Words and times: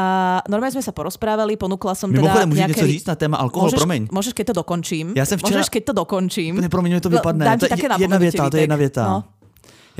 a 0.00 0.04
normálne 0.48 0.72
sme 0.72 0.80
sa 0.80 0.96
porozprávali, 0.96 1.60
ponúkla 1.60 1.92
som 1.92 2.08
Mimochodem, 2.08 2.32
teda 2.32 2.46
můžeš 2.48 2.60
nejaké... 2.64 2.72
něco 2.80 2.86
říct 2.86 3.06
na 3.06 3.14
téma 3.20 3.36
alkohol, 3.36 3.68
môžeš, 3.68 3.78
promiň. 3.78 4.02
Môžeš, 4.08 4.32
keď 4.32 4.44
to 4.46 4.54
dokončím. 4.64 5.06
Já 5.16 5.24
jsem 5.28 5.36
včera- 5.38 5.60
Môžeš, 5.60 5.68
keď 5.68 5.82
to 5.84 5.92
dokončím. 5.92 6.52
Ne, 6.60 6.68
promiň, 6.68 6.90
mi 6.92 7.00
to 7.00 7.10
vypadne. 7.12 7.44
dám 7.44 7.58
ti 7.58 7.68
také 7.68 7.86
jedna 7.98 8.18
věta, 8.18 8.50
to 8.50 8.56
je 8.56 8.62
jedna 8.62 8.76
věta. 8.76 9.04
No. 9.04 9.24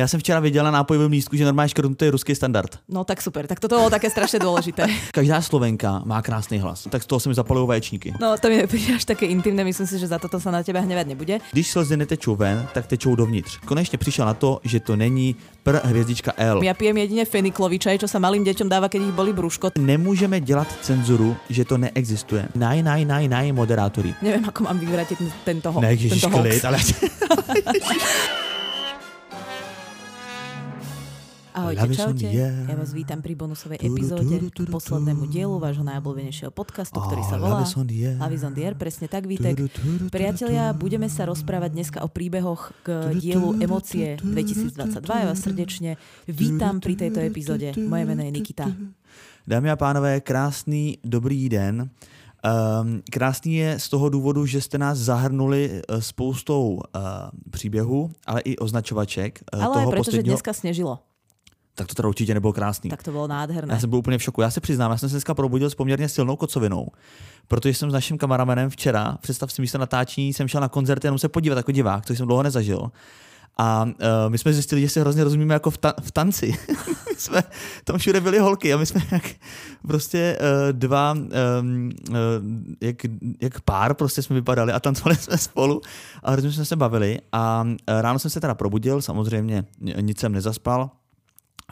Já 0.00 0.08
jsem 0.08 0.20
včera 0.20 0.40
viděl 0.40 0.64
na 0.64 0.70
nápojovém 0.70 1.10
lístku, 1.10 1.36
že 1.36 1.44
normálně 1.44 1.68
škrtnutý 1.68 2.08
ruský 2.08 2.34
standard. 2.34 2.78
No 2.88 3.04
tak 3.04 3.22
super, 3.22 3.46
tak 3.46 3.60
toto 3.60 3.76
bolo 3.76 3.92
také 3.92 4.08
strašne 4.08 4.40
dôležité. 4.40 4.88
Každá 5.12 5.44
Slovenka 5.44 6.00
má 6.08 6.24
krásný 6.24 6.56
hlas, 6.56 6.88
tak 6.88 7.02
z 7.02 7.06
toho 7.06 7.20
se 7.20 7.28
mi 7.28 7.34
zapalují 7.36 7.68
vaječníky. 7.68 8.16
No 8.20 8.32
to 8.40 8.48
mi 8.48 8.56
nepríde 8.64 8.96
až 8.96 9.04
také 9.04 9.26
intimné, 9.28 9.60
myslím 9.64 9.84
si, 9.86 9.98
že 10.00 10.08
za 10.08 10.16
toto 10.16 10.40
sa 10.40 10.48
na 10.48 10.64
teba 10.64 10.80
hnevať 10.80 11.06
nebude. 11.12 11.34
Když 11.52 11.66
slzy 11.68 11.96
netečou 12.00 12.32
ven, 12.36 12.64
tak 12.72 12.86
tečou 12.88 13.12
dovnitř. 13.14 13.58
Konečně 13.68 13.98
přišel 13.98 14.26
na 14.26 14.34
to, 14.34 14.60
že 14.64 14.80
to 14.80 14.96
není 14.96 15.36
pr 15.62 15.76
hvězdička 15.84 16.32
L. 16.36 16.64
Ja 16.64 16.72
pijem 16.72 16.96
jedine 16.96 17.24
feniklový 17.28 17.76
čaj, 17.76 18.00
čo 18.00 18.08
sa 18.08 18.16
malým 18.16 18.40
deťom 18.48 18.72
dáva, 18.72 18.88
keď 18.88 19.12
ich 19.12 19.12
boli 19.12 19.36
brúško. 19.36 19.76
Nemůžeme 19.76 20.40
dělat 20.40 20.68
cenzuru, 20.80 21.36
že 21.52 21.64
to 21.68 21.76
neexistuje. 21.76 22.48
Naj, 22.56 22.80
naj, 22.82 23.04
naj, 23.04 23.28
naj, 23.28 23.52
moderátory. 23.52 24.16
Neviem, 24.24 24.48
ako 24.48 24.64
mám 24.64 24.80
vyvrátiť 24.80 25.18
tento, 25.44 25.68
ho- 25.72 25.80
Ne, 25.84 25.92
tento 25.96 26.28
hoax. 26.32 26.64
ale... 26.64 26.78
Ahojte, 31.50 31.82
čaute. 31.98 32.30
Ja 32.30 32.74
vás 32.78 32.94
vítam 32.94 33.18
pri 33.18 33.34
bonusovej 33.34 33.82
epizóde 33.82 34.38
tudu, 34.54 34.70
poslednému 34.70 35.26
dielu 35.26 35.58
vášho 35.58 35.82
najobľúbenejšieho 35.82 36.54
podcastu, 36.54 37.02
ktorý 37.02 37.22
sa 37.26 37.36
volá 37.42 37.66
Love 37.66 38.34
is 38.34 38.44
on 38.46 38.54
the 38.54 38.62
air. 38.62 38.74
Presne 38.78 39.10
tak, 39.10 39.26
Vítek. 39.26 39.58
Priatelia, 40.14 40.70
budeme 40.70 41.10
sa 41.10 41.26
rozprávať 41.26 41.70
dneska 41.74 41.98
o 42.06 42.08
príbehoch 42.08 42.70
k 42.86 43.18
dielu 43.18 43.58
Emócie 43.58 44.14
tudu, 44.14 44.38
2022. 44.38 45.02
Ja 45.10 45.26
vás 45.26 45.40
srdečne 45.42 45.90
vítam 46.30 46.78
pri 46.78 46.94
tejto 46.94 47.18
epizóde. 47.18 47.74
Moje 47.82 48.04
meno 48.06 48.22
je 48.22 48.30
Nikita. 48.30 48.70
Dámy 49.42 49.74
a 49.74 49.76
pánové, 49.76 50.22
krásný 50.22 51.02
dobrý 51.02 51.50
den. 51.50 51.90
Um, 52.40 53.02
krásný 53.10 53.54
je 53.56 53.78
z 53.78 53.88
toho 53.88 54.08
důvodu, 54.08 54.46
že 54.46 54.60
jste 54.60 54.78
nás 54.78 54.98
zahrnuli 54.98 55.82
eh, 55.88 56.02
spoustou 56.02 56.72
uh, 56.72 57.02
příběhů, 57.50 58.10
ale 58.26 58.40
i 58.40 58.56
označovaček 58.56 59.40
uh, 59.54 59.64
Ale 59.64 59.74
toho 59.74 59.90
preto, 59.90 60.04
že 60.04 60.10
posledního. 60.10 60.34
dneska 60.34 60.52
snežilo. 60.52 60.98
Tak 61.74 61.86
to 61.86 61.94
teda 61.94 62.08
určitě 62.08 62.34
nebylo 62.34 62.52
krásný. 62.52 62.90
Tak 62.90 63.02
to 63.02 63.12
bolo 63.12 63.26
nádherné. 63.26 63.74
Já 63.74 63.80
jsem 63.80 63.90
byl 63.90 63.98
úplně 63.98 64.18
v 64.18 64.22
šoku. 64.22 64.42
Já 64.42 64.50
se 64.50 64.60
přiznám, 64.60 64.90
já 64.90 64.96
jsem 64.96 65.08
se 65.08 65.14
dneska 65.14 65.34
probudil 65.34 65.70
s 65.70 65.74
poměrně 65.74 66.08
silnou 66.08 66.36
kocovinou, 66.36 66.86
protože 67.48 67.74
jsem 67.74 67.90
s 67.90 67.94
naším 67.94 68.18
kamaramenem 68.18 68.70
včera, 68.70 69.18
představ 69.20 69.52
si 69.52 69.62
místo 69.62 69.78
natáčení, 69.78 70.32
jsem 70.32 70.48
šel 70.48 70.60
na 70.60 70.68
koncert 70.68 71.04
jenom 71.04 71.18
se 71.18 71.28
podívat 71.28 71.56
jako 71.56 71.72
divák, 71.72 72.06
což 72.06 72.18
jsem 72.18 72.26
dlouho 72.26 72.42
nezažil. 72.42 72.90
A 73.58 73.84
uh, 73.84 73.90
my 74.28 74.38
jsme 74.38 74.52
zjistili, 74.52 74.80
že 74.80 74.88
si 74.88 75.00
hrozně 75.00 75.24
rozumíme 75.24 75.54
jako 75.54 75.70
v, 75.70 75.78
ta- 75.78 75.94
v 76.00 76.10
tanci. 76.10 76.54
my 77.10 77.16
jsme, 77.16 77.42
tam 77.84 77.98
všude 77.98 78.20
byly 78.20 78.38
holky 78.38 78.74
a 78.74 78.76
my 78.76 78.86
jsme 78.86 79.00
jak 79.10 79.30
prostě 79.86 80.38
uh, 80.40 80.72
dva, 80.72 81.12
um, 81.12 81.90
uh, 82.08 82.16
jak, 82.80 82.96
jak 83.40 83.60
pár 83.60 83.94
prostě 83.94 84.22
jsme 84.22 84.34
vypadali 84.34 84.72
a 84.72 84.80
tancovali 84.80 85.16
jsme 85.16 85.38
spolu 85.38 85.80
a 86.22 86.30
hrozně 86.30 86.52
jsme 86.52 86.64
se 86.64 86.76
bavili. 86.76 87.18
A 87.32 87.62
uh, 87.62 88.00
ráno 88.00 88.18
jsem 88.18 88.30
se 88.30 88.40
teda 88.40 88.54
probudil, 88.54 89.02
samozřejmě 89.02 89.64
nic 90.00 90.20
jsem 90.20 90.32
nezaspal, 90.32 90.90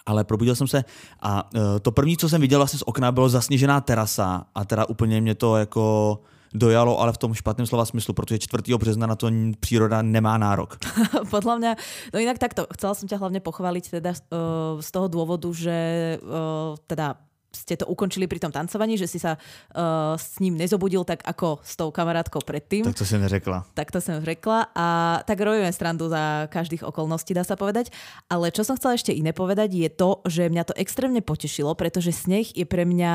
ale 0.09 0.25
probudil 0.25 0.56
jsem 0.56 0.67
se 0.67 0.84
a 1.20 1.45
uh, 1.55 1.61
to 1.83 1.92
první, 1.92 2.17
co 2.17 2.28
jsem 2.28 2.41
viděl 2.41 2.59
vlastně 2.59 2.78
z 2.78 2.89
okna, 2.89 3.12
bylo 3.12 3.28
zasněžená 3.28 3.81
terasa 3.81 4.45
a 4.55 4.64
teda 4.64 4.89
úplně 4.89 5.20
mě 5.20 5.34
to 5.34 5.56
jako 5.56 6.19
dojalo, 6.55 7.01
ale 7.01 7.12
v 7.12 7.19
tom 7.19 7.34
špatném 7.34 7.67
slova 7.67 7.84
smyslu, 7.84 8.14
protože 8.14 8.39
4. 8.39 8.77
března 8.77 9.06
na 9.06 9.17
to 9.17 9.29
příroda 9.61 10.03
nemá 10.03 10.39
nárok. 10.41 10.81
Podľa 11.34 11.55
mňa, 11.61 11.73
no 12.14 12.17
inak 12.25 12.41
takto, 12.41 12.64
chcela 12.73 12.97
som 12.97 13.05
ťa 13.05 13.20
hlavne 13.20 13.45
pochváliť 13.45 14.01
teda 14.01 14.17
uh, 14.17 14.81
z 14.81 14.89
toho 14.89 15.12
dôvodu, 15.12 15.53
že 15.53 16.17
uh, 16.25 16.73
teda 16.89 17.20
ste 17.48 17.80
to 17.80 17.88
ukončili 17.88 18.28
pri 18.28 18.38
tom 18.44 18.52
tancovaní, 18.52 19.00
že 19.00 19.08
si 19.08 19.16
sa 19.16 19.41
uh, 19.41 20.14
s 20.20 20.36
ním 20.41 20.60
nezobudil 20.60 21.00
tak 21.08 21.24
ako 21.24 21.64
s 21.64 21.80
tou 21.80 21.88
kamarátkou 21.88 22.44
predtým. 22.44 22.84
Tak 22.84 22.98
to 22.98 23.05
jsem 23.05 23.20
neřekla. 23.20 23.64
tak 23.74 23.90
to 23.90 24.00
som 24.00 24.20
řekla 24.20 24.66
a 24.77 24.86
tak 25.24 25.40
robíme 25.40 25.72
strandu 25.72 26.08
za 26.08 26.46
každých 26.52 26.84
okolností, 26.84 27.33
dá 27.33 27.45
sa 27.45 27.56
povedať. 27.56 27.89
Ale 28.28 28.52
čo 28.52 28.64
som 28.64 28.77
chcela 28.77 28.95
ešte 29.00 29.17
iné 29.17 29.33
povedať 29.33 29.73
je 29.73 29.89
to, 29.89 30.20
že 30.28 30.52
mňa 30.52 30.64
to 30.68 30.74
extrémne 30.77 31.24
potešilo, 31.24 31.73
pretože 31.73 32.12
sneh 32.12 32.52
je 32.52 32.68
pre 32.68 32.84
mňa 32.84 33.12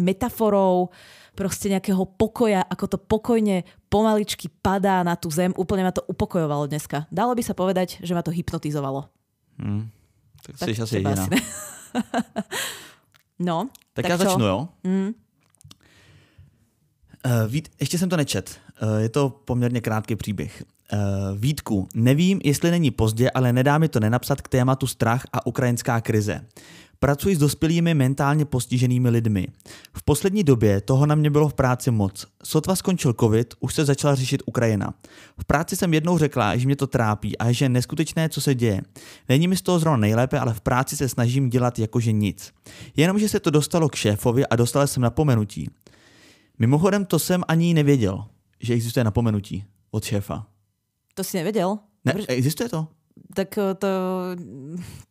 metaforou 0.00 0.88
proste 1.34 1.68
nejakého 1.68 2.06
pokoja, 2.06 2.62
ako 2.64 2.96
to 2.96 2.98
pokojne 2.98 3.66
pomaličky 3.90 4.48
padá 4.48 5.02
na 5.02 5.18
tú 5.18 5.28
zem. 5.28 5.50
Úplne 5.52 5.82
ma 5.82 5.92
to 5.92 6.06
upokojovalo 6.06 6.70
dneska. 6.70 7.10
Dalo 7.10 7.34
by 7.34 7.42
sa 7.42 7.52
povedať, 7.52 8.00
že 8.00 8.14
ma 8.14 8.22
to 8.22 8.30
hypnotizovalo. 8.30 9.10
Hm. 9.58 9.90
Tak, 10.44 10.52
tak 10.58 10.68
jsi 10.68 10.82
asi 10.82 10.94
jediná. 10.96 11.26
ne. 11.26 11.40
no, 13.38 13.68
Tak, 13.92 14.02
tak 14.02 14.08
já 14.08 14.18
čo? 14.18 14.24
začnu, 14.24 14.44
jo? 14.44 14.68
Mm. 14.84 15.10
Uh, 17.26 17.48
Vít, 17.48 17.68
ještě 17.80 17.98
jsem 17.98 18.08
to 18.08 18.16
nečet. 18.16 18.60
Uh, 18.82 18.98
je 18.98 19.08
to 19.08 19.30
poměrně 19.44 19.80
krátký 19.80 20.16
příběh. 20.16 20.64
Uh, 20.92 21.38
Vítku, 21.38 21.88
nevím, 21.94 22.40
jestli 22.44 22.70
není 22.70 22.90
pozdě, 22.90 23.30
ale 23.30 23.52
nedá 23.52 23.78
mi 23.78 23.88
to 23.88 24.00
nenapsat 24.00 24.40
k 24.42 24.48
tématu 24.48 24.86
strach 24.86 25.22
a 25.32 25.46
ukrajinská 25.46 26.00
krize. 26.00 26.44
Pracuji 27.04 27.36
s 27.36 27.38
dospělými 27.38 27.94
mentálně 27.94 28.44
postiženými 28.44 29.08
lidmi. 29.10 29.46
V 29.92 30.02
poslední 30.02 30.44
době 30.44 30.80
toho 30.80 31.06
na 31.06 31.14
mě 31.14 31.30
bylo 31.30 31.48
v 31.48 31.54
práci 31.54 31.90
moc. 31.90 32.26
Sotva 32.44 32.76
skončil 32.76 33.12
covid, 33.20 33.54
už 33.60 33.74
se 33.74 33.84
začala 33.84 34.14
řešit 34.14 34.42
Ukrajina. 34.46 34.94
V 35.38 35.44
práci 35.44 35.76
jsem 35.76 35.94
jednou 35.94 36.18
řekla, 36.18 36.56
že 36.56 36.66
mě 36.66 36.76
to 36.76 36.86
trápí 36.86 37.38
a 37.38 37.52
že 37.52 37.64
je 37.64 37.68
neskutečné, 37.68 38.28
co 38.28 38.40
se 38.40 38.54
děje. 38.54 38.82
Není 39.28 39.48
mi 39.48 39.56
z 39.56 39.62
toho 39.62 39.78
zrovna 39.78 39.96
nejlépe, 39.96 40.38
ale 40.38 40.54
v 40.54 40.60
práci 40.60 40.96
se 40.96 41.08
snažím 41.08 41.50
dělat 41.50 41.78
jakože 41.78 42.12
nic. 42.12 42.52
Jenomže 42.96 43.28
se 43.28 43.40
to 43.40 43.50
dostalo 43.50 43.88
k 43.88 43.94
šéfovi 43.94 44.46
a 44.46 44.56
dostala 44.56 44.86
jsem 44.86 45.02
napomenutí. 45.02 45.70
Mimochodem, 46.58 47.04
to 47.04 47.18
jsem 47.18 47.42
ani 47.48 47.74
nevěděl, 47.74 48.24
že 48.60 48.74
existuje 48.74 49.04
napomenutí 49.04 49.64
od 49.90 50.04
šéfa. 50.04 50.46
To 51.14 51.24
si 51.24 51.36
nevedel? 51.36 51.78
Ne, 52.04 52.14
existuje 52.28 52.68
to? 52.68 52.88
Tak 53.34 53.58
eh, 53.58 53.74
to... 53.74 53.88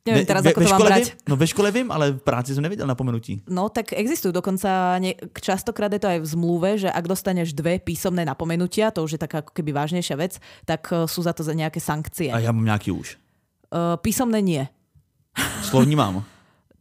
Neviem 0.03 0.27
teraz, 0.27 0.43
ve, 0.43 0.51
ako 0.51 0.59
ve 0.59 0.65
to 0.67 0.73
mám 0.75 0.83
brať. 0.83 1.03
Vím, 1.03 1.27
no 1.27 1.35
ve 1.35 1.47
škole 1.47 1.71
vím, 1.71 1.87
ale 1.91 2.11
v 2.11 2.19
práci 2.19 2.53
jsem 2.53 2.63
nevěděl 2.63 2.87
napomenutí. 2.87 3.43
No 3.47 3.69
tak 3.71 3.95
existujú 3.95 4.31
dokonca, 4.35 4.99
ne, 4.99 5.15
častokrát 5.39 5.91
je 5.91 5.99
to 5.99 6.07
aj 6.11 6.19
v 6.19 6.27
zmluve, 6.27 6.69
že 6.77 6.91
ak 6.91 7.07
dostaneš 7.07 7.55
dve 7.55 7.79
písomné 7.79 8.27
napomenutia, 8.27 8.91
to 8.91 9.03
už 9.03 9.15
je 9.15 9.21
taká 9.23 9.39
ako 9.39 9.55
keby 9.55 9.71
vážnejšia 9.71 10.15
vec, 10.19 10.39
tak 10.67 10.87
eh, 10.91 11.07
sú 11.07 11.23
za 11.23 11.31
to 11.31 11.43
za 11.43 11.55
nejaké 11.55 11.79
sankcie. 11.79 12.31
A 12.31 12.39
já 12.39 12.51
mám 12.51 12.65
nějaký 12.65 12.91
už. 12.91 13.17
Uh, 13.73 13.97
písomné 13.97 14.41
nie. 14.41 14.67
Slovní 15.63 15.95
mám. 15.95 16.23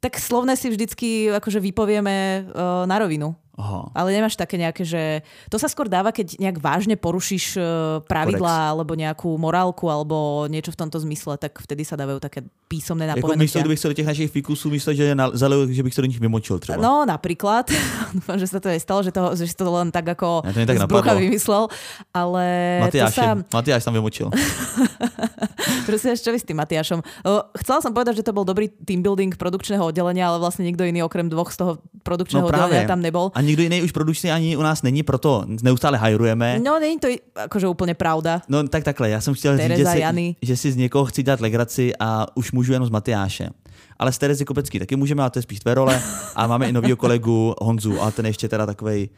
Tak 0.03 0.19
slovné 0.19 0.59
si 0.59 0.66
vždycky 0.66 1.31
akože 1.31 1.62
vypovieme 1.62 2.43
uh, 2.43 2.82
na 2.91 2.99
rovinu. 2.99 3.38
Aha. 3.53 3.93
Ale 3.93 4.17
nemáš 4.17 4.33
také 4.33 4.57
nejaké, 4.57 4.81
že... 4.81 5.21
To 5.53 5.61
sa 5.61 5.69
skôr 5.69 5.85
dáva, 5.85 6.09
keď 6.09 6.41
nejak 6.41 6.57
vážne 6.57 6.97
porušíš 6.97 7.61
uh, 7.61 8.01
pravidlá 8.09 8.57
Kodex. 8.57 8.73
alebo 8.73 8.93
nejakú 8.97 9.31
morálku 9.37 9.93
alebo 9.93 10.49
niečo 10.49 10.73
v 10.73 10.81
tomto 10.81 10.97
zmysle, 11.05 11.37
tak 11.37 11.61
vtedy 11.61 11.85
sa 11.85 12.01
dávajú 12.01 12.17
také 12.17 12.49
písomné 12.73 13.05
Jako 13.05 13.29
napomenutia. 13.29 13.45
místo, 13.45 13.59
kdybych 13.61 13.79
se 13.79 13.89
do 13.89 13.95
těch 13.95 14.07
našich 14.07 14.31
fikusů 14.31 14.71
myslel, 14.71 14.95
že 14.97 15.15
na, 15.15 15.31
zalil, 15.33 15.69
že 15.69 15.83
bych 15.83 15.95
se 15.95 16.01
do 16.01 16.07
nich 16.09 16.21
vymočil 16.21 16.59
třeba. 16.59 16.81
No 16.81 17.05
napríklad, 17.05 17.69
dúfam, 18.17 18.41
že 18.41 18.49
sa 18.49 18.57
to 18.57 18.73
nestalo, 18.73 19.05
že, 19.05 19.12
to, 19.12 19.37
že 19.37 19.45
si 19.45 19.55
to 19.55 19.69
len 19.69 19.93
tak 19.93 20.09
ako 20.09 20.49
Ja 20.49 20.53
to 20.53 20.89
tak 20.89 21.12
z 21.12 21.21
vymyslel, 21.21 21.69
ale 22.17 22.45
Matyáš, 22.89 23.15
to 23.15 23.21
sa... 23.21 23.37
Matyáš 23.53 23.85
tam 23.85 23.95
vymočil. 23.95 24.33
Prosím, 25.87 26.17
čo 26.17 26.33
vy 26.33 26.39
s 26.41 26.47
tým 26.47 26.57
Matiašom? 26.57 27.01
O, 27.27 27.31
Chcela 27.61 27.79
som 27.85 27.93
povedať, 27.93 28.23
že 28.23 28.25
to 28.25 28.33
bol 28.33 28.47
dobrý 28.47 28.71
team 28.71 29.03
building 29.03 29.35
produkčného 29.37 29.83
oddelenia, 29.83 30.31
ale 30.31 30.39
vlastne 30.41 30.65
nikto 30.65 30.87
iný 30.87 31.05
okrem 31.05 31.29
dvoch 31.29 31.53
z 31.53 31.61
toho 31.61 31.73
produkčného 32.07 32.47
No 32.47 32.51
oddelenia 32.51 32.87
tam 32.89 33.03
nebol. 33.03 33.35
A 33.35 33.42
nikdo 33.43 33.63
jiný 33.63 33.83
už 33.83 33.93
produkčně 33.93 34.33
ani 34.33 34.57
u 34.57 34.63
nás 34.63 34.83
není, 34.83 35.03
proto 35.03 35.45
neustále 35.63 35.99
hajrujeme. 35.99 36.61
No, 36.65 36.81
není 36.81 36.99
to 36.99 37.07
i- 37.09 37.21
akože 37.37 37.69
úplne 37.69 37.95
pravda. 37.95 38.43
No 38.49 38.63
tak 38.69 38.85
takhle, 38.85 39.11
já 39.11 39.21
jsem 39.21 39.35
chtěl 39.35 39.59
říct, 39.59 39.77
že 39.77 39.87
si, 39.87 39.99
Jany. 39.99 40.37
že 40.43 40.57
si 40.57 40.73
z 40.73 40.77
někoho 40.77 41.05
chci 41.05 41.23
dát 41.23 41.41
legraci 41.41 41.93
a 42.01 42.27
už 42.35 42.53
můžu 42.53 42.73
jenom 42.73 42.87
z 42.87 42.91
Matyáše. 42.91 43.51
Ale 43.99 44.13
z 44.13 44.19
Terezy 44.19 44.45
Kopecký 44.45 44.79
taky 44.79 44.97
můžeme, 44.97 45.23
ale 45.23 45.31
to 45.31 45.39
je 45.39 45.43
spíš 45.43 45.61
tvé 45.61 45.75
role. 45.75 46.03
A 46.35 46.47
máme 46.47 46.69
i 46.69 46.73
novýho 46.73 46.97
kolegu 46.97 47.55
Honzu, 47.61 48.01
ale 48.01 48.13
ten 48.13 48.27
ještě 48.27 48.49
teda 48.49 48.67
takovej... 48.67 49.09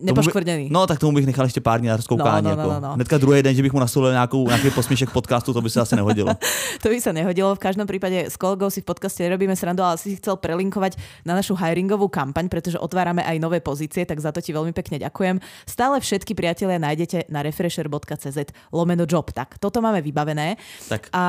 Nepoškvrnený. 0.00 0.68
No, 0.70 0.86
tak 0.86 0.98
tomu 0.98 1.12
bych 1.12 1.26
nechal 1.26 1.44
ještě 1.44 1.60
pár 1.60 1.80
dní 1.80 1.88
na 1.88 1.96
rozkoukání. 1.96 2.44
No, 2.44 2.50
no, 2.50 2.56
no, 2.56 2.62
jako. 2.62 2.80
no, 2.80 2.88
no. 2.88 2.94
Hnedka 2.94 3.18
druhý 3.18 3.42
den, 3.42 3.54
že 3.54 3.62
bych 3.62 3.72
mu 3.72 3.80
nasolil 3.80 4.12
nějakou, 4.12 4.46
nějaký 4.46 4.70
posměšek 4.70 5.10
podcastu, 5.10 5.52
to 5.52 5.60
by 5.60 5.70
se 5.70 5.80
asi 5.80 5.96
nehodilo. 5.96 6.34
To 6.82 6.88
by 6.88 7.00
sa 7.00 7.12
nehodilo. 7.16 7.54
V 7.54 7.58
každom 7.64 7.86
prípade 7.88 8.28
s 8.28 8.36
kolegou 8.36 8.68
si 8.68 8.84
v 8.84 8.84
podcaste 8.84 9.24
nerobíme 9.24 9.56
srandu, 9.56 9.80
ale 9.80 9.96
si 9.96 10.16
chcel 10.20 10.36
prelinkovať 10.36 11.00
na 11.24 11.32
našu 11.32 11.56
hiringovú 11.56 12.12
kampaň, 12.12 12.52
pretože 12.52 12.76
otvárame 12.76 13.24
aj 13.24 13.40
nové 13.40 13.64
pozície, 13.64 14.04
tak 14.04 14.20
za 14.20 14.32
to 14.32 14.44
ti 14.44 14.52
veľmi 14.52 14.76
pekne 14.76 15.00
ďakujem. 15.00 15.40
Stále 15.64 15.96
všetky 16.00 16.36
priatelia 16.36 16.76
nájdete 16.76 17.32
na 17.32 17.40
refresher.cz 17.40 18.38
lomeno 18.68 19.08
job. 19.08 19.32
Tak, 19.32 19.56
toto 19.56 19.80
máme 19.80 20.04
vybavené. 20.04 20.60
Tak, 20.88 21.08
A 21.12 21.22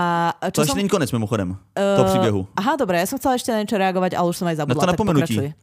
čo 0.52 0.52
to 0.52 0.62
ještě 0.62 0.72
som... 0.72 0.78
není 0.78 0.90
konec 0.90 1.12
mimochodem 1.12 1.58
toho 1.96 2.10
příběhu. 2.10 2.48
Aha, 2.56 2.76
dobre, 2.76 3.00
ja 3.00 3.08
som 3.08 3.20
chcela 3.20 3.36
ešte 3.40 3.52
na 3.52 3.64
niečo 3.64 3.78
reagovať, 3.78 4.18
ale 4.18 4.28
už 4.28 4.38
som 4.38 4.48
aj 4.50 4.56
zabudla. 4.60 4.82
Na 4.82 4.86
to 4.86 4.94
napomenutí. 4.98 5.54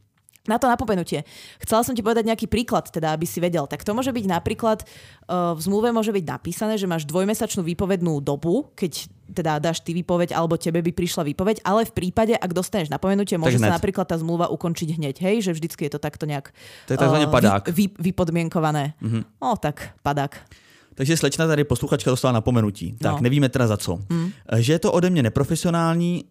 Na 0.42 0.58
to 0.58 0.66
napomenutie. 0.66 1.22
Chcela 1.62 1.86
som 1.86 1.94
ti 1.94 2.02
povedať 2.02 2.26
nejaký 2.26 2.50
príklad, 2.50 2.90
teda, 2.90 3.14
aby 3.14 3.22
si 3.30 3.38
vedel. 3.38 3.62
Tak 3.70 3.86
to 3.86 3.94
môže 3.94 4.10
byť 4.10 4.26
napríklad, 4.26 4.82
uh, 4.82 5.54
v 5.54 5.60
zmluve 5.62 5.94
môže 5.94 6.10
byť 6.10 6.24
napísané, 6.26 6.74
že 6.74 6.90
máš 6.90 7.06
dvojmesačnú 7.06 7.62
výpovednú 7.62 8.18
dobu, 8.18 8.74
keď 8.74 9.06
teda 9.30 9.62
dáš 9.62 9.86
ty 9.86 9.94
výpoveď 9.94 10.34
alebo 10.34 10.58
tebe 10.58 10.82
by 10.82 10.90
prišla 10.90 11.22
výpoveď, 11.30 11.62
ale 11.62 11.86
v 11.86 11.94
prípade, 11.94 12.34
ak 12.34 12.50
dostaneš 12.50 12.90
napomenutie, 12.90 13.38
môže 13.38 13.56
sa 13.62 13.70
napríklad 13.70 14.04
tá 14.04 14.18
zmluva 14.18 14.50
ukončiť 14.50 14.98
hneď, 14.98 15.16
hej, 15.22 15.46
že 15.46 15.54
vždycky 15.54 15.86
je 15.86 15.94
to 15.94 16.00
takto 16.02 16.26
nejak 16.26 16.50
to 16.90 16.92
je 16.92 16.98
uh, 16.98 17.30
padák. 17.30 17.70
Vy, 17.70 17.94
vy, 17.94 18.10
vypodmienkované. 18.10 18.98
Mm-hmm. 18.98 19.22
No 19.38 19.56
tak, 19.56 19.94
padák. 20.02 20.36
Takže 20.94 21.16
slečna 21.16 21.46
tady 21.46 21.64
posluchačka 21.64 22.10
dostala 22.10 22.32
napomenutí. 22.32 22.98
Tak 23.00 23.12
no. 23.12 23.20
nevíme 23.24 23.48
teda 23.48 23.66
za 23.66 23.76
co. 23.76 23.98
Mm. 24.12 24.32
Že 24.58 24.72
je 24.72 24.78
to 24.78 24.92
ode 24.92 25.10
mě 25.10 25.22
neprofesionální, 25.22 26.24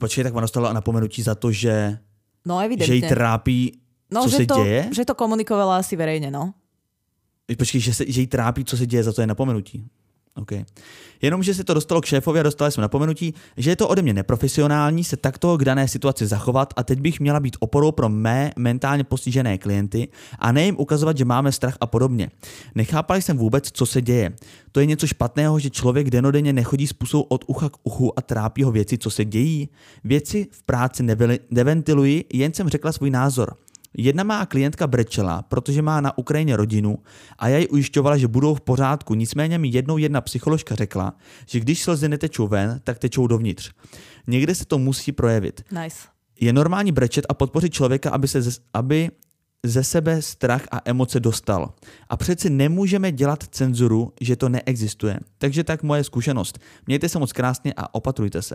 počkej, 0.00 0.24
tak 0.24 0.34
ona 0.34 0.40
dostala 0.40 0.72
napomenutí 0.72 1.22
za 1.22 1.34
to, 1.34 1.52
že 1.52 1.98
No 2.46 2.62
evidentne. 2.62 2.86
Že 2.86 2.94
jej 2.94 3.08
trápi, 3.10 3.72
no, 4.10 4.22
co 4.22 4.28
že 4.28 4.36
se 4.36 4.46
to, 4.46 4.64
děje? 4.64 4.88
Že 4.94 5.04
to 5.04 5.14
komunikovala 5.14 5.82
asi 5.82 5.98
verejne, 5.98 6.30
no. 6.30 6.54
Počkej, 7.58 7.80
že, 7.80 7.94
se, 7.94 8.04
že 8.06 8.20
jí 8.20 8.26
trápí, 8.26 8.64
co 8.64 8.76
se 8.76 8.86
děje, 8.86 9.02
za 9.02 9.12
to 9.12 9.20
je 9.20 9.26
napomenutí. 9.26 9.90
Okay. 10.36 10.64
Jenom, 11.22 11.42
že 11.42 11.54
se 11.54 11.64
to 11.64 11.74
dostalo 11.74 12.00
k 12.00 12.04
šéfovi 12.04 12.40
a 12.40 12.42
dostali 12.42 12.72
jsme 12.72 12.80
napomenutí, 12.80 13.34
že 13.56 13.70
je 13.70 13.76
to 13.76 13.88
ode 13.88 14.02
mě 14.02 14.14
neprofesionální 14.14 15.04
se 15.04 15.16
takto 15.16 15.56
k 15.56 15.64
dané 15.64 15.88
situaci 15.88 16.26
zachovat 16.26 16.74
a 16.76 16.82
teď 16.82 17.00
bych 17.00 17.20
měla 17.20 17.40
být 17.40 17.56
oporou 17.60 17.92
pro 17.92 18.08
mé 18.08 18.52
mentálně 18.56 19.04
postižené 19.04 19.58
klienty 19.58 20.08
a 20.38 20.52
ne 20.52 20.64
jim 20.64 20.76
ukazovat, 20.78 21.18
že 21.18 21.24
máme 21.24 21.52
strach 21.52 21.76
a 21.80 21.86
podobně. 21.86 22.30
Nechápali 22.74 23.22
jsem 23.22 23.38
vůbec, 23.38 23.70
co 23.72 23.86
se 23.86 24.02
děje. 24.02 24.32
To 24.72 24.80
je 24.80 24.86
něco 24.86 25.06
špatného, 25.06 25.58
že 25.58 25.70
člověk 25.70 26.10
denodenně 26.10 26.52
nechodí 26.52 26.86
způsob 26.86 27.26
od 27.28 27.44
ucha 27.46 27.68
k 27.68 27.76
uchu 27.82 28.18
a 28.18 28.22
trápí 28.22 28.62
ho 28.62 28.72
věci, 28.72 28.98
co 28.98 29.10
se 29.10 29.24
dějí. 29.24 29.68
Věci 30.04 30.46
v 30.50 30.62
práci 30.62 31.02
neventiluji, 31.50 32.24
jen 32.32 32.54
jsem 32.54 32.68
řekla 32.68 32.92
svůj 32.92 33.10
názor. 33.10 33.56
Jedna 33.98 34.24
má 34.24 34.46
klientka 34.46 34.86
brečela, 34.86 35.42
protože 35.42 35.82
má 35.82 36.00
na 36.00 36.18
Ukrajině 36.18 36.56
rodinu 36.56 36.98
a 37.38 37.48
já 37.48 37.58
ji 37.58 37.68
ujišťovala, 37.68 38.16
že 38.16 38.28
budou 38.28 38.54
v 38.54 38.60
pořádku. 38.60 39.14
Nicméně 39.14 39.58
mi 39.58 39.68
jednou 39.68 39.98
jedna 39.98 40.20
psycholožka 40.20 40.74
řekla, 40.74 41.14
že 41.46 41.60
když 41.60 41.82
slzy 41.82 42.08
netečou 42.08 42.48
ven, 42.48 42.80
tak 42.84 42.98
tečou 42.98 43.26
dovnitř. 43.26 43.72
Někde 44.26 44.54
se 44.54 44.64
to 44.64 44.78
musí 44.78 45.12
projevit. 45.12 45.62
Nice. 45.82 45.98
Je 46.40 46.52
normální 46.52 46.92
brečet 46.92 47.26
a 47.28 47.34
podpořit 47.34 47.72
člověka, 47.72 48.10
aby, 48.10 48.28
se, 48.28 48.40
aby 48.74 49.10
ze 49.68 49.84
sebe 49.84 50.22
strach 50.22 50.64
a 50.70 50.80
emoce 50.84 51.20
dostal. 51.20 51.74
A 52.08 52.16
přeci 52.16 52.50
nemůžeme 52.50 53.12
dělat 53.12 53.44
cenzuru, 53.50 54.12
že 54.20 54.36
to 54.36 54.48
neexistuje. 54.48 55.18
Takže 55.38 55.64
tak 55.64 55.82
moje 55.82 56.04
zkušenost. 56.04 56.58
Mějte 56.86 57.08
se 57.08 57.18
moc 57.18 57.32
krásně 57.32 57.74
a 57.76 57.94
opatrujte 57.94 58.42
se. 58.42 58.54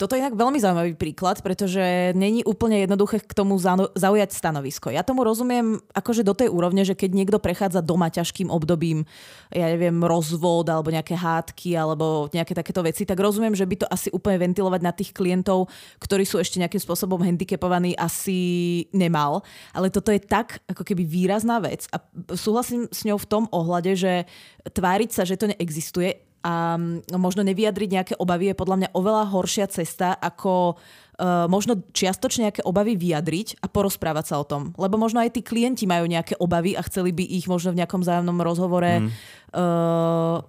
Toto 0.00 0.16
je 0.16 0.22
inak 0.24 0.32
veľmi 0.32 0.56
zaujímavý 0.56 0.94
príklad, 0.96 1.44
pretože 1.44 2.16
není 2.16 2.40
úplne 2.46 2.80
jednoduché 2.80 3.20
k 3.20 3.36
tomu 3.36 3.60
zaujať 3.92 4.30
stanovisko. 4.32 4.88
Ja 4.88 5.04
tomu 5.04 5.26
rozumiem 5.28 5.76
akože 5.92 6.24
do 6.24 6.32
tej 6.32 6.48
úrovne, 6.48 6.88
že 6.88 6.96
keď 6.96 7.10
niekto 7.12 7.38
prechádza 7.42 7.84
doma 7.84 8.08
ťažkým 8.08 8.48
obdobím, 8.48 9.04
ja 9.52 9.68
neviem, 9.68 10.00
rozvod 10.00 10.64
alebo 10.72 10.88
nejaké 10.88 11.12
hádky 11.18 11.76
alebo 11.76 12.32
nejaké 12.32 12.56
takéto 12.56 12.80
veci, 12.80 13.04
tak 13.04 13.20
rozumiem, 13.20 13.52
že 13.52 13.68
by 13.68 13.76
to 13.84 13.86
asi 13.92 14.08
úplne 14.14 14.40
ventilovať 14.40 14.80
na 14.80 14.92
tých 14.94 15.10
klientov, 15.12 15.68
ktorí 16.00 16.24
sú 16.24 16.40
ešte 16.40 16.62
nejakým 16.62 16.80
spôsobom 16.80 17.20
handicapovaní, 17.20 17.92
asi 17.98 18.88
nemal. 18.96 19.44
Ale 19.76 19.92
toto 19.92 20.14
je 20.14 20.22
tak 20.30 20.62
ako 20.70 20.86
keby 20.86 21.02
výrazná 21.02 21.58
vec 21.58 21.90
a 21.90 21.98
súhlasím 22.38 22.86
s 22.94 23.02
ňou 23.02 23.18
v 23.18 23.26
tom 23.26 23.44
ohľade, 23.50 23.98
že 23.98 24.30
tváriť 24.62 25.10
sa, 25.10 25.26
že 25.26 25.34
to 25.34 25.50
neexistuje, 25.50 26.22
a 26.40 26.76
mm, 26.80 27.12
možno 27.20 27.44
nevyjadriť 27.44 27.90
nejaké 27.92 28.14
obavy 28.16 28.52
je 28.52 28.56
podľa 28.56 28.76
mňa 28.80 28.88
oveľa 28.96 29.24
horšia 29.28 29.66
cesta, 29.68 30.16
ako 30.16 30.76
uh, 30.76 31.44
možno 31.52 31.84
čiastočne 31.92 32.48
nejaké 32.48 32.62
obavy 32.64 32.96
vyjadriť 32.96 33.60
a 33.60 33.68
porozprávať 33.68 34.24
sa 34.32 34.34
o 34.40 34.48
tom. 34.48 34.72
Lebo 34.80 34.96
možno 34.96 35.20
aj 35.20 35.36
tí 35.36 35.44
klienti 35.44 35.84
majú 35.84 36.08
nejaké 36.08 36.40
obavy 36.40 36.72
a 36.72 36.82
chceli 36.88 37.12
by 37.12 37.24
ich 37.28 37.44
možno 37.44 37.76
v 37.76 37.84
nejakom 37.84 38.00
zájomnom 38.00 38.40
rozhovore 38.40 39.04
mm. 39.04 39.08
uh, 39.52 40.40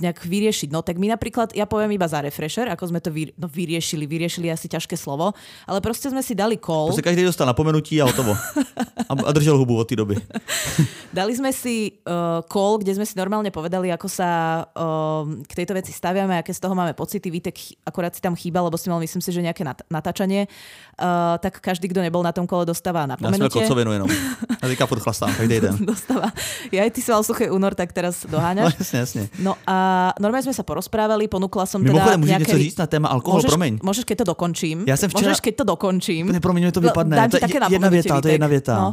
nejak 0.00 0.24
vyriešiť. 0.24 0.68
No 0.72 0.80
tak 0.80 0.96
my 0.96 1.12
napríklad, 1.12 1.52
ja 1.52 1.64
poviem 1.64 1.94
iba 1.94 2.08
za 2.08 2.20
refresher, 2.24 2.68
ako 2.68 2.90
sme 2.90 3.00
to 3.00 3.12
vy, 3.12 3.32
no, 3.36 3.46
vyriešili, 3.46 4.04
vyriešili 4.04 4.48
asi 4.48 4.66
ťažké 4.66 4.96
slovo, 4.96 5.32
ale 5.64 5.78
proste 5.84 6.08
sme 6.08 6.20
si 6.24 6.36
dali 6.36 6.56
call. 6.56 6.92
Proste 6.92 7.04
každý 7.04 7.24
dostal 7.24 7.48
napomenutí 7.48 8.00
a 8.00 8.08
hotovo. 8.08 8.34
a, 9.10 9.12
a 9.12 9.30
držel 9.32 9.56
hubu 9.60 9.76
od 9.76 9.86
tej 9.86 10.00
doby. 10.00 10.16
dali 11.18 11.32
sme 11.36 11.52
si 11.52 12.00
uh, 12.04 12.40
call, 12.48 12.80
kde 12.80 12.96
sme 12.96 13.06
si 13.06 13.14
normálne 13.16 13.52
povedali, 13.52 13.92
ako 13.92 14.08
sa 14.08 14.62
uh, 14.64 15.24
k 15.44 15.52
tejto 15.64 15.76
veci 15.76 15.92
staviame, 15.92 16.40
aké 16.40 16.50
z 16.56 16.60
toho 16.60 16.72
máme 16.72 16.96
pocity. 16.96 17.28
Vítek 17.28 17.56
akorát 17.84 18.16
si 18.16 18.24
tam 18.24 18.32
chýba, 18.32 18.64
lebo 18.64 18.80
si 18.80 18.88
mal, 18.88 19.00
myslím 19.02 19.20
si, 19.20 19.30
že 19.30 19.44
nejaké 19.44 19.62
nat- 19.66 19.84
natáčanie. 19.92 20.48
Uh, 20.96 21.36
tak 21.40 21.60
každý, 21.60 21.88
kto 21.92 22.00
nebol 22.00 22.24
na 22.24 22.32
tom 22.32 22.48
kole, 22.48 22.64
dostáva 22.64 23.04
napomenutie. 23.04 23.62
Ja 23.62 23.68
som 23.68 23.76
jenom. 23.76 24.08
A 24.62 24.68
teďka 24.68 24.84
furt 24.84 25.00
chlastám, 25.00 25.32
každý 25.32 25.60
dostáva. 25.82 26.30
Ja 26.68 26.84
aj 26.84 26.92
ty 26.92 27.00
si 27.00 27.08
mal 27.08 27.24
suchý 27.24 27.48
únor, 27.48 27.72
tak 27.74 27.92
teraz 27.96 28.24
doháňaš. 28.28 28.76
No, 28.76 28.78
jasne, 28.78 28.98
jasne. 29.02 29.22
No 29.40 29.52
a 29.64 29.76
normálne 30.18 30.44
sme 30.46 30.56
sa 30.56 30.64
porozprávali, 30.64 31.26
ponúkla 31.26 31.66
som 31.68 31.82
Mimochodem, 31.82 32.22
teda 32.22 32.30
nejaké... 32.36 32.42
niečo 32.46 32.58
říct 32.58 32.78
na 32.78 32.86
téma 32.88 33.08
alkohol, 33.10 33.42
môžeš, 33.42 33.50
promiň. 33.50 33.72
Môžeš, 33.82 34.04
keď 34.06 34.16
to 34.22 34.26
dokončím. 34.32 34.76
Ja 34.86 34.96
som 34.96 35.08
včera... 35.10 35.32
Môžeš, 35.32 35.40
keď 35.42 35.54
to 35.60 35.64
dokončím. 35.68 36.24
Ne, 36.30 36.40
promiň, 36.40 36.70
to 36.70 36.80
vypadne. 36.80 37.14
Dám 37.16 37.30
ti 37.30 37.42
také 37.42 37.58
jedna 37.68 37.90
vieta, 37.90 38.14
to 38.22 38.28
je 38.28 38.34
jedna 38.38 38.48
vieta. 38.48 38.74
No. 38.78 38.90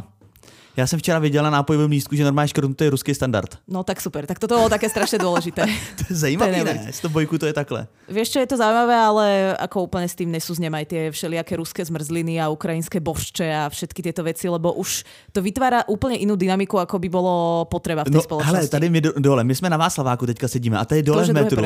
Já 0.78 0.86
jsem 0.86 0.98
včera 0.98 1.18
viděl 1.18 1.42
na 1.42 1.50
nápojovém 1.50 1.90
lístku, 1.90 2.16
že 2.16 2.24
normálně 2.24 2.48
škrtnutý 2.48 2.84
je 2.84 2.90
ruský 2.90 3.14
standard. 3.14 3.58
No 3.68 3.82
tak 3.82 4.00
super, 4.00 4.26
tak 4.26 4.38
toto 4.38 4.54
bolo 4.54 4.70
také 4.70 4.86
strašne 4.86 5.18
dôležité. 5.18 5.66
to 5.98 6.02
je 6.06 6.14
zajímavé, 6.14 6.62
ne? 6.62 6.86
To 7.02 7.10
bojku 7.10 7.34
to 7.34 7.50
je 7.50 7.52
takhle. 7.52 7.90
Vieš 8.06 8.30
čo, 8.30 8.38
je 8.38 8.46
to 8.46 8.56
zaujímavé, 8.56 8.94
ale 8.94 9.26
ako 9.58 9.90
úplne 9.90 10.06
s 10.06 10.14
tým 10.14 10.30
nesúznem 10.30 10.70
aj 10.70 10.84
tie 10.86 11.02
všelijaké 11.10 11.58
ruské 11.58 11.82
zmrzliny 11.82 12.38
a 12.38 12.46
ukrajinské 12.54 13.02
bošče 13.02 13.46
a 13.50 13.66
všetky 13.66 14.06
tieto 14.06 14.22
veci, 14.22 14.46
lebo 14.46 14.70
už 14.78 15.02
to 15.34 15.42
vytvára 15.42 15.82
úplne 15.90 16.14
inú 16.22 16.38
dynamiku, 16.38 16.78
ako 16.78 17.02
by 17.02 17.08
bolo 17.10 17.66
potreba 17.66 18.06
v 18.06 18.14
tej 18.14 18.22
no, 18.22 18.26
spoločnosti. 18.30 18.70
Ale 18.70 18.70
tady 18.70 18.86
my 18.86 19.00
dole, 19.18 19.42
my 19.42 19.54
jsme 19.54 19.66
na 19.70 19.76
Václaváku 19.76 20.30
teďka 20.30 20.46
sedíme 20.46 20.78
a 20.78 20.86
tady 20.86 21.02
dole 21.02 21.26
to, 21.26 21.32
v 21.32 21.34
metru. 21.34 21.62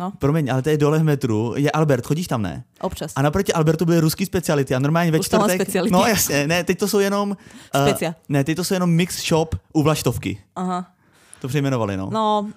No. 0.00 0.12
Promiň, 0.16 0.44
ale 0.52 0.62
tady 0.62 0.76
dole 0.80 0.98
v 0.98 1.04
metru 1.04 1.54
je 1.60 1.68
Albert, 1.70 2.06
chodíš 2.06 2.26
tam, 2.26 2.42
ne? 2.42 2.64
Občas. 2.80 3.12
A 3.16 3.22
naproti 3.22 3.52
Albertu 3.52 3.84
byly 3.84 4.00
ruský 4.00 4.26
speciality 4.26 4.74
a 4.74 4.78
normálně 4.78 5.10
ve 5.12 5.20
čtvrtek. 5.20 5.68
No 5.90 6.06
jasně, 6.06 6.46
ne, 6.46 6.64
teď 6.64 6.78
to 6.78 6.88
jsou 6.88 6.98
jenom... 6.98 7.36
Uh, 7.74 8.10
ne, 8.28 8.45
teď 8.46 8.56
to 8.56 8.64
jsou 8.64 8.74
jenom 8.74 8.90
mix 8.90 9.26
shop 9.26 9.54
u 9.72 9.82
Vlaštovky. 9.82 10.38
Aha. 10.56 10.86
To 11.40 11.48
přejmenovali, 11.48 11.96
no. 11.96 12.08
No, 12.12 12.48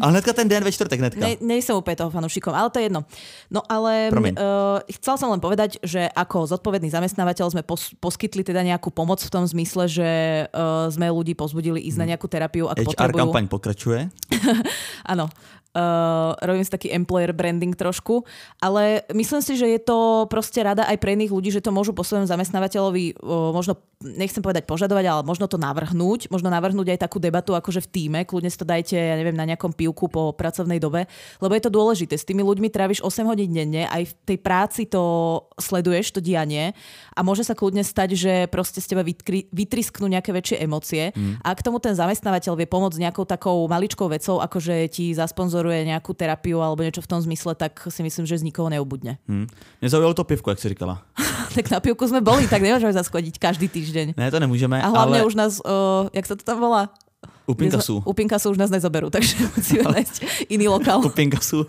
a 0.00 0.06
hnedka 0.06 0.32
ten 0.32 0.46
den 0.46 0.62
ve 0.62 0.70
čtvrtek, 0.70 1.02
hnedka. 1.02 1.18
Ne, 1.18 1.34
nie 1.42 1.58
som 1.58 1.74
úplne 1.74 1.98
toho 1.98 2.14
fanúšikom, 2.14 2.54
ale 2.54 2.70
to 2.70 2.78
je 2.78 2.86
jedno. 2.86 3.02
No 3.50 3.66
ale 3.66 4.06
uh, 4.14 4.78
chcel 4.86 5.18
som 5.18 5.34
len 5.34 5.42
povedať, 5.42 5.82
že 5.82 6.06
ako 6.14 6.46
zodpovedný 6.46 6.94
zamestnávateľ 6.94 7.46
sme 7.50 7.62
pos- 7.66 7.90
poskytli 7.98 8.46
teda 8.46 8.62
nejakú 8.62 8.94
pomoc 8.94 9.18
v 9.18 9.30
tom 9.34 9.42
zmysle, 9.42 9.90
že 9.90 10.10
uh, 10.46 10.86
sme 10.94 11.10
ľudí 11.10 11.34
pozbudili 11.34 11.82
ísť 11.90 11.98
na 11.98 12.04
hmm. 12.06 12.10
nejakú 12.14 12.26
terapiu, 12.30 12.70
ak 12.70 12.78
HR 12.78 12.86
potrebujú. 12.94 13.18
kampaň 13.18 13.44
pokračuje. 13.50 14.00
Áno, 15.12 15.26
Uh, 15.70 16.34
robím 16.42 16.66
si 16.66 16.74
taký 16.74 16.90
employer 16.90 17.30
branding 17.30 17.78
trošku, 17.78 18.26
ale 18.58 19.06
myslím 19.14 19.38
si, 19.38 19.54
že 19.54 19.70
je 19.70 19.78
to 19.78 20.26
proste 20.26 20.58
rada 20.66 20.82
aj 20.90 20.98
pre 20.98 21.14
iných 21.14 21.30
ľudí, 21.30 21.54
že 21.54 21.62
to 21.62 21.70
môžu 21.70 21.94
po 21.94 22.02
svojom 22.02 22.26
zamestnávateľovi 22.26 23.14
uh, 23.22 23.54
možno, 23.54 23.78
nechcem 24.02 24.42
povedať 24.42 24.66
požadovať, 24.66 25.06
ale 25.06 25.22
možno 25.22 25.46
to 25.46 25.62
navrhnúť, 25.62 26.26
možno 26.26 26.50
navrhnúť 26.50 26.98
aj 26.98 27.06
takú 27.06 27.22
debatu 27.22 27.54
akože 27.54 27.86
v 27.86 27.90
týme, 27.94 28.20
kľudne 28.26 28.50
si 28.50 28.58
to 28.58 28.66
dajte, 28.66 28.98
ja 28.98 29.14
neviem, 29.14 29.38
na 29.38 29.46
nejakom 29.46 29.70
pivku 29.70 30.10
po 30.10 30.34
pracovnej 30.34 30.82
dobe, 30.82 31.06
lebo 31.38 31.52
je 31.54 31.62
to 31.62 31.70
dôležité. 31.70 32.18
S 32.18 32.26
tými 32.26 32.42
ľuďmi 32.42 32.66
tráviš 32.66 33.06
8 33.06 33.30
hodín 33.30 33.54
denne, 33.54 33.86
aj 33.86 34.10
v 34.10 34.12
tej 34.26 34.38
práci 34.42 34.90
to 34.90 34.98
sleduješ, 35.54 36.10
to 36.10 36.18
dianie 36.18 36.74
a 37.14 37.22
môže 37.22 37.46
sa 37.46 37.54
kľudne 37.54 37.86
stať, 37.86 38.18
že 38.18 38.32
proste 38.50 38.82
z 38.82 38.90
teba 38.90 39.06
vytkri, 39.06 39.46
vytrisknú 39.54 40.10
nejaké 40.10 40.34
väčšie 40.34 40.66
emócie 40.66 41.14
mm. 41.14 41.46
a 41.46 41.54
k 41.54 41.62
tomu 41.62 41.78
ten 41.78 41.94
zamestnávateľ 41.94 42.58
vie 42.58 42.66
pomôcť 42.66 42.98
nejakou 42.98 43.22
takou 43.22 43.70
maličkou 43.70 44.10
vecou, 44.10 44.42
akože 44.42 44.90
ti 44.90 45.14
zasponzor 45.14 45.59
sponzoruje 45.60 45.92
nejakú 45.92 46.16
terapiu 46.16 46.64
alebo 46.64 46.80
niečo 46.80 47.04
v 47.04 47.10
tom 47.12 47.20
zmysle, 47.20 47.52
tak 47.52 47.84
si 47.92 48.00
myslím, 48.00 48.24
že 48.24 48.40
z 48.40 48.48
nikoho 48.48 48.72
neubudne. 48.72 49.20
Hmm. 49.28 49.44
Mne 49.84 49.88
zaujalo 49.92 50.16
to 50.16 50.24
pivko, 50.24 50.56
jak 50.56 50.60
si 50.60 50.72
říkala. 50.72 51.04
tak 51.56 51.68
na 51.68 51.84
pivku 51.84 52.08
sme 52.08 52.24
boli, 52.24 52.48
tak 52.48 52.64
nemôžeme 52.64 52.96
zaskodiť 52.96 53.36
každý 53.36 53.68
týždeň. 53.68 54.16
Ne, 54.16 54.26
to 54.32 54.40
nemôžeme. 54.40 54.80
A 54.80 54.88
hlavne 54.88 55.20
ale... 55.20 55.28
už 55.28 55.36
nás, 55.36 55.60
uh, 55.60 56.08
jak 56.16 56.24
sa 56.24 56.32
to 56.32 56.48
tam 56.48 56.64
volá? 56.64 56.88
U 57.44 57.52
Pinkasu. 57.52 58.00
U 58.08 58.12
Pinkasu 58.16 58.56
už 58.56 58.58
nás 58.62 58.72
nezoberú, 58.72 59.12
takže 59.14 59.36
musíme 59.52 59.84
nájsť 59.84 60.48
iný 60.48 60.72
lokál. 60.72 61.04
U 61.08 61.12
Pinkasu. 61.12 61.68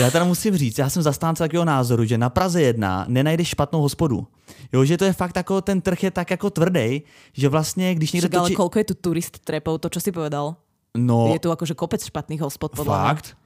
Já 0.00 0.10
teda 0.10 0.24
musím 0.24 0.56
říct, 0.56 0.78
já 0.78 0.88
jsem 0.88 1.02
zastánce 1.02 1.44
takového 1.44 1.64
názoru, 1.64 2.04
že 2.04 2.18
na 2.18 2.28
Praze 2.28 2.62
1 2.62 3.04
nenajdeš 3.08 3.48
špatnou 3.48 3.80
hospodu. 3.80 4.26
Jo, 4.72 4.84
že 4.84 4.96
to 4.96 5.04
je 5.04 5.12
fakt 5.12 5.36
jako, 5.36 5.60
ten 5.60 5.80
trh 5.80 6.02
je 6.02 6.10
tak 6.10 6.30
jako 6.30 6.50
tvrdý, 6.50 7.02
že 7.32 7.48
vlastně, 7.48 7.94
když 7.94 8.12
někdo 8.12 8.28
točí... 8.28 8.38
ale 8.38 8.50
koľko 8.50 8.76
je 8.78 8.84
tu 8.84 8.94
turist 8.94 9.38
trepov, 9.44 9.80
to 9.80 9.88
čo 9.88 10.00
si 10.00 10.12
povedal? 10.12 10.56
No, 10.96 11.32
je 11.32 11.40
tu 11.40 11.52
akože 11.52 11.74
kopec 11.76 12.00
špatných 12.02 12.40
hospod, 12.40 12.72
podľa 12.72 12.96
Fakt? 13.06 13.36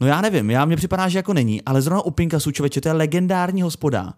No 0.00 0.06
já 0.06 0.20
nevím, 0.20 0.50
já 0.50 0.64
mně 0.64 0.76
připadá, 0.76 1.08
že 1.08 1.18
jako 1.18 1.32
není, 1.32 1.62
ale 1.62 1.82
zrovna 1.82 2.02
u 2.02 2.10
Pinkasu, 2.10 2.50
člověče, 2.50 2.80
to 2.80 2.88
je 2.88 2.92
legendární 2.92 3.62
hospoda. 3.62 4.14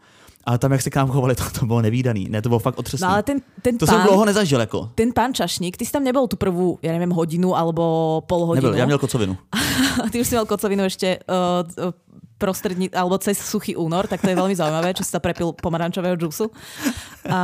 Ale 0.47 0.59
tam, 0.59 0.73
jak 0.73 0.83
se 0.83 0.91
k 0.91 0.97
nám 0.97 1.11
chovali, 1.11 1.35
to, 1.41 1.45
to 1.61 1.67
bylo 1.67 1.83
nevýdaný. 1.83 2.29
Ne, 2.31 2.43
to 2.43 2.49
bylo 2.49 2.59
fakt 2.59 2.79
otřesný. 2.79 3.05
No, 3.05 3.13
ale 3.13 3.23
ten, 3.23 3.41
ten 3.63 3.79
to 3.79 3.87
pán, 3.87 3.95
jsem 3.95 4.07
dlouho 4.07 4.25
nezažil. 4.25 4.61
Jako. 4.61 4.91
Ten 4.95 5.13
pán 5.13 5.35
Čašník, 5.35 5.77
ty 5.77 5.87
si 5.87 5.93
tam 5.93 6.05
nebol 6.05 6.29
tu 6.29 6.37
prvú, 6.37 6.79
ja 6.83 6.95
neviem, 6.95 7.11
hodinu 7.11 7.57
alebo 7.57 8.23
pol 8.31 8.47
hodinu. 8.47 8.71
Nebyl, 8.71 8.79
já 8.79 8.87
měl 8.87 8.99
kocovinu. 8.99 9.37
ty 10.11 10.21
už 10.21 10.27
si 10.27 10.35
mal 10.35 10.47
kocovinu 10.47 10.87
uh, 10.87 10.89
uh, 10.89 11.93
prostrední, 12.37 12.93
alebo 12.93 13.17
cez 13.17 13.41
suchý 13.41 13.77
únor, 13.77 14.05
tak 14.07 14.21
to 14.21 14.29
je 14.29 14.37
veľmi 14.37 14.53
zaujímavé, 14.53 14.93
či 14.93 15.05
si 15.05 15.13
sa 15.13 15.21
prepil 15.21 15.57
pomarančového 15.57 16.17
džusu. 16.21 16.53
A 17.27 17.41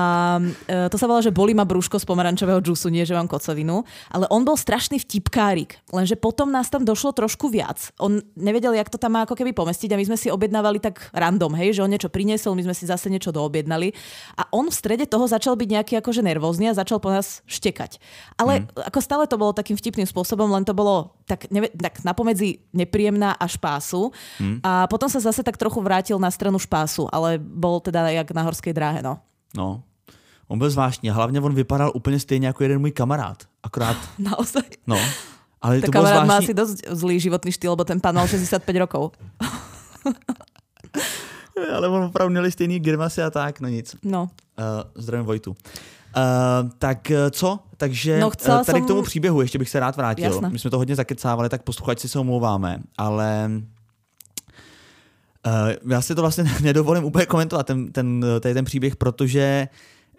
e, 0.69 0.87
to 0.93 0.97
sa 1.01 1.09
volá, 1.09 1.25
že 1.25 1.35
bolí 1.35 1.57
ma 1.57 1.65
brúško 1.65 1.99
z 1.99 2.05
pomarančového 2.07 2.61
džusu, 2.61 2.93
nie 2.93 3.03
že 3.03 3.17
mám 3.17 3.27
kocovinu. 3.27 3.83
Ale 4.13 4.29
on 4.29 4.45
bol 4.45 4.55
strašný 4.55 5.01
vtipkárik, 5.01 5.81
lenže 5.91 6.15
potom 6.15 6.53
nás 6.53 6.69
tam 6.69 6.85
došlo 6.85 7.17
trošku 7.17 7.49
viac. 7.49 7.91
On 7.99 8.21
nevedel, 8.37 8.77
jak 8.77 8.93
to 8.93 9.01
tam 9.01 9.17
má 9.17 9.25
ako 9.25 9.35
keby 9.35 9.57
pomestiť 9.57 9.91
a 9.93 9.99
my 9.99 10.05
sme 10.13 10.19
si 10.21 10.29
objednávali 10.29 10.79
tak 10.79 11.09
random, 11.17 11.57
hej, 11.57 11.81
že 11.81 11.83
on 11.83 11.91
niečo 11.91 12.13
priniesol, 12.13 12.55
my 12.55 12.69
sme 12.69 12.77
si 12.77 12.85
zase 12.85 13.09
niečo 13.09 13.33
doobjednali. 13.33 13.91
A 14.39 14.47
on 14.53 14.69
v 14.69 14.77
strede 14.77 15.09
toho 15.09 15.25
začal 15.25 15.57
byť 15.57 15.69
nejaký 15.69 15.95
akože 15.99 16.21
nervózny 16.21 16.69
a 16.71 16.79
začal 16.79 17.01
po 17.01 17.11
nás 17.11 17.41
štekať. 17.49 17.97
Ale 18.37 18.69
mm. 18.69 18.93
ako 18.93 18.99
stále 19.01 19.25
to 19.27 19.41
bolo 19.41 19.57
takým 19.57 19.75
vtipným 19.75 20.07
spôsobom, 20.07 20.47
len 20.53 20.63
to 20.63 20.77
bolo 20.77 21.17
tak, 21.25 21.49
neve, 21.49 21.73
tak 21.73 22.05
napomedzi 22.05 22.61
nepríjemná 22.77 23.35
až 23.41 23.57
pásu. 23.57 24.13
Mm. 24.37 24.61
A 24.61 24.82
a 24.83 24.91
potom 24.91 25.07
sa 25.07 25.23
zase 25.23 25.47
tak 25.47 25.55
trochu 25.55 25.79
vrátil 25.79 26.19
na 26.19 26.31
stranu 26.31 26.59
špásu, 26.59 27.07
ale 27.15 27.39
bol 27.39 27.79
teda 27.79 28.11
jak 28.11 28.35
na 28.35 28.43
horskej 28.43 28.75
dráhe, 28.75 28.99
no. 29.03 29.23
No, 29.55 29.83
on 30.49 30.59
byl 30.59 30.71
zvláštní 30.71 31.11
a 31.11 31.15
hlavně 31.15 31.41
on 31.41 31.55
vypadal 31.55 31.93
úplně 31.95 32.21
stejně 32.21 32.47
jako 32.47 32.63
jeden 32.63 32.81
můj 32.81 32.91
kamarád. 32.91 33.43
Akorát... 33.63 33.97
Naozaj? 34.19 34.63
No. 34.87 34.99
Ale 35.63 35.81
tak 35.81 35.87
to 35.87 35.93
kamarát 35.93 36.25
zvláštní... 36.25 36.29
má 36.29 36.37
asi 36.37 36.55
dosť 36.55 36.79
zlý 36.91 37.21
životný 37.21 37.53
štýl, 37.53 37.71
lebo 37.71 37.85
ten 37.85 38.01
pán 38.01 38.15
mal 38.15 38.29
65 38.29 38.77
rokov. 38.77 39.13
ale 41.75 41.89
on 41.89 42.03
opravdu 42.03 42.31
měli 42.31 42.53
stejný 42.53 42.81
grimasy 42.81 43.23
a 43.23 43.31
tak, 43.31 43.61
no 43.61 43.69
nic. 43.69 43.97
No. 44.03 44.23
Uh, 44.23 44.29
zdravím 44.95 45.27
Vojtu. 45.27 45.51
Uh, 45.51 45.57
tak 46.79 47.11
uh, 47.11 47.31
co? 47.31 47.59
Takže 47.77 48.21
no, 48.21 48.31
tady 48.31 48.65
som... 48.65 48.85
k 48.85 48.87
tomu 48.87 49.03
příběhu 49.03 49.41
ještě 49.41 49.59
bych 49.59 49.69
se 49.69 49.81
rád 49.81 49.97
vrátil. 49.97 50.25
Jasne. 50.25 50.51
My 50.51 50.59
jsme 50.59 50.71
to 50.71 50.79
hodně 50.79 50.97
zakecávali, 50.97 51.49
tak 51.49 51.63
posluchači 51.63 52.09
se 52.09 52.19
omlouváme, 52.19 52.79
ale 52.99 53.51
já 55.91 56.03
si 56.03 56.15
to 56.15 56.21
vlastně 56.21 56.45
nedovolím 56.63 57.05
úplně 57.05 57.27
komentovat, 57.27 57.67
ten, 57.67 57.93
ten, 57.93 58.25
tady 58.41 58.55
ten 58.55 58.65
příběh, 58.65 58.97
protože 58.97 59.69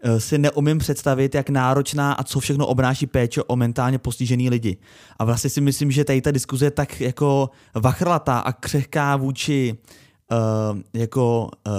uh, 0.05 0.17
si 0.17 0.37
neumím 0.37 0.77
představit, 0.77 1.35
jak 1.35 1.49
náročná 1.49 2.13
a 2.13 2.23
co 2.23 2.39
všechno 2.39 2.67
obnáší 2.67 3.07
péče 3.07 3.43
o 3.43 3.55
mentálně 3.55 3.97
postižený 3.97 4.49
lidi. 4.49 4.77
A 5.19 5.25
vlastně 5.25 5.49
si 5.49 5.61
myslím, 5.61 5.91
že 5.91 6.03
tady 6.03 6.21
ta 6.21 6.31
diskuze 6.31 6.65
je 6.65 6.71
tak 6.71 7.01
jako 7.01 7.49
vachrlatá 7.75 8.39
a 8.39 8.51
křehká 8.51 9.15
vůči 9.15 9.77
Uh, 10.31 10.79
jako 10.93 11.49
uh, 11.67 11.73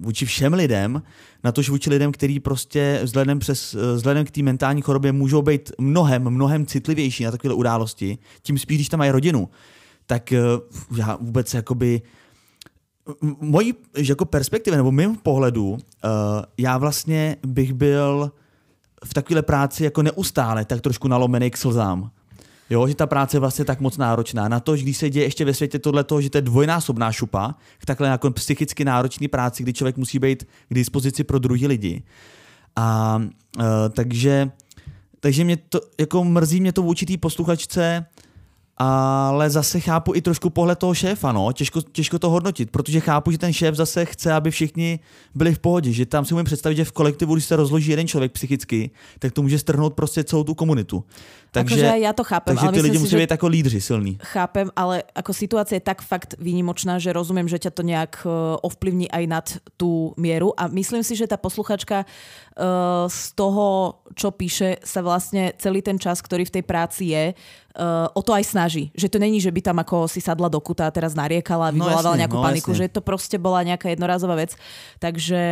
vůči 0.00 0.26
všem 0.26 0.54
lidem, 0.54 1.02
na 1.44 1.52
tož 1.52 1.68
vůči 1.68 1.90
lidem, 1.90 2.12
který 2.12 2.40
prostě 2.40 3.00
vzhledem, 3.02 3.38
přes, 3.38 3.74
uh, 3.74 3.80
vzhledem 3.94 4.24
k 4.24 4.30
té 4.30 4.42
mentální 4.42 4.82
chorobě 4.82 5.12
můžou 5.12 5.42
být 5.42 5.72
mnohem, 5.78 6.30
mnohem 6.30 6.66
citlivější 6.66 7.24
na 7.24 7.30
takové 7.30 7.54
události, 7.54 8.18
tím 8.42 8.58
spíš, 8.58 8.76
když 8.76 8.88
tam 8.88 8.98
mají 8.98 9.10
rodinu, 9.10 9.48
tak 10.06 10.32
uh, 10.90 10.98
já 10.98 11.18
vůbec 11.20 11.54
jakoby 11.54 12.02
mojí 13.40 13.74
jako 13.96 14.24
perspektivě 14.24 14.76
nebo 14.76 14.92
mým 14.92 15.16
pohledu, 15.16 15.70
uh, 15.70 15.78
já 16.58 16.78
vlastně 16.78 17.36
bych 17.46 17.72
byl 17.72 18.32
v 19.04 19.14
takové 19.14 19.42
práci 19.42 19.84
jako 19.84 20.02
neustále 20.02 20.64
tak 20.64 20.80
trošku 20.80 21.08
nalomený 21.08 21.50
k 21.50 21.56
slzám. 21.56 22.10
Jo, 22.70 22.88
že 22.88 22.94
ta 22.94 23.06
práce 23.06 23.36
je 23.36 23.40
vlastně 23.40 23.64
tak 23.64 23.80
moc 23.80 23.96
náročná. 23.96 24.48
Na 24.48 24.60
to, 24.60 24.76
že 24.76 24.82
když 24.82 24.96
se 24.96 25.10
děje 25.10 25.26
ještě 25.26 25.44
ve 25.44 25.54
světě 25.54 25.78
tohle, 25.78 26.04
že 26.20 26.30
to 26.30 26.38
je 26.38 26.42
dvojnásobná 26.42 27.12
šupa, 27.12 27.54
k 27.78 27.86
takhle 27.86 28.08
jako 28.08 28.30
psychicky 28.30 28.84
náročný 28.84 29.28
práci, 29.28 29.62
kdy 29.62 29.72
člověk 29.72 29.96
musí 29.96 30.18
být 30.18 30.44
k 30.68 30.74
dispozici 30.74 31.24
pro 31.24 31.38
druhý 31.38 31.66
lidi. 31.66 32.02
A 32.76 33.16
uh, 33.58 33.64
takže, 33.92 34.50
takže 35.20 35.44
mě 35.44 35.56
to, 35.56 35.80
jako 36.00 36.24
mrzí 36.24 36.60
mě 36.60 36.72
to 36.72 36.82
v 36.82 36.86
určitý 36.86 37.16
posluchačce, 37.16 38.06
ale 38.76 39.50
zase 39.50 39.80
chápu 39.80 40.12
i 40.14 40.20
trošku 40.20 40.50
pohled 40.50 40.78
toho 40.78 40.94
šéfa, 40.94 41.32
no, 41.32 41.52
těžko, 41.52 41.80
těžko 41.82 42.18
to 42.18 42.30
hodnotit, 42.30 42.70
protože 42.70 43.00
chápu, 43.00 43.30
že 43.30 43.38
ten 43.38 43.52
šéf 43.52 43.74
zase 43.74 44.04
chce, 44.04 44.32
aby 44.32 44.50
všichni 44.50 44.98
byli 45.34 45.54
v 45.54 45.58
pohodě, 45.58 45.92
že 45.92 46.06
tam 46.06 46.24
si 46.24 46.34
umím 46.34 46.44
představit, 46.44 46.76
že 46.76 46.84
v 46.84 46.92
kolektivu, 46.92 47.34
když 47.34 47.44
se 47.44 47.56
rozloží 47.56 47.90
jeden 47.90 48.08
člověk 48.08 48.32
psychicky, 48.32 48.90
tak 49.18 49.32
to 49.32 49.42
může 49.42 49.58
strhnout 49.58 49.94
prostě 49.94 50.24
celou 50.24 50.44
tu 50.44 50.54
komunitu. 50.54 51.04
Takže 51.56 52.04
ja 52.04 52.12
to 52.12 52.20
chápem. 52.20 52.52
Takže 52.52 52.66
ale 52.68 52.74
ty 52.76 52.80
lidi 52.84 52.98
musí 53.00 53.16
byť 53.16 53.32
ako 53.32 53.46
lídři 53.48 53.80
silní. 53.80 54.12
Chápem, 54.20 54.68
ale 54.76 55.08
ako 55.16 55.32
situácia 55.32 55.80
je 55.80 55.84
tak 55.88 56.04
fakt 56.04 56.36
výnimočná, 56.36 57.00
že 57.00 57.16
rozumiem, 57.16 57.48
že 57.48 57.56
ťa 57.56 57.72
to 57.72 57.82
nejak 57.82 58.12
e, 58.24 58.28
ovplyvní 58.60 59.08
aj 59.08 59.24
nad 59.24 59.46
tú 59.80 60.12
mieru 60.20 60.52
a 60.52 60.68
myslím 60.68 61.00
si, 61.00 61.16
že 61.16 61.24
tá 61.24 61.40
posluchačka 61.40 62.04
uh, 62.04 63.08
z 63.08 63.22
toho, 63.36 63.98
čo 64.16 64.32
píše, 64.32 64.80
sa 64.84 65.00
vlastne 65.00 65.52
celý 65.56 65.80
ten 65.80 65.96
čas, 66.00 66.20
ktorý 66.20 66.48
v 66.48 66.54
tej 66.60 66.64
práci 66.64 67.12
je, 67.12 67.24
uh, 67.76 68.08
o 68.16 68.20
to 68.24 68.32
aj 68.32 68.44
snaží. 68.48 68.88
Že 68.96 69.16
to 69.16 69.18
není, 69.20 69.38
že 69.38 69.52
by 69.52 69.60
tam 69.60 69.76
ako 69.78 70.08
si 70.08 70.24
sadla 70.24 70.48
do 70.48 70.58
kuta 70.58 70.88
a 70.88 70.94
teraz 70.94 71.12
nariekala 71.12 71.70
a 71.70 71.74
vyvolávala 71.74 72.16
no, 72.16 72.20
nejakú 72.24 72.38
no, 72.40 72.44
paniku, 72.44 72.70
jasne. 72.72 72.88
že 72.88 72.94
to 72.96 73.00
proste 73.04 73.36
bola 73.36 73.62
nejaká 73.62 73.92
jednorázová 73.92 74.40
vec. 74.40 74.56
Takže 74.98 75.42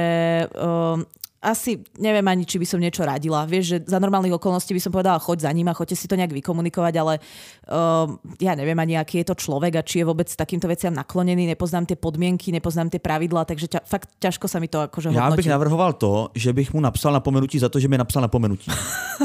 uh, 0.56 1.04
asi 1.44 1.84
neviem 2.00 2.24
ani, 2.24 2.48
či 2.48 2.56
by 2.56 2.64
som 2.64 2.80
niečo 2.80 3.04
radila. 3.04 3.44
Vieš, 3.44 3.64
že 3.68 3.78
za 3.84 4.00
normálnych 4.00 4.32
okolností 4.40 4.72
by 4.72 4.80
som 4.80 4.92
povedala, 4.96 5.20
choď 5.20 5.44
za 5.44 5.52
ním 5.52 5.68
a 5.68 5.76
choďte 5.76 6.00
si 6.00 6.08
to 6.08 6.16
nejak 6.16 6.32
vykomunikovať, 6.32 6.94
ale 6.96 7.20
uh, 7.20 8.08
ja 8.40 8.56
neviem 8.56 8.78
ani, 8.80 8.96
aký 8.96 9.20
je 9.20 9.28
to 9.28 9.36
človek 9.36 9.76
a 9.76 9.82
či 9.84 10.00
je 10.00 10.08
vôbec 10.08 10.26
takýmto 10.32 10.64
veciam 10.64 10.96
naklonený, 10.96 11.44
nepoznám 11.52 11.84
tie 11.84 12.00
podmienky, 12.00 12.48
nepoznám 12.48 12.88
tie 12.88 12.98
pravidlá, 12.98 13.44
takže 13.44 13.68
ťa, 13.68 13.80
fakt 13.84 14.08
ťažko 14.16 14.48
sa 14.48 14.56
mi 14.56 14.72
to 14.72 14.80
akože 14.88 15.12
hodnotí. 15.12 15.30
Já 15.30 15.36
bych 15.36 15.52
navrhoval 15.52 15.92
to, 15.92 16.32
že 16.34 16.52
bych 16.52 16.72
mu 16.72 16.80
napsal 16.80 17.12
napomenutí 17.12 17.58
za 17.60 17.68
to, 17.68 17.76
že 17.76 17.88
mi 17.88 17.98
napsal 18.00 18.22
napomenutí. 18.24 18.70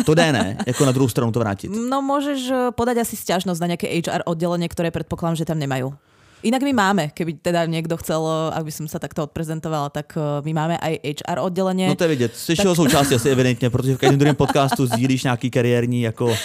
To 0.05 0.13
jde 0.13 0.31
ne, 0.31 0.57
jako 0.67 0.85
na 0.85 0.91
druhou 0.91 1.09
stranu 1.09 1.31
to 1.31 1.39
vrátiť. 1.39 1.71
No 1.71 2.01
môžeš 2.03 2.39
eh, 2.51 2.57
podať 2.75 3.01
asi 3.01 3.15
sťažnosť 3.15 3.59
na 3.61 3.67
nejaké 3.73 3.87
HR 3.89 4.27
oddelenie, 4.27 4.67
ktoré 4.67 4.91
predpokladám, 4.91 5.39
že 5.39 5.47
tam 5.47 5.57
nemajú. 5.57 5.95
Inak 6.39 6.63
my 6.63 6.71
máme, 6.71 7.03
keby 7.11 7.43
teda 7.43 7.67
niekto 7.67 7.99
chcel, 7.99 8.23
ak 8.55 8.63
by 8.63 8.71
som 8.71 8.87
sa 8.87 8.95
takto 8.95 9.27
odprezentovala, 9.27 9.91
tak 9.91 10.15
eh, 10.15 10.39
my 10.47 10.51
máme 10.55 10.75
aj 10.79 10.93
HR 11.03 11.39
oddelenie. 11.43 11.91
No 11.91 11.99
to 11.99 12.07
je 12.07 12.15
vidět, 12.15 12.31
jsi 12.35 12.55
tak... 12.55 12.75
součástí 12.75 13.15
asi 13.15 13.29
evidentně, 13.29 13.69
protože 13.69 13.95
v 13.95 13.97
každém 13.97 14.19
druhém 14.19 14.35
podcastu 14.35 14.85
sdílíš 14.85 15.23
nějaký 15.23 15.51
kariérní 15.51 16.01
jako 16.01 16.35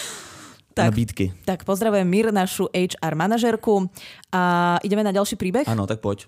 tak, 0.74 0.84
nabídky. 0.84 1.32
Tak 1.44 1.64
pozdravujem 1.64 2.08
Mir, 2.08 2.32
našu 2.32 2.66
HR 2.74 3.14
manažerku 3.14 3.90
a 4.32 4.78
ideme 4.82 5.06
na 5.06 5.14
ďalší 5.14 5.38
príbeh? 5.38 5.62
Áno, 5.70 5.86
tak 5.86 6.02
poď. 6.02 6.26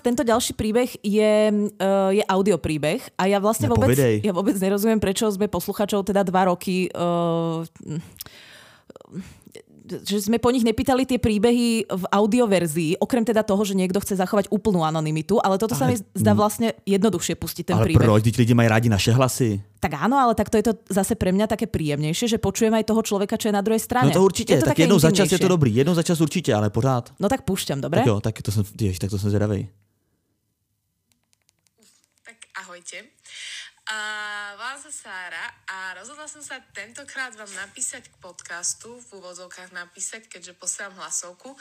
Tento 0.00 0.24
ďalší 0.24 0.56
príbeh 0.56 0.88
je, 1.04 1.52
uh, 1.52 2.08
je 2.14 2.24
audio 2.30 2.56
príbeh 2.56 3.02
a 3.18 3.26
ja 3.26 3.42
vlastne 3.42 3.68
vôbec, 3.68 3.98
ja 3.98 4.32
vôbec 4.32 4.54
nerozumiem, 4.56 5.02
prečo 5.02 5.28
sme 5.28 5.50
posluchačov 5.50 6.06
teda 6.06 6.22
dva 6.22 6.48
roky 6.48 6.86
uh, 6.94 7.66
že 10.04 10.18
sme 10.20 10.36
po 10.36 10.52
nich 10.52 10.62
nepýtali 10.62 11.08
tie 11.08 11.16
príbehy 11.16 11.88
v 11.88 12.04
audioverzii, 12.12 13.00
okrem 13.00 13.24
teda 13.24 13.42
toho, 13.42 13.64
že 13.64 13.72
niekto 13.72 13.98
chce 13.98 14.20
zachovať 14.20 14.52
úplnú 14.52 14.84
anonymitu, 14.84 15.40
ale 15.40 15.56
toto 15.56 15.72
ale, 15.74 15.80
sa 15.80 15.84
mi 15.88 15.96
zdá 16.14 16.32
vlastne 16.36 16.76
jednoduchšie 16.84 17.34
pustiť 17.40 17.64
ten 17.72 17.76
ale 17.76 17.88
príbeh. 17.88 18.04
Ale 18.04 18.20
proč, 18.20 18.36
lidi 18.36 18.54
majú 18.54 18.68
radi 18.68 18.88
naše 18.92 19.10
hlasy. 19.16 19.58
Tak 19.78 19.94
áno, 19.94 20.18
ale 20.18 20.34
takto 20.34 20.58
je 20.58 20.70
to 20.70 20.72
zase 20.90 21.14
pre 21.14 21.30
mňa 21.30 21.46
také 21.50 21.70
príjemnejšie, 21.70 22.36
že 22.36 22.38
počujem 22.38 22.74
aj 22.74 22.84
toho 22.86 23.02
človeka, 23.02 23.38
čo 23.38 23.48
je 23.50 23.54
na 23.54 23.62
druhej 23.62 23.82
strane. 23.82 24.10
No 24.10 24.18
to 24.18 24.26
určite, 24.26 24.58
to 24.58 24.68
tak 24.68 24.78
jednou 24.78 24.98
za 24.98 25.14
čas 25.14 25.30
je 25.30 25.38
to 25.38 25.50
dobrý, 25.50 25.70
jednou 25.70 25.94
za 25.94 26.02
čas 26.02 26.18
určite, 26.18 26.50
ale 26.50 26.70
pořád. 26.70 27.14
No 27.22 27.30
tak 27.30 27.46
púšťam, 27.46 27.78
dobre? 27.82 28.02
Tak 28.02 28.10
jo, 28.10 28.16
tak 28.18 28.34
to 28.42 28.50
som, 28.50 28.66
jež, 28.66 28.98
tak 28.98 29.10
to 29.10 29.18
som 29.18 29.30
zvedavej. 29.30 29.70
Tak 32.26 32.38
ahojte. 32.66 33.17
A 33.88 34.00
volám 34.60 34.76
sa 34.84 34.92
Sára 34.92 35.48
a 35.64 35.96
rozhodla 35.96 36.28
som 36.28 36.44
sa 36.44 36.60
tentokrát 36.76 37.32
vám 37.32 37.48
napísať 37.56 38.12
k 38.12 38.20
podcastu, 38.20 39.00
v 39.00 39.16
úvodzovkách 39.16 39.72
napísať, 39.72 40.28
keďže 40.28 40.60
posielam 40.60 40.92
hlasovku. 41.00 41.56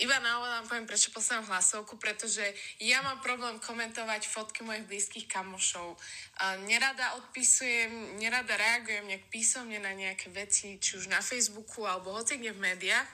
Iba 0.00 0.16
na 0.24 0.40
úvod 0.40 0.48
vám 0.48 0.64
poviem, 0.64 0.88
prečo 0.88 1.12
posielam 1.12 1.44
hlasovku, 1.44 2.00
pretože 2.00 2.40
ja 2.80 3.04
mám 3.04 3.20
problém 3.20 3.60
komentovať 3.60 4.32
fotky 4.32 4.64
mojich 4.64 4.88
blízkych 4.88 5.28
kamošov. 5.28 6.00
Nerada 6.64 7.20
odpisujem, 7.20 8.16
nerada 8.16 8.56
reagujem 8.56 9.04
nejak 9.04 9.28
písomne 9.28 9.76
na 9.76 9.92
nejaké 9.92 10.32
veci, 10.32 10.80
či 10.80 10.96
už 10.96 11.12
na 11.12 11.20
Facebooku 11.20 11.84
alebo 11.84 12.16
hoci 12.16 12.40
kde 12.40 12.56
v 12.56 12.64
médiách 12.64 13.08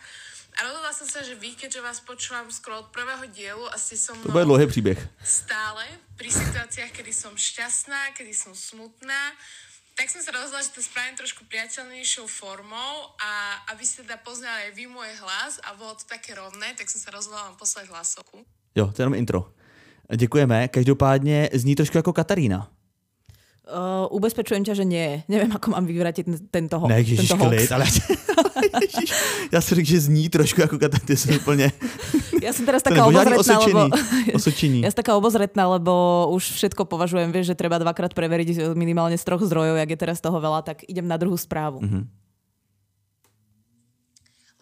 a 0.55 0.59
rozhodla 0.63 0.93
som 0.95 1.09
sa, 1.11 1.21
že 1.27 1.35
vy, 1.35 1.59
keďže 1.59 1.83
vás 1.83 1.99
počúvam 1.99 2.47
skoro 2.51 2.87
od 2.87 2.89
prvého 2.95 3.27
dielu 3.31 3.65
a 3.71 3.77
ste 3.79 3.99
so 3.99 4.15
mnou... 4.15 4.31
To 4.31 4.37
bude 4.37 4.47
dlhý 4.47 4.67
príbeh. 4.71 5.01
Stále, 5.21 5.83
pri 6.15 6.31
situáciách, 6.31 6.95
kedy 6.95 7.11
som 7.11 7.35
šťastná, 7.35 8.15
kedy 8.15 8.31
som 8.31 8.55
smutná, 8.55 9.35
tak 9.95 10.11
som 10.11 10.23
sa 10.23 10.35
rozhodla, 10.35 10.63
že 10.63 10.75
to 10.75 10.83
spravím 10.83 11.15
trošku 11.15 11.47
priateľnejšou 11.47 12.27
formou 12.27 13.15
a 13.19 13.31
aby 13.71 13.87
ste 13.87 14.03
teda 14.03 14.19
poznali 14.23 14.71
aj 14.71 14.73
vy 14.75 14.91
môj 14.91 15.11
hlas 15.23 15.63
a 15.63 15.79
bolo 15.79 15.95
to 15.95 16.03
také 16.11 16.35
rovné, 16.35 16.75
tak 16.75 16.91
som 16.91 16.99
sa 16.99 17.15
rozhodla 17.15 17.51
vám 17.51 17.57
poslať 17.59 17.95
hlasovku. 17.95 18.43
Jo, 18.75 18.91
to 18.91 18.99
je 18.99 19.03
jenom 19.07 19.15
intro. 19.15 19.55
Děkujeme. 20.17 20.69
Každopádně 20.69 21.51
zní 21.53 21.75
trošku 21.75 21.97
jako 21.97 22.13
Katarína. 22.13 22.74
Uh, 23.65 24.05
ubezpečujem 24.13 24.61
ťa, 24.61 24.77
že 24.77 24.85
nie. 24.85 25.25
Neviem, 25.25 25.49
ako 25.49 25.73
mám 25.73 25.89
vyvratiť 25.89 26.53
tento, 26.53 26.77
ho- 26.77 26.85
ne, 26.85 27.01
ježiš, 27.01 27.33
tento 27.33 27.49
klid, 27.49 27.73
ale 27.73 27.89
ježiš, 28.85 29.09
ja 29.49 29.65
som 29.65 29.81
řekl, 29.81 29.89
že 29.89 30.05
zní 30.05 30.29
trošku 30.29 30.61
ako 30.61 30.77
Katarína, 30.77 31.17
som 31.17 31.33
úplne... 31.33 31.73
Ja 32.45 32.53
som 32.53 32.69
teraz 32.69 32.85
taká 32.85 33.09
obozretná, 33.09 33.41
osočení, 33.41 33.73
lebo... 33.73 33.97
Osočení. 34.37 34.79
Ja 34.85 34.93
som 34.93 35.01
taká 35.01 35.17
obozretná, 35.17 35.65
lebo 35.65 35.93
už 36.37 36.61
všetko 36.61 36.85
považujem, 36.85 37.33
vieš, 37.33 37.57
že 37.57 37.61
treba 37.65 37.81
dvakrát 37.81 38.13
preveriť 38.13 38.77
minimálne 38.77 39.17
z 39.17 39.25
troch 39.25 39.41
zdrojov, 39.41 39.81
jak 39.81 39.97
je 39.97 39.99
teraz 39.99 40.21
toho 40.21 40.37
veľa, 40.37 40.61
tak 40.61 40.85
idem 40.85 41.09
na 41.09 41.17
druhú 41.17 41.41
správu. 41.41 41.81
Mm-hmm. 41.81 42.05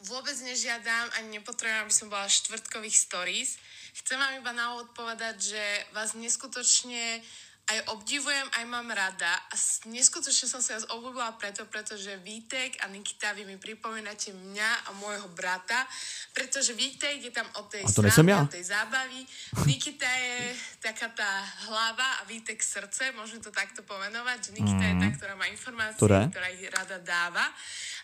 vôbec 0.07 0.37
nežiadam 0.47 1.11
ani 1.19 1.43
nepotrebujem, 1.43 1.83
aby 1.83 1.91
som 1.91 2.07
bola 2.07 2.31
štvrtkových 2.31 2.95
stories. 2.95 3.59
Chcem 3.99 4.15
vám 4.15 4.39
iba 4.39 4.53
na 4.55 4.79
úvod 4.79 4.95
povedať, 4.95 5.59
že 5.59 5.63
vás 5.91 6.15
neskutočne 6.15 7.19
aj 7.63 7.79
obdivujem, 7.95 8.47
aj 8.59 8.65
mám 8.67 8.91
rada 8.91 9.33
a 9.49 9.55
neskutočne 9.87 10.51
som 10.51 10.59
sa 10.59 10.77
vás 10.77 10.87
obľúbila 10.91 11.39
preto, 11.39 11.63
pretože 11.71 12.11
Vítek 12.21 12.83
a 12.83 12.91
Nikita, 12.91 13.33
vy 13.39 13.47
mi 13.47 13.57
pripomínate 13.57 14.35
mňa 14.35 14.71
a 14.87 14.99
môjho 14.99 15.31
brata, 15.33 15.87
pretože 16.35 16.75
Vítek 16.75 17.23
je 17.23 17.33
tam 17.33 17.47
od 17.57 17.71
tej 17.71 17.87
srandy, 17.87 18.35
ja. 18.35 18.43
od 18.43 18.51
tej 18.51 18.65
zábavy, 18.67 19.21
Nikita 19.65 20.11
je 20.11 20.59
taká 20.83 21.09
tá 21.15 21.31
hlava 21.71 22.21
a 22.21 22.27
Vítek 22.27 22.59
srdce, 22.61 23.15
môžem 23.15 23.39
to 23.39 23.55
takto 23.55 23.87
pomenovať, 23.87 24.51
že 24.51 24.51
Nikita 24.59 24.85
je 24.85 24.95
tá, 24.99 25.09
ktorá 25.23 25.35
má 25.39 25.47
informácie, 25.47 25.97
Ktoré? 26.03 26.29
ktorá 26.29 26.47
ich 26.51 26.67
rada 26.67 26.99
dáva 26.99 27.47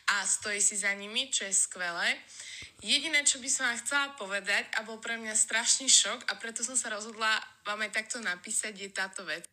a 0.09 0.25
stojí 0.25 0.61
si 0.61 0.77
za 0.77 0.89
nimi, 0.97 1.29
čo 1.29 1.45
je 1.45 1.53
skvelé. 1.53 2.17
Jediné, 2.81 3.27
čo 3.29 3.43
by 3.43 3.49
som 3.51 3.69
vám 3.69 3.77
chcela 3.83 4.07
povedať 4.17 4.65
a 4.79 4.87
bol 4.87 4.97
pre 5.03 5.21
mňa 5.21 5.35
strašný 5.37 5.91
šok 5.91 6.31
a 6.31 6.39
preto 6.41 6.65
som 6.65 6.79
sa 6.79 6.89
rozhodla 6.95 7.29
vám 7.67 7.85
aj 7.85 7.91
takto 7.93 8.17
napísať, 8.23 8.73
je 8.73 8.89
táto 8.89 9.27
vec. 9.29 9.45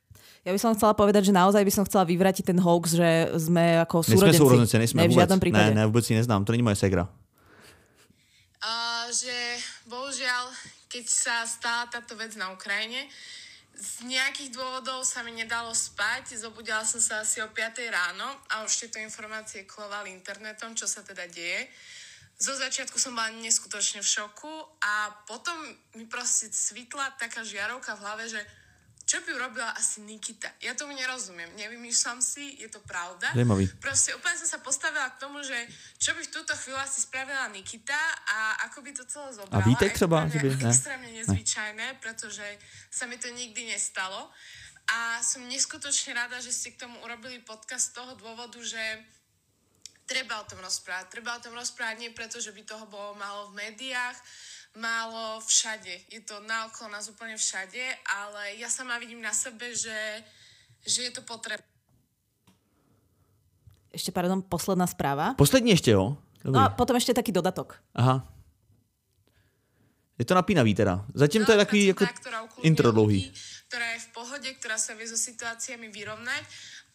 Ja 0.45 0.53
by 0.53 0.59
som 0.61 0.77
chcela 0.77 0.93
povedať, 0.93 1.29
že 1.29 1.33
naozaj 1.33 1.65
by 1.65 1.73
som 1.73 1.83
chcela 1.89 2.05
vyvratiť 2.05 2.45
ten 2.53 2.59
hoax, 2.61 2.95
že 2.95 3.33
sme 3.35 3.81
ako 3.81 4.05
súrodenci. 4.05 4.39
sourozenci, 4.39 4.77
nejsme 4.77 5.01
ne, 5.03 5.09
v 5.09 5.17
žiadnom 5.17 5.41
prípade. 5.41 5.73
Ne, 5.73 5.81
ne, 5.81 5.89
vůbec 5.89 6.05
ji 6.05 6.15
neznám, 6.15 6.45
to 6.45 6.53
není 6.53 6.63
moje 6.63 6.77
segra. 6.77 7.09
A 8.61 9.05
že 9.09 9.33
bohužiaľ, 9.89 10.53
keď 10.87 11.05
sa 11.09 11.35
stala 11.49 11.89
táto 11.89 12.13
vec 12.15 12.37
na 12.37 12.53
Ukrajine, 12.53 13.09
z 13.75 14.07
nejakých 14.07 14.55
dôvodov 14.55 15.03
sa 15.03 15.19
mi 15.19 15.35
nedalo 15.35 15.75
spať, 15.75 16.39
zobudila 16.39 16.87
som 16.87 17.03
sa 17.03 17.27
asi 17.27 17.43
o 17.43 17.51
5 17.51 17.83
ráno 17.91 18.27
a 18.47 18.63
už 18.63 18.71
tieto 18.71 19.03
informácie 19.03 19.67
klovali 19.67 20.15
internetom, 20.15 20.71
čo 20.73 20.87
sa 20.87 21.03
teda 21.03 21.27
deje. 21.27 21.67
Zo 22.39 22.55
začiatku 22.55 22.95
som 22.99 23.15
bola 23.15 23.31
neskutočne 23.35 24.03
v 24.03 24.11
šoku 24.11 24.51
a 24.83 25.11
potom 25.27 25.55
mi 25.95 26.07
proste 26.07 26.51
svitla 26.51 27.15
taká 27.15 27.43
žiarovka 27.43 27.95
v 27.95 28.03
hlave, 28.03 28.23
že 28.27 28.41
čo 29.15 29.23
by 29.23 29.31
urobila 29.31 29.71
asi 29.79 30.03
Nikita? 30.03 30.51
Ja 30.59 30.75
tomu 30.75 30.91
nerozumiem, 30.91 31.47
nevymýšľam 31.55 32.19
si, 32.19 32.59
je 32.59 32.67
to 32.67 32.83
pravda. 32.83 33.31
Zajímavý. 33.31 33.71
Proste 33.79 34.11
úplne 34.11 34.35
som 34.35 34.49
sa 34.51 34.59
postavila 34.59 35.07
k 35.15 35.23
tomu, 35.23 35.39
že 35.39 35.55
čo 35.95 36.11
by 36.11 36.19
v 36.19 36.31
túto 36.35 36.51
chvíľu 36.51 36.83
asi 36.83 36.99
spravila 37.07 37.47
Nikita 37.47 37.95
a 38.27 38.67
ako 38.67 38.83
by 38.83 38.91
to 38.91 39.07
celé 39.07 39.31
zobrala. 39.31 39.63
A 39.63 39.63
Vítek 39.63 39.95
Je 39.95 39.95
třeba, 39.95 40.27
mňa 40.27 40.41
by- 40.43 40.59
ne? 40.59 40.67
extrémne 40.67 41.09
nezvyčajné, 41.15 41.87
pretože 42.03 42.43
sa 42.91 43.07
mi 43.07 43.15
to 43.15 43.31
nikdy 43.31 43.71
nestalo. 43.71 44.27
A 44.91 45.23
som 45.23 45.47
neskutočne 45.47 46.11
rada, 46.11 46.43
že 46.43 46.51
ste 46.51 46.75
k 46.75 46.83
tomu 46.83 46.99
urobili 46.99 47.39
podcast 47.39 47.95
z 47.95 48.03
toho 48.03 48.19
dôvodu, 48.19 48.59
že 48.59 48.83
treba 50.05 50.41
o 50.41 50.47
tom 50.47 50.61
rozprávať. 50.61 51.05
Treba 51.09 51.37
o 51.37 51.43
tom 51.43 51.53
rozprávať 51.57 51.97
nie 51.99 52.09
preto, 52.13 52.37
že 52.37 52.53
by 52.53 52.61
toho 52.61 52.85
bolo 52.85 53.17
málo 53.17 53.49
v 53.51 53.65
médiách, 53.65 54.17
málo 54.77 55.41
všade. 55.41 56.13
Je 56.13 56.21
to 56.21 56.39
naokolo 56.45 56.93
nás 56.93 57.09
úplne 57.09 57.37
všade, 57.37 57.81
ale 58.05 58.55
ja 58.61 58.69
sama 58.69 58.97
vidím 59.01 59.21
na 59.21 59.33
sebe, 59.33 59.73
že, 59.75 60.23
že 60.85 61.09
je 61.09 61.11
to 61.11 61.21
potrebné. 61.25 61.65
Ešte, 63.95 64.11
pardon, 64.11 64.43
posledná 64.43 64.87
správa. 64.87 65.33
Poslední 65.33 65.71
ještě, 65.71 65.91
jo? 65.91 66.17
Dobrý. 66.43 66.59
No 66.59 66.65
a 66.65 66.69
potom 66.69 66.93
ešte 66.99 67.15
taký 67.15 67.31
dodatok. 67.31 67.79
Aha. 67.95 68.21
Je 70.19 70.25
to 70.27 70.35
napínavý 70.35 70.75
teda. 70.75 71.01
Zatím 71.15 71.45
to 71.45 71.51
je 71.51 71.57
No, 71.57 71.63
takový 71.65 71.85
jako 71.85 72.05
intro 72.61 72.89
ľudí, 72.89 72.95
dlouhý. 72.95 73.19
Ktorá 73.67 73.87
je 73.97 73.99
v 73.99 74.09
pohode, 74.13 74.49
ktorá 74.61 74.77
sa 74.77 74.93
vie 74.93 75.07
so 75.09 75.17
situáciami 75.17 75.89
vyrovnať, 75.89 76.43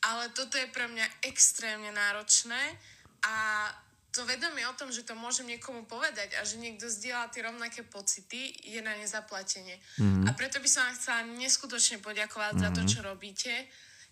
ale 0.07 0.29
toto 0.33 0.57
je 0.57 0.71
pre 0.71 0.87
mňa 0.89 1.05
extrémne 1.29 1.91
náročné 1.93 2.79
a 3.25 3.69
to 4.11 4.27
vedomie 4.27 4.67
o 4.67 4.75
tom, 4.75 4.91
že 4.91 5.07
to 5.07 5.15
môžem 5.15 5.47
niekomu 5.47 5.87
povedať 5.87 6.35
a 6.35 6.43
že 6.43 6.59
niekto 6.59 6.91
zdieľa 6.91 7.31
tie 7.31 7.47
rovnaké 7.47 7.87
pocity, 7.87 8.51
je 8.59 8.83
na 8.83 8.99
nezaplatenie. 8.99 9.79
Mm. 10.03 10.27
A 10.27 10.35
preto 10.35 10.59
by 10.59 10.67
som 10.67 10.83
vám 10.83 10.99
chcela 10.99 11.21
neskutočne 11.39 12.03
poďakovať 12.03 12.55
mm. 12.59 12.63
za 12.63 12.69
to, 12.75 12.83
čo 12.91 13.01
robíte. 13.07 13.55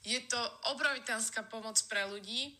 Je 0.06 0.22
to 0.30 0.38
obrovitánska 0.70 1.42
pomoc 1.50 1.74
pre 1.90 2.06
ľudí. 2.06 2.54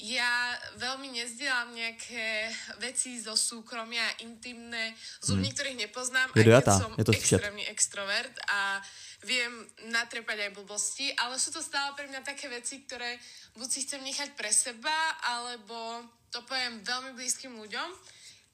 Ja 0.00 0.56
veľmi 0.80 1.12
nezdielam 1.12 1.76
nejaké 1.76 2.48
veci 2.80 3.20
zo 3.20 3.36
súkromia, 3.36 4.02
intimné, 4.24 4.96
z 5.20 5.36
ľudí, 5.36 5.52
ktorých 5.52 5.78
nepoznám, 5.86 6.32
aj 6.32 6.40
keď 6.40 6.72
som 6.72 6.92
extrémny 6.96 7.68
extrovert 7.68 8.32
a 8.48 8.80
viem 9.24 9.52
natrepať 9.92 10.48
aj 10.48 10.56
blbosti, 10.56 11.12
ale 11.20 11.36
sú 11.36 11.52
to 11.52 11.60
stále 11.60 11.92
pre 11.92 12.08
mňa 12.08 12.24
také 12.24 12.48
veci, 12.48 12.80
ktoré 12.84 13.20
buď 13.56 13.68
si 13.68 13.84
chcem 13.84 14.00
nechať 14.00 14.32
pre 14.32 14.48
seba, 14.48 14.96
alebo 15.36 15.76
to 16.32 16.40
poviem 16.48 16.80
veľmi 16.80 17.12
blízkym 17.18 17.52
ľuďom, 17.52 17.88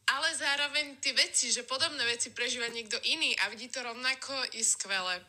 ale 0.07 0.29
zároveň 0.39 0.99
tie 1.03 1.15
veci, 1.15 1.51
že 1.51 1.67
podobné 1.67 2.03
veci 2.07 2.31
prežíva 2.31 2.67
niekto 2.71 2.99
iný 3.07 3.35
a 3.43 3.51
vidí 3.51 3.67
to 3.71 3.83
rovnako, 3.83 4.35
je 4.55 4.63
skvelé. 4.63 5.23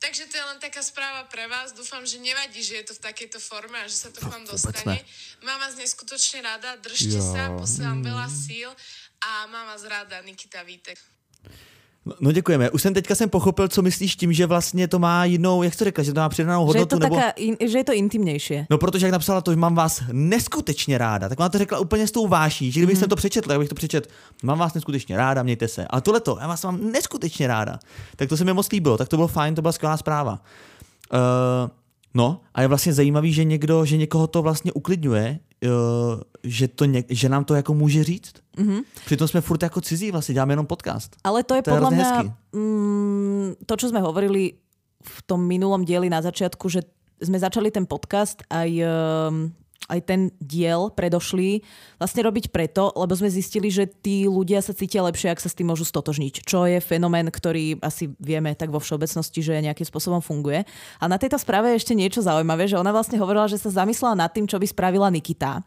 Takže 0.00 0.28
to 0.28 0.36
je 0.36 0.44
len 0.44 0.60
taká 0.60 0.84
správa 0.84 1.24
pre 1.32 1.48
vás. 1.48 1.72
Dúfam, 1.72 2.04
že 2.04 2.20
nevadí, 2.20 2.60
že 2.60 2.82
je 2.82 2.92
to 2.92 2.94
v 2.98 3.04
takejto 3.08 3.40
forme 3.40 3.78
a 3.78 3.88
že 3.88 4.04
sa 4.04 4.08
to 4.12 4.20
k 4.20 4.28
vám 4.28 4.44
dostane. 4.44 5.00
Mám 5.40 5.60
vás 5.60 5.80
neskutočne 5.80 6.44
rada, 6.44 6.76
držte 6.76 7.16
Jo. 7.16 7.24
sa, 7.24 7.56
posielam 7.56 8.04
veľa 8.04 8.28
síl 8.28 8.68
a 9.24 9.48
mám 9.48 9.64
vás 9.72 9.80
rada, 9.88 10.20
Nikita 10.20 10.60
Vítek. 10.60 11.00
No, 12.06 12.14
no 12.20 12.32
děkujeme. 12.32 12.70
Už 12.70 12.82
jsem 12.82 12.94
teďka 12.94 13.14
jsem 13.14 13.30
pochopil, 13.30 13.68
co 13.68 13.82
myslíš 13.82 14.16
tím, 14.16 14.32
že 14.32 14.46
vlastně 14.46 14.88
to 14.88 14.98
má 14.98 15.24
jinou, 15.24 15.62
jak 15.62 15.76
to 15.76 15.84
řekla, 15.84 16.04
že 16.04 16.12
to 16.12 16.20
má 16.20 16.28
přidanou 16.28 16.72
Že 16.72 16.78
je, 16.78 16.82
hodnotu, 16.82 16.96
to 16.96 17.02
nebo... 17.02 17.16
taká, 17.16 17.30
in, 17.30 17.56
že 17.66 17.78
je 17.78 17.84
to 17.84 17.92
intimnejšie. 17.92 18.66
No 18.70 18.78
protože 18.78 19.06
jak 19.06 19.12
napsala 19.12 19.40
to, 19.40 19.50
že 19.50 19.56
mám 19.56 19.74
vás 19.74 20.02
neskutečně 20.12 20.98
ráda, 20.98 21.28
tak 21.28 21.40
ona 21.40 21.48
to 21.48 21.58
řekla 21.58 21.78
úplně 21.78 22.06
s 22.06 22.10
tou 22.10 22.26
váší, 22.26 22.72
že 22.72 22.80
kdybych 22.80 23.00
mm. 23.00 23.08
to 23.08 23.16
přečetl, 23.16 23.48
tak 23.48 23.58
bych 23.58 23.68
to 23.68 23.74
přečet, 23.74 24.10
mám 24.42 24.58
vás 24.58 24.74
neskutečně 24.74 25.16
ráda, 25.16 25.42
mějte 25.42 25.68
se. 25.68 25.86
A 25.90 26.00
tohle 26.00 26.20
to, 26.20 26.38
já 26.40 26.46
vás 26.46 26.64
mám 26.64 26.90
neskutečně 26.92 27.46
ráda. 27.46 27.78
Tak 28.16 28.28
to 28.28 28.36
se 28.36 28.44
mi 28.44 28.52
moc 28.52 28.70
líbilo, 28.70 28.96
tak 28.96 29.08
to 29.08 29.16
bylo 29.16 29.28
fajn, 29.28 29.54
to 29.54 29.62
byla 29.62 29.72
skvělá 29.72 29.96
zpráva. 29.96 30.40
Uh, 31.12 31.70
no 32.14 32.40
a 32.54 32.62
je 32.62 32.68
vlastně 32.68 32.92
zajímavý, 32.92 33.32
že 33.32 33.44
někdo, 33.44 33.84
že 33.84 33.96
někoho 33.96 34.26
to 34.26 34.42
vlastně 34.42 34.72
uklidňuje, 34.72 35.38
uh, 35.64 35.70
že, 36.42 36.68
to 36.68 36.84
něk, 36.84 37.06
že 37.08 37.28
nám 37.28 37.44
to 37.44 37.54
jako 37.54 37.74
může 37.74 38.04
říct. 38.04 38.32
Mm-hmm. 38.56 38.82
Přitom 39.06 39.28
jsme 39.28 39.40
furt 39.40 39.62
jako 39.62 39.80
cizí, 39.80 40.10
vlastně 40.10 40.34
děláme 40.34 40.52
jenom 40.52 40.66
podcast. 40.66 41.16
Ale 41.24 41.42
to 41.42 41.54
je 41.54 41.62
To 41.62 41.70
je 41.74 41.80
mňa 41.80 41.90
hezký. 41.90 42.32
mm, 42.52 43.54
to, 43.66 43.74
čo 43.76 43.88
sme 43.88 44.00
hovorili 44.00 44.58
v 45.04 45.18
tom 45.28 45.44
minulom 45.44 45.84
dieli 45.84 46.08
na 46.08 46.22
začiatku, 46.24 46.68
že 46.72 46.80
sme 47.20 47.38
začali 47.38 47.70
ten 47.70 47.84
podcast 47.84 48.40
aj, 48.48 48.70
um, 48.84 49.52
aj 49.84 50.00
ten 50.08 50.20
diel 50.40 50.88
predošlý 50.88 51.60
vlastne 52.00 52.24
robiť 52.24 52.48
preto, 52.48 52.88
lebo 52.96 53.12
sme 53.12 53.28
zistili, 53.28 53.68
že 53.68 53.84
tí 53.84 54.24
ľudia 54.24 54.64
sa 54.64 54.72
cítia 54.72 55.04
lepšie, 55.04 55.28
ak 55.32 55.40
sa 55.44 55.52
s 55.52 55.56
tým 55.56 55.68
môžu 55.68 55.84
stotožniť. 55.84 56.44
Čo 56.44 56.64
je 56.64 56.80
fenomén, 56.80 57.28
ktorý 57.28 57.76
asi 57.84 58.08
vieme 58.16 58.56
tak 58.56 58.72
vo 58.72 58.80
všeobecnosti, 58.80 59.44
že 59.44 59.60
nejakým 59.60 59.84
spôsobom 59.84 60.24
funguje. 60.24 60.64
A 61.00 61.04
na 61.04 61.20
tejto 61.20 61.36
správe 61.36 61.68
je 61.72 61.84
ešte 61.84 61.92
niečo 61.92 62.24
zaujímavé, 62.24 62.64
že 62.64 62.80
ona 62.80 62.96
vlastne 62.96 63.20
hovorila, 63.20 63.44
že 63.44 63.60
sa 63.60 63.84
zamyslela 63.84 64.16
nad 64.16 64.32
tým, 64.32 64.48
čo 64.48 64.56
by 64.56 64.64
spravila 64.64 65.12
Nikita. 65.12 65.60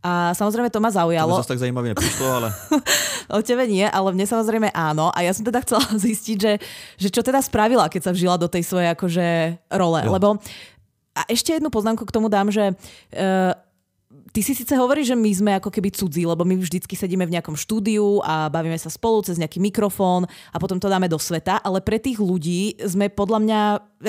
A 0.00 0.32
samozrejme 0.32 0.72
to 0.72 0.80
ma 0.80 0.88
To 0.90 0.96
zaujalo. 0.96 1.36
zase 1.36 1.48
tak 1.48 1.58
zajímavě 1.58 1.88
nepřišlo, 1.94 2.26
ale 2.32 2.48
O 3.36 3.42
tebe 3.42 3.66
nie, 3.70 3.86
ale 3.86 4.10
mne 4.10 4.26
samozrejme 4.26 4.74
áno. 4.74 5.12
A 5.14 5.22
ja 5.22 5.30
som 5.30 5.46
teda 5.46 5.62
chcela 5.62 5.86
zistiť, 6.08 6.36
že, 6.40 6.52
že 6.98 7.08
čo 7.14 7.22
teda 7.22 7.38
spravila, 7.38 7.86
keď 7.86 8.10
sa 8.10 8.12
vžila 8.16 8.34
do 8.34 8.50
tej 8.50 8.66
svojej 8.66 8.90
akože 8.96 9.26
role. 9.70 10.00
Jo. 10.02 10.10
Lebo 10.10 10.28
a 11.14 11.26
ešte 11.26 11.54
jednu 11.54 11.70
poznámku 11.70 12.06
k 12.06 12.14
tomu 12.14 12.30
dám, 12.30 12.50
že 12.50 12.74
uh, 12.74 13.52
ty 14.34 14.40
si 14.42 14.54
síce 14.54 14.74
hovoríš, 14.74 15.14
že 15.14 15.16
my 15.18 15.30
sme 15.30 15.50
ako 15.58 15.70
keby 15.70 15.90
cudzí, 15.94 16.26
lebo 16.26 16.42
my 16.42 16.58
vždycky 16.58 16.98
sedíme 16.98 17.26
v 17.26 17.34
nejakom 17.38 17.54
štúdiu 17.54 18.22
a 18.26 18.50
bavíme 18.50 18.78
sa 18.78 18.90
spolu 18.90 19.22
cez 19.22 19.38
nejaký 19.38 19.62
mikrofón 19.62 20.26
a 20.50 20.56
potom 20.58 20.82
to 20.82 20.90
dáme 20.90 21.06
do 21.06 21.18
sveta, 21.18 21.62
ale 21.62 21.78
pre 21.82 22.02
tých 22.02 22.18
ľudí 22.18 22.78
sme 22.82 23.10
podľa 23.10 23.38
mňa 23.42 23.60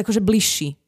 akože 0.01 0.21
bližší 0.21 0.80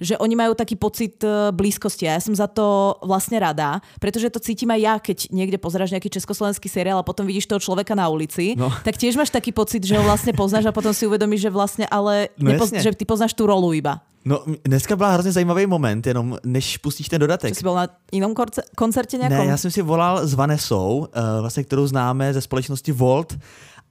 že 0.00 0.14
oni 0.16 0.32
majú 0.32 0.54
taký 0.54 0.76
pocit 0.76 1.18
e, 1.20 1.50
blízkosti 1.50 2.06
a 2.06 2.16
ja 2.16 2.20
som 2.20 2.32
za 2.32 2.46
to 2.46 2.96
vlastne 3.00 3.36
rada, 3.36 3.80
pretože 3.98 4.30
to 4.30 4.38
cítim 4.38 4.70
aj 4.70 4.80
ja, 4.80 4.94
keď 4.98 5.18
niekde 5.30 5.58
pozeráš 5.58 5.90
nejaký 5.90 6.08
československý 6.10 6.68
seriál 6.68 6.98
a 6.98 7.04
potom 7.04 7.26
vidíš 7.26 7.46
toho 7.46 7.60
človeka 7.60 7.94
na 7.94 8.08
ulici, 8.08 8.54
No. 8.56 8.70
tak 8.84 8.96
tiež 8.96 9.16
máš 9.16 9.30
taký 9.30 9.52
pocit, 9.52 9.82
že 9.82 9.96
ho 9.96 10.02
vlastne 10.02 10.32
poznáš 10.32 10.66
a 10.66 10.72
potom 10.72 10.92
si 10.92 11.04
uvedomíš, 11.04 11.46
že 11.46 11.50
vlastne 11.50 11.84
ale 11.86 12.28
No 12.38 12.50
nepoz- 12.52 12.72
že 12.72 12.92
ty 12.92 13.04
poznáš 13.04 13.34
tú 13.34 13.46
rolu 13.46 13.72
iba. 13.72 14.00
no, 14.24 14.38
dneska 14.64 14.96
byla 14.96 15.12
hrozně 15.12 15.32
zajímavý 15.32 15.66
moment, 15.66 16.06
jenom 16.06 16.38
než 16.44 16.78
pustíš 16.78 17.08
ten 17.08 17.20
dodatek. 17.20 17.50
Čo 17.54 17.58
si 17.58 17.64
bol 17.66 17.74
na 17.74 17.88
inom 18.12 18.34
korce- 18.34 18.62
koncerte 18.78 19.18
nejakom? 19.18 19.46
Ne, 19.46 19.50
já 19.50 19.56
jsem 19.56 19.70
si 19.70 19.82
volal 19.82 20.26
s 20.26 20.34
Vanesou, 20.34 20.98
uh, 21.10 21.40
vlastně, 21.40 21.64
kterou 21.64 21.86
známe 21.86 22.34
ze 22.34 22.40
společnosti 22.40 22.92
Volt 22.92 23.34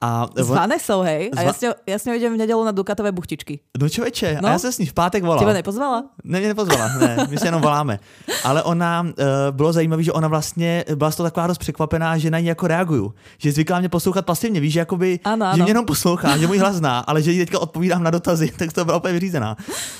A 0.02 0.26
S 0.34 0.50
Vanesou, 0.50 1.06
hej? 1.06 1.30
A 1.30 1.46
ja 1.46 1.52
s, 1.54 1.62
ňou, 1.62 1.72
ja 1.86 1.94
s 1.94 2.02
ňou 2.10 2.14
idem 2.18 2.34
v 2.34 2.42
nedelu 2.42 2.58
na 2.66 2.74
Dukatové 2.74 3.14
buchtičky. 3.14 3.62
No 3.78 3.86
čověče, 3.88 4.42
No. 4.42 4.48
a 4.48 4.52
já 4.52 4.58
se 4.58 4.72
s 4.72 4.78
ní 4.82 4.86
v 4.86 4.94
pátek 4.98 5.22
volal. 5.22 5.38
Teba 5.38 5.52
nepozvala? 5.54 6.10
Ne, 6.24 6.40
nepozvala, 6.40 6.88
ne, 6.98 7.26
my 7.30 7.36
se 7.38 7.46
jenom 7.46 7.62
voláme. 7.62 8.02
Ale 8.44 8.62
ona, 8.62 9.02
uh, 9.02 9.14
bylo 9.50 9.72
zajímavé, 9.72 10.02
že 10.02 10.12
ona 10.12 10.28
vlastně 10.28 10.84
byla 10.94 11.10
z 11.10 11.16
toho 11.16 11.30
taková 11.30 11.46
dost 11.46 11.58
překvapená, 11.58 12.18
že 12.18 12.30
na 12.30 12.38
ní 12.42 12.46
jako 12.46 12.66
reaguju. 12.66 13.14
Že 13.38 13.52
zvyklá 13.52 13.78
mě 13.80 13.88
poslouchat 13.88 14.26
pasivně, 14.26 14.60
víš, 14.60 14.72
že 14.72 14.78
jakoby, 14.78 15.20
Ano, 15.24 15.46
že 15.46 15.50
ano. 15.54 15.64
mě 15.64 15.70
jenom 15.70 15.86
poslouchá, 15.86 16.38
že 16.38 16.46
můj 16.46 16.58
hlas 16.58 16.74
zná, 16.76 16.98
ale 16.98 17.22
že 17.22 17.32
teďka 17.32 17.58
odpovídám 17.58 18.02
na 18.02 18.10
dotazy, 18.10 18.50
tak 18.58 18.72
to 18.72 18.84
byla 18.84 18.96
úplně 18.96 19.14
vyřízená. 19.14 19.56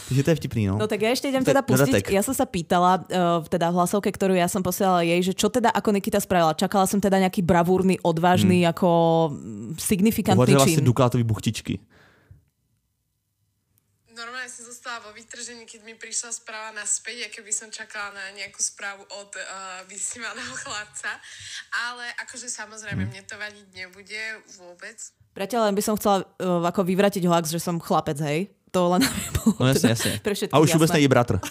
Takže 0.08 0.22
to 0.22 0.30
je 0.30 0.36
vtipný, 0.36 0.66
no. 0.66 0.78
No 0.82 0.86
tak 0.90 0.98
ja 0.98 1.14
ešte 1.14 1.30
idem 1.30 1.46
teda 1.46 1.62
pustiť. 1.62 2.10
Ja 2.10 2.26
som 2.26 2.34
sa 2.34 2.42
pýtala, 2.42 3.06
uh, 3.06 3.46
teda 3.46 3.70
v 3.70 3.74
hlasovke, 3.78 4.10
ktorú 4.10 4.34
ja 4.34 4.50
som 4.50 4.66
posielala 4.66 5.06
jej, 5.06 5.22
že 5.22 5.32
čo 5.32 5.46
teda 5.46 5.70
ako 5.70 5.94
Nikita 5.94 6.18
spravila. 6.18 6.58
Čakala 6.58 6.90
som 6.90 6.98
teda 6.98 7.22
nejaký 7.22 7.46
bravúrny, 7.46 8.02
odvážny, 8.02 8.66
ako 8.66 8.88
signifikantný 9.92 10.36
Hovořila 10.40 10.64
si 10.66 10.74
čin. 10.80 10.84
Dukátovi 10.84 11.24
buchtičky. 11.24 11.74
Normálne 14.12 14.48
som 14.52 14.68
zostala 14.68 15.00
vo 15.08 15.10
vytržení, 15.16 15.64
keď 15.64 15.80
mi 15.88 15.96
prišla 15.96 16.36
správa 16.36 16.68
naspäť, 16.76 17.32
aké 17.32 17.40
by 17.40 17.48
som 17.48 17.72
čakala 17.72 18.12
na 18.12 18.24
nejakú 18.36 18.60
správu 18.60 19.08
od 19.08 19.30
uh, 19.32 19.80
vysnívaného 19.88 20.52
chlapca. 20.52 21.16
Ale 21.88 22.04
akože 22.20 22.48
samozrejme, 22.52 23.08
mne 23.08 23.24
to 23.24 23.40
vadiť 23.40 23.66
nebude 23.72 24.22
vôbec. 24.60 25.00
Priateľ, 25.32 25.64
len 25.64 25.74
by 25.76 25.82
som 25.84 25.96
chcela 25.96 26.28
uh, 26.28 26.60
ako 26.60 26.84
vyvratiť 26.84 27.24
hoax, 27.24 27.56
že 27.56 27.60
som 27.64 27.80
chlapec, 27.80 28.20
hej? 28.20 28.52
To 28.76 28.92
len 28.92 29.00
aby 29.04 29.20
bolo 29.36 29.56
No 29.60 29.66
jasně, 29.68 29.80
teda 29.80 29.92
jasně. 29.92 30.20
pre 30.22 30.34
všetkých 30.34 30.54
A 30.54 30.58
už 30.60 30.72
vůbec 30.72 30.88
jasné. 30.88 30.96
není 31.00 31.08
bratr. 31.08 31.40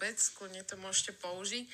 Vôbec, 0.00 0.16
kľudne 0.38 0.62
to 0.64 0.80
môžete 0.80 1.12
použiť. 1.20 1.68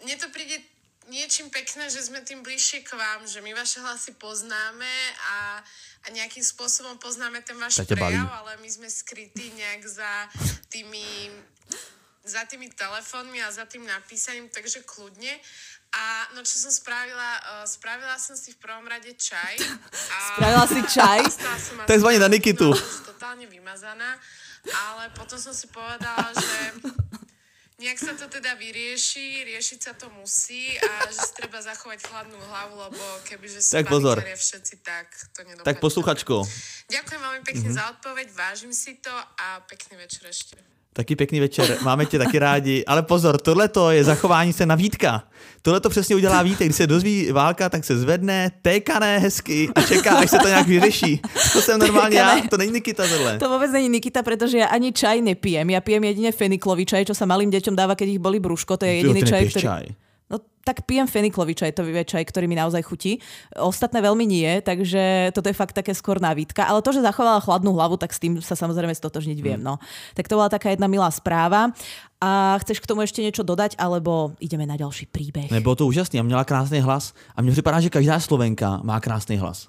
Mne 0.00 0.14
to 0.16 0.32
príde 0.32 0.64
niečím 1.08 1.50
pekné, 1.50 1.90
že 1.90 2.02
sme 2.02 2.22
tým 2.22 2.42
bližšie 2.42 2.82
k 2.82 2.94
vám, 2.94 3.26
že 3.26 3.42
my 3.42 3.54
vaše 3.54 3.78
hlasy 3.82 4.14
poznáme 4.18 4.94
a, 5.34 5.62
a 6.04 6.06
nejakým 6.14 6.42
spôsobom 6.42 6.98
poznáme 6.98 7.42
ten 7.42 7.58
váš 7.58 7.82
baví. 7.82 7.94
prejav, 7.94 8.28
ale 8.30 8.58
my 8.62 8.68
sme 8.70 8.88
skrytí 8.90 9.54
nejak 9.54 9.82
za 9.86 10.12
tými 10.70 11.30
za 12.26 12.42
tými 12.42 12.66
telefónmi 12.74 13.38
a 13.38 13.54
za 13.54 13.70
tým 13.70 13.86
napísaním, 13.86 14.50
takže 14.50 14.82
kľudne. 14.82 15.30
A 15.94 16.26
no 16.34 16.42
čo 16.42 16.58
som 16.58 16.74
spravila, 16.74 17.62
uh, 17.62 17.64
spravila 17.64 18.18
som 18.18 18.34
si 18.34 18.52
v 18.52 18.58
prvom 18.58 18.82
rade 18.84 19.14
čaj. 19.14 19.54
A 20.10 20.16
Spravila 20.34 20.66
si 20.66 20.82
čaj? 20.82 21.22
Som 21.32 21.46
asi 21.54 21.88
Takzvaný 21.88 22.18
na 22.18 22.28
Nikitu. 22.28 22.68
No, 22.68 22.76
totálne 23.14 23.46
vymazaná. 23.46 24.18
Ale 24.66 25.14
potom 25.14 25.38
som 25.38 25.54
si 25.54 25.70
povedala, 25.70 26.34
že 26.34 26.75
nejak 27.86 28.02
sa 28.02 28.12
to 28.18 28.26
teda 28.26 28.58
vyrieši, 28.58 29.46
riešiť 29.46 29.78
sa 29.78 29.92
to 29.94 30.10
musí 30.18 30.74
a 30.74 31.06
že 31.06 31.22
si 31.22 31.32
treba 31.38 31.62
zachovať 31.62 32.02
chladnú 32.02 32.34
hlavu, 32.34 32.74
lebo 32.82 33.02
kebyže 33.30 33.62
sú 33.62 33.78
Tak 33.78 33.86
pozor. 33.86 34.18
všetci, 34.18 34.74
tak 34.82 35.06
to 35.30 35.46
nedopadne. 35.46 35.70
Tak 35.70 35.78
posluchačko. 35.78 36.42
Ďakujem 36.90 37.20
veľmi 37.22 37.42
pekne 37.46 37.68
za 37.70 37.86
odpoveď, 37.94 38.26
vážim 38.34 38.74
si 38.74 38.98
to 38.98 39.14
a 39.38 39.62
pekný 39.70 40.02
večer 40.02 40.26
ešte. 40.26 40.75
Taky 40.96 41.16
pěkný 41.16 41.40
večer, 41.40 41.76
máme 41.84 42.06
tě 42.06 42.18
taky 42.18 42.38
rádi, 42.38 42.84
ale 42.88 43.02
pozor, 43.02 43.38
tohle 43.38 43.68
je 43.90 44.04
zachování 44.04 44.52
se 44.52 44.66
na 44.66 44.74
Vítka. 44.74 45.28
Tohle 45.62 45.80
to 45.80 45.90
přesně 45.90 46.16
udělá 46.16 46.42
Vítek, 46.42 46.66
když 46.66 46.76
se 46.76 46.86
dozví 46.86 47.32
válka, 47.32 47.68
tak 47.68 47.84
se 47.84 47.98
zvedne, 47.98 48.50
tékané 48.62 49.18
hezky 49.18 49.68
a 49.74 49.82
čeká, 49.82 50.16
až 50.16 50.30
se 50.30 50.38
to 50.38 50.48
nějak 50.48 50.66
vyřeší. 50.66 51.20
To 51.52 51.60
jsem 51.60 51.80
normálně 51.80 52.18
já, 52.18 52.40
to 52.50 52.56
není 52.56 52.72
Nikita 52.72 53.08
tohle. 53.08 53.38
To 53.38 53.48
vôbec 53.48 53.68
není 53.72 53.88
Nikita, 53.88 54.22
pretože 54.22 54.56
ja 54.56 54.72
ani 54.72 54.92
čaj 54.92 55.20
nepijem. 55.20 55.68
Ja 55.68 55.84
pijem 55.84 56.00
jedine 56.04 56.32
feniklový 56.32 56.88
čaj, 56.88 57.04
čo 57.04 57.14
sa 57.14 57.28
malým 57.28 57.52
deťom 57.52 57.76
dáva, 57.76 57.92
keď 57.92 58.16
ich 58.16 58.22
boli 58.22 58.40
brúško. 58.40 58.80
To 58.80 58.88
je 58.88 59.04
jediný 59.04 59.20
ty 59.20 59.28
čaj, 59.28 59.42
ktorý... 59.52 59.64
čaj. 59.68 59.84
No 60.26 60.42
tak 60.66 60.82
pijem 60.82 61.06
feniklový 61.06 61.54
čaj, 61.54 61.78
to 61.78 61.86
je 61.86 62.02
čaj, 62.02 62.26
ktorý 62.26 62.50
mi 62.50 62.58
naozaj 62.58 62.82
chutí. 62.82 63.22
Ostatné 63.54 64.02
veľmi 64.02 64.26
nie, 64.26 64.58
takže 64.58 65.30
toto 65.30 65.46
je 65.46 65.54
fakt 65.54 65.78
také 65.78 65.94
skôr 65.94 66.18
návítka. 66.18 66.66
Ale 66.66 66.82
to, 66.82 66.90
že 66.90 67.06
zachovala 67.06 67.38
chladnú 67.38 67.70
hlavu, 67.70 67.94
tak 67.94 68.10
s 68.10 68.18
tým 68.18 68.42
sa 68.42 68.58
samozrejme 68.58 68.90
stotožniť 68.90 69.38
viem. 69.38 69.62
No. 69.62 69.78
Tak 70.18 70.26
to 70.26 70.34
bola 70.34 70.50
taká 70.50 70.74
jedna 70.74 70.90
milá 70.90 71.06
správa. 71.14 71.70
A 72.18 72.58
chceš 72.58 72.82
k 72.82 72.88
tomu 72.90 73.06
ešte 73.06 73.22
niečo 73.22 73.46
dodať, 73.46 73.78
alebo 73.78 74.34
ideme 74.42 74.66
na 74.66 74.74
ďalší 74.74 75.06
príbeh? 75.06 75.46
Ne, 75.54 75.62
bylo 75.62 75.78
to 75.78 75.86
úžasný 75.86 76.18
a 76.18 76.26
měla 76.26 76.42
krásný 76.42 76.82
hlas. 76.82 77.14
A 77.36 77.42
mně 77.42 77.52
připadá, 77.52 77.78
že 77.80 77.90
každá 77.90 78.18
Slovenka 78.18 78.80
má 78.82 78.98
krásný 79.00 79.38
hlas. 79.38 79.68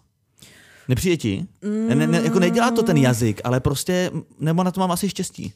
Nepřijde 0.87 1.17
ti? 1.17 1.45
Ne, 1.61 1.95
ne, 1.95 2.07
ne, 2.07 2.21
jako 2.23 2.39
nedělá 2.39 2.71
to 2.71 2.83
ten 2.83 2.97
jazyk, 2.97 3.41
ale 3.43 3.59
prostě, 3.59 4.11
nebo 4.39 4.63
na 4.63 4.71
to 4.71 4.79
mám 4.79 4.91
asi 4.91 5.09
štěstí. 5.09 5.53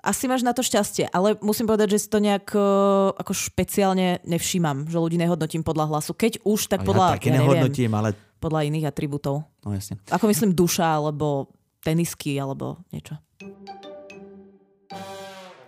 Asi 0.00 0.24
máš 0.24 0.40
na 0.40 0.56
to 0.56 0.64
šťastie, 0.64 1.12
ale 1.12 1.36
musím 1.44 1.68
povedať, 1.68 1.92
že 1.92 1.98
si 2.00 2.08
to 2.08 2.24
nejak 2.24 2.56
uh, 2.56 3.12
ako 3.20 3.36
špeciálne 3.36 4.24
nevšímam, 4.24 4.88
že 4.88 4.96
ľudí 4.96 5.20
nehodnotím 5.20 5.60
podľa 5.60 5.92
hlasu. 5.92 6.16
Keď 6.16 6.40
už, 6.40 6.72
tak 6.72 6.88
podľa, 6.88 7.12
já 7.12 7.14
taky 7.20 7.28
ja 7.28 7.32
neviem, 7.36 7.48
nehodnotím, 7.60 7.92
ale 7.92 8.08
podľa 8.40 8.60
iných 8.64 8.88
atribútov. 8.88 9.44
no 9.66 9.72
jasně. 9.72 9.96
Ako 10.10 10.26
myslím 10.26 10.56
duša, 10.56 10.96
alebo 10.96 11.52
tenisky, 11.84 12.40
alebo 12.40 12.80
niečo. 12.92 13.20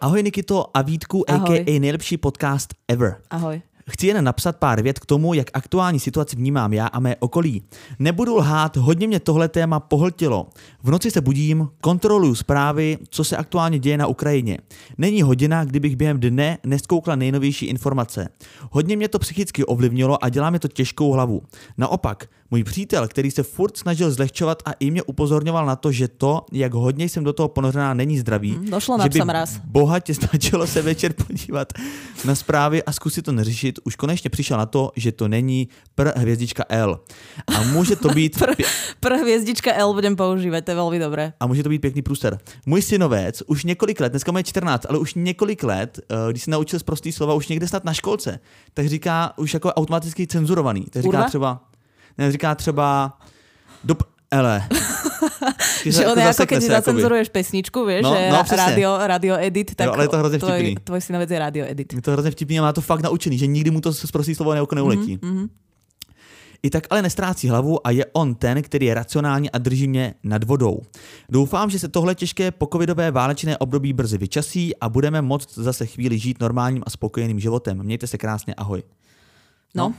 Ahoj 0.02 0.18
Nikito 0.22 0.66
a 0.74 0.82
Vítku, 0.82 1.22
Ahoj. 1.28 1.62
a.k.a. 1.62 1.78
nejlepší 1.78 2.16
podcast 2.18 2.74
ever. 2.88 3.22
Ahoj. 3.30 3.62
Chci 3.90 4.06
jen 4.06 4.24
napsat 4.24 4.56
pár 4.56 4.82
vět 4.82 4.98
k 4.98 5.06
tomu, 5.06 5.34
jak 5.34 5.46
aktuální 5.54 6.00
situaci 6.00 6.36
vnímám 6.36 6.72
já 6.72 6.86
a 6.86 7.00
mé 7.00 7.16
okolí. 7.16 7.62
Nebudu 7.98 8.36
lhát, 8.36 8.76
hodně 8.76 9.06
mě 9.06 9.20
tohle 9.20 9.48
téma 9.48 9.80
pohltilo. 9.80 10.46
V 10.82 10.90
noci 10.90 11.10
se 11.10 11.20
budím, 11.20 11.68
kontroluju 11.80 12.34
zprávy, 12.34 12.98
co 13.08 13.24
se 13.24 13.36
aktuálně 13.36 13.78
děje 13.78 13.98
na 13.98 14.06
Ukrajině. 14.06 14.58
Není 14.98 15.22
hodina, 15.22 15.64
kdybych 15.64 15.96
během 15.96 16.20
dne 16.20 16.58
neskoukla 16.66 17.16
nejnovější 17.16 17.66
informace. 17.66 18.28
Hodně 18.70 18.96
mě 18.96 19.08
to 19.08 19.18
psychicky 19.18 19.64
ovlivnilo 19.64 20.24
a 20.24 20.28
dělá 20.28 20.50
mi 20.50 20.58
to 20.58 20.68
těžkou 20.68 21.12
hlavu. 21.12 21.42
Naopak, 21.78 22.28
můj 22.52 22.64
přítel, 22.64 23.08
který 23.08 23.30
se 23.30 23.42
furt 23.42 23.76
snažil 23.76 24.10
zlehčovat 24.10 24.62
a 24.66 24.72
i 24.72 24.90
mě 24.90 25.02
upozorňoval 25.02 25.66
na 25.66 25.76
to, 25.76 25.92
že 25.92 26.08
to, 26.08 26.44
jak 26.52 26.74
hodně 26.74 27.08
jsem 27.08 27.24
do 27.24 27.32
toho 27.32 27.48
ponořená, 27.48 27.94
není 27.94 28.18
zdravý. 28.18 28.58
Došlo 28.70 28.98
že 29.02 29.08
by 29.08 29.32
raz. 29.32 29.60
bohatě 29.64 30.14
stačilo 30.22 30.66
se 30.66 30.82
večer 30.82 31.12
podívat 31.12 31.72
na 32.24 32.34
zprávy 32.34 32.82
a 32.82 32.92
zkusit 32.92 33.22
to 33.22 33.32
neřešit, 33.32 33.71
už 33.84 33.96
konečně 33.96 34.30
přišel 34.30 34.58
na 34.58 34.66
to, 34.66 34.90
že 34.96 35.12
to 35.12 35.28
není 35.28 35.68
pr 35.94 36.12
hvězdička 36.18 36.64
L. 36.68 37.00
A 37.56 37.62
může 37.62 37.96
to 37.96 38.08
být... 38.14 38.38
Pr, 38.38 38.50
pr 39.00 39.12
hviezdička 39.14 39.72
L 39.74 39.94
budem 39.94 40.16
používať, 40.16 40.64
to 40.64 40.70
je 40.70 40.76
veľmi 40.76 40.98
dobré. 40.98 41.32
a 41.40 41.46
může 41.46 41.62
to 41.62 41.68
být 41.68 41.78
pěkný 41.78 42.02
průster. 42.02 42.38
Můj 42.66 42.82
synovec 42.82 43.42
už 43.46 43.64
několik 43.64 44.00
let, 44.00 44.12
dneska 44.12 44.32
má 44.32 44.42
14, 44.42 44.86
ale 44.88 44.98
už 44.98 45.14
několik 45.14 45.62
let, 45.62 46.00
eh, 46.10 46.30
když 46.30 46.42
se 46.42 46.50
naučil 46.50 46.78
z 46.78 46.82
prostý 46.82 47.12
slova, 47.12 47.34
už 47.34 47.48
někde 47.48 47.68
snad 47.68 47.84
na 47.84 47.94
školce, 47.94 48.40
tak 48.74 48.86
říká 48.86 49.32
už 49.36 49.54
jako 49.54 49.72
automaticky 49.72 50.26
cenzurovaný. 50.26 50.84
Tak 50.90 51.02
říká 51.02 51.16
Kurva? 51.16 51.28
třeba, 51.28 51.50
ne, 52.18 52.32
říká 52.32 52.54
třeba 52.54 53.18
do 53.84 53.94
p- 53.94 54.04
ele. 54.32 54.56
Že 55.86 56.06
on 56.06 56.18
je 56.18 56.26
ako 56.30 56.44
keď 56.46 56.60
zacenzuruješ 56.62 57.28
pesničku, 57.30 57.82
vieš, 57.86 58.02
No, 58.06 58.14
že 58.14 58.30
no, 58.30 58.42
radio, 58.42 58.90
radio 58.98 59.34
edit, 59.38 59.74
tak 59.74 59.86
Jo, 59.86 59.92
ale 59.92 60.04
je 60.04 60.08
to 60.08 60.18
hrozně 60.18 60.38
tvoj, 60.38 60.74
tvoj 60.84 61.00
synovec 61.00 61.30
je 61.30 61.38
radio 61.38 61.64
edit. 61.68 61.92
Je 61.92 62.02
to 62.02 62.12
hrozně 62.12 62.30
vtipný 62.30 62.58
a 62.58 62.62
má 62.62 62.72
to 62.72 62.80
fakt 62.80 63.02
naučený, 63.02 63.38
že 63.38 63.46
nikdy 63.46 63.70
mu 63.70 63.80
to 63.80 63.92
z 63.92 64.10
prostý 64.10 64.34
slovo 64.34 64.54
neuletí. 64.54 65.18
Mm-hmm. 65.18 65.48
I 66.62 66.70
tak 66.70 66.86
ale 66.90 67.02
nestrácí 67.02 67.48
hlavu 67.48 67.86
a 67.86 67.90
je 67.90 68.06
on 68.12 68.34
ten, 68.34 68.62
který 68.62 68.86
je 68.86 68.94
racionální 68.94 69.50
a 69.50 69.58
drží 69.58 69.88
mě 69.88 70.14
nad 70.22 70.44
vodou. 70.44 70.82
Doufám, 71.28 71.70
že 71.70 71.78
se 71.78 71.88
tohle 71.88 72.14
těžké 72.14 72.50
pocovidové 72.50 73.10
válečné 73.10 73.58
období 73.58 73.92
brzy 73.92 74.18
vyčasí 74.18 74.76
a 74.76 74.88
budeme 74.88 75.22
moct 75.22 75.54
zase 75.54 75.86
chvíli 75.86 76.18
žít 76.18 76.40
normálním 76.40 76.82
a 76.86 76.90
spokojeným 76.90 77.40
životem. 77.40 77.82
Mějte 77.82 78.06
se 78.06 78.18
krásně, 78.18 78.54
ahoj. 78.54 78.82
No, 79.74 79.88
No 79.88 79.94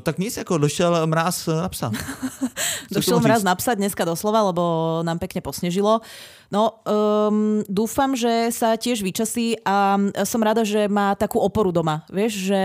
tak 0.00 0.18
nic, 0.18 0.36
jako 0.36 0.58
došel 0.58 1.06
mráz 1.06 1.46
na 1.46 1.68
psa. 1.68 1.90
Došiel 2.90 3.20
mraz 3.20 3.42
říct? 3.42 3.50
napsať 3.50 3.76
dneska 3.78 4.04
doslova, 4.04 4.42
lebo 4.42 4.62
nám 5.02 5.18
pekne 5.18 5.42
posnežilo. 5.42 6.00
No, 6.46 6.78
um, 6.86 7.66
dúfam, 7.66 8.14
že 8.14 8.54
sa 8.54 8.78
tiež 8.78 9.02
vyčasí 9.02 9.58
a 9.66 9.98
som 10.22 10.38
rada, 10.38 10.62
že 10.62 10.86
má 10.86 11.18
takú 11.18 11.42
oporu 11.42 11.74
doma. 11.74 12.06
Vieš, 12.06 12.32
že... 12.46 12.62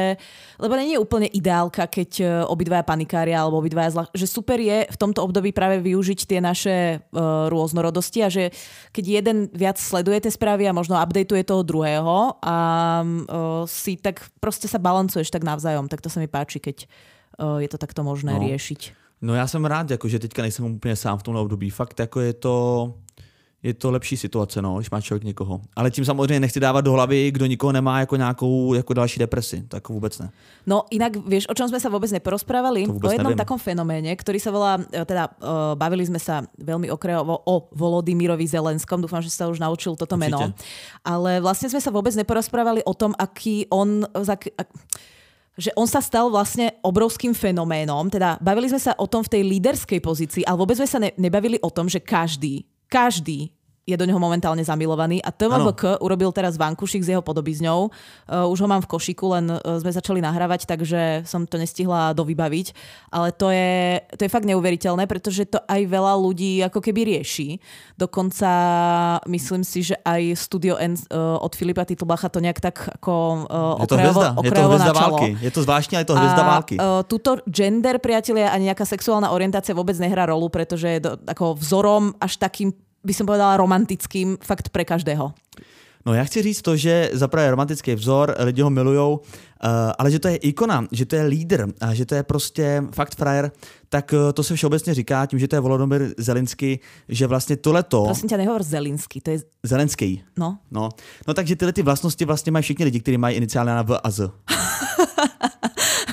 Lebo 0.62 0.78
nie 0.78 0.94
je 0.94 1.02
úplne 1.02 1.26
ideálka, 1.26 1.90
keď 1.90 2.10
e, 2.22 2.26
obidvaja 2.46 2.86
panikária 2.86 3.42
alebo 3.42 3.58
obidvaja 3.58 3.90
zla... 3.90 4.04
Že 4.14 4.28
super 4.30 4.62
je 4.62 4.86
v 4.86 4.98
tomto 5.02 5.26
období 5.26 5.50
práve 5.50 5.82
využiť 5.82 6.20
tie 6.30 6.38
naše 6.38 7.02
uh, 7.02 7.50
rôznorodosti 7.50 8.22
a 8.22 8.30
že 8.30 8.54
keď 8.94 9.06
jeden 9.10 9.38
viac 9.50 9.82
sleduje 9.82 10.30
tie 10.30 10.30
správy 10.30 10.70
a 10.70 10.78
možno 10.78 11.02
updateuje 11.02 11.42
toho 11.42 11.66
druhého 11.66 12.38
a 12.38 12.58
uh, 13.02 13.66
si 13.66 13.98
tak 13.98 14.22
proste 14.38 14.70
sa 14.70 14.78
balancuješ 14.78 15.34
tak 15.34 15.42
navzájom. 15.42 15.90
Tak 15.90 16.06
to 16.06 16.10
sa 16.14 16.22
mi 16.22 16.30
páči, 16.30 16.62
keď 16.62 16.86
je 17.60 17.68
to 17.68 17.78
takto 17.78 18.04
možné 18.04 18.34
No. 18.34 18.40
riešiť. 18.40 18.82
No 19.22 19.36
já 19.36 19.48
jsem 19.48 19.66
rád, 19.66 19.92
jako, 19.92 20.08
že 20.08 20.20
teďka 20.20 20.42
nejsem 20.42 20.66
úplně 20.66 20.96
sám 20.96 21.18
v 21.18 21.24
tomhle 21.24 21.42
období. 21.42 21.70
Fakt 21.70 22.00
jako 22.00 22.20
je 22.20 22.34
to, 22.34 22.54
je 23.64 23.74
to 23.74 23.92
lepší 23.92 24.18
situace, 24.18 24.62
no, 24.62 24.78
když 24.78 24.90
má 24.90 25.02
člověk 25.02 25.24
někoho. 25.24 25.62
Ale 25.76 25.92
tím 25.92 26.06
samozřejmě 26.06 26.40
nechci 26.40 26.60
dávat 26.60 26.82
do 26.82 26.92
hlavy, 26.92 27.32
kdo 27.32 27.46
nikoho 27.46 27.72
nemá 27.72 28.00
jako 28.00 28.16
nějakou 28.16 28.74
jako 28.74 28.94
další 28.94 29.20
depresi. 29.20 29.64
Tak 29.68 29.90
vůbec 29.90 30.20
ne. 30.20 30.30
No 30.66 30.84
inak, 30.90 31.14
vieš, 31.22 31.46
o 31.50 31.54
čom 31.54 31.70
sme 31.70 31.78
sa 31.78 31.90
vôbec 31.94 32.10
neporozprávali? 32.10 32.90
To 32.90 32.98
vôbec 32.98 33.10
o 33.10 33.14
jednom 33.14 33.34
neviem. 33.34 33.42
takom 33.46 33.62
fenoméne, 33.62 34.10
ktorý 34.18 34.40
sa 34.42 34.50
volá, 34.50 34.82
e, 34.90 35.06
teda 35.06 35.30
uh, 35.38 35.78
bavili 35.78 36.06
sme 36.06 36.18
sa 36.18 36.42
veľmi 36.58 36.90
okrajovo 36.90 37.38
o 37.46 37.70
Volodymyrovi 37.78 38.50
Zelenskom, 38.50 39.02
dúfam, 39.02 39.22
že 39.22 39.30
sa 39.30 39.46
už 39.46 39.62
naučil 39.62 39.94
toto 39.94 40.18
Určite. 40.18 40.26
meno. 40.26 40.58
Ale 41.06 41.38
vlastne 41.42 41.70
sme 41.70 41.82
sa 41.82 41.94
vôbec 41.94 42.18
neporozprávali 42.18 42.82
o 42.86 42.94
tom, 42.98 43.14
aký 43.14 43.70
on, 43.70 44.02
za, 44.26 44.42
ak, 44.42 44.70
že 45.62 45.72
on 45.78 45.86
sa 45.86 46.02
stal 46.02 46.34
vlastne 46.34 46.74
obrovským 46.82 47.38
fenoménom. 47.38 48.10
Teda 48.10 48.42
bavili 48.42 48.74
sme 48.74 48.82
sa 48.82 48.98
o 48.98 49.06
tom 49.06 49.22
v 49.22 49.38
tej 49.38 49.42
líderskej 49.46 50.02
pozícii, 50.02 50.44
ale 50.50 50.58
vôbec 50.58 50.74
sme 50.82 50.90
sa 50.90 50.98
ne- 50.98 51.14
nebavili 51.22 51.62
o 51.62 51.70
tom, 51.70 51.86
že 51.86 52.02
každý, 52.02 52.66
každý 52.90 53.54
je 53.82 53.98
do 53.98 54.06
neho 54.06 54.22
momentálne 54.22 54.62
zamilovaný 54.62 55.26
a 55.26 55.34
TMBK 55.34 55.98
urobil 56.06 56.30
teraz 56.30 56.54
vankušik 56.54 57.02
s 57.02 57.12
jeho 57.18 57.26
podobizňou. 57.26 57.90
Uh, 58.30 58.46
už 58.54 58.62
ho 58.62 58.68
mám 58.70 58.86
v 58.86 58.92
košiku, 58.94 59.26
len 59.34 59.46
uh, 59.50 59.60
sme 59.82 59.90
začali 59.90 60.22
nahrávať, 60.22 60.70
takže 60.70 61.26
som 61.26 61.50
to 61.50 61.58
nestihla 61.58 62.14
dovybaviť. 62.14 62.68
Ale 63.10 63.34
to 63.34 63.50
je, 63.50 64.06
to 64.14 64.22
je 64.22 64.30
fakt 64.30 64.46
neuveriteľné, 64.46 65.10
pretože 65.10 65.50
to 65.50 65.58
aj 65.66 65.82
veľa 65.90 66.14
ľudí 66.14 66.62
ako 66.62 66.78
keby 66.78 67.18
rieši. 67.18 67.58
Dokonca 67.98 68.52
myslím 69.26 69.66
si, 69.66 69.82
že 69.82 69.98
aj 70.06 70.38
Studio 70.38 70.78
N 70.78 70.94
uh, 70.94 71.42
od 71.42 71.58
Filipa 71.58 71.82
Titlbacha 71.82 72.30
to 72.30 72.38
nejak 72.38 72.62
tak 72.62 72.86
ako 73.02 73.50
uh, 73.50 73.82
je 73.82 73.90
to 73.90 73.98
okrajovo, 73.98 74.22
hviezda, 74.22 74.30
je 74.30 74.38
to 74.38 74.42
okrajovo 74.46 74.74
hviezda 74.78 74.94
načalo. 74.94 75.18
války. 75.18 75.30
Je 75.42 75.52
to 75.52 75.62
zvláštne, 75.66 75.96
je 75.98 76.08
to 76.08 76.16
hviezda 76.16 76.44
války. 76.46 76.76
Uh, 76.78 77.02
tuto 77.10 77.42
gender, 77.50 77.98
priatelia, 77.98 78.54
ani 78.54 78.70
nejaká 78.70 78.86
sexuálna 78.86 79.34
orientácia 79.34 79.74
vôbec 79.74 79.98
nehrá 79.98 80.30
rolu, 80.30 80.54
pretože 80.54 80.86
je 80.86 81.00
do, 81.02 81.18
ako 81.26 81.58
vzorom 81.58 82.14
až 82.22 82.38
takým 82.38 82.70
by 83.04 83.14
som 83.14 83.26
povedala 83.26 83.58
romantickým 83.58 84.38
fakt 84.42 84.70
pre 84.70 84.86
každého. 84.86 85.34
No 86.06 86.14
já 86.14 86.24
chci 86.24 86.42
říct 86.42 86.62
to, 86.62 86.76
že 86.76 87.10
zaprvé 87.14 87.52
romantický 87.52 87.96
vzor, 87.96 88.36
lidi 88.40 88.62
ho 88.62 88.70
milujou, 88.70 89.20
uh, 89.20 89.70
ale 89.98 90.12
že 90.12 90.20
to 90.20 90.28
je 90.28 90.36
ikona, 90.36 90.86
že 90.92 91.06
to 91.06 91.16
je 91.16 91.24
lídr 91.24 91.68
a 91.82 91.94
že 91.94 92.06
to 92.06 92.16
je 92.16 92.24
prostě 92.24 92.84
fakt 92.92 93.16
frajer, 93.16 93.52
tak 93.90 94.14
uh, 94.14 94.32
to 94.34 94.44
se 94.44 94.56
všeobecně 94.56 94.94
říká 94.94 95.26
tím, 95.26 95.40
že 95.40 95.48
to 95.48 95.56
je 95.56 95.60
Volodymyr 95.60 96.14
Zelensky, 96.18 96.80
že 97.10 97.28
vlastně 97.28 97.56
tohleto... 97.56 98.04
Prosím 98.04 98.30
ťa, 98.30 98.38
nehovor 98.38 98.64
Zelinsky, 98.64 99.22
to 99.22 99.32
je... 99.32 99.40
Zelenský. 99.64 100.24
No. 100.38 100.58
No. 100.72 100.90
no 101.28 101.34
takže 101.34 101.56
tyhle 101.56 101.74
ty 101.74 101.82
vlastnosti 101.82 102.26
vlastně 102.26 102.52
mají 102.52 102.64
všichni 102.64 102.86
lidi, 102.86 103.00
kteří 103.00 103.18
mají 103.18 103.38
iniciály 103.38 103.68
na 103.68 103.82
V 103.82 104.00
a 104.04 104.10
Z. 104.10 104.20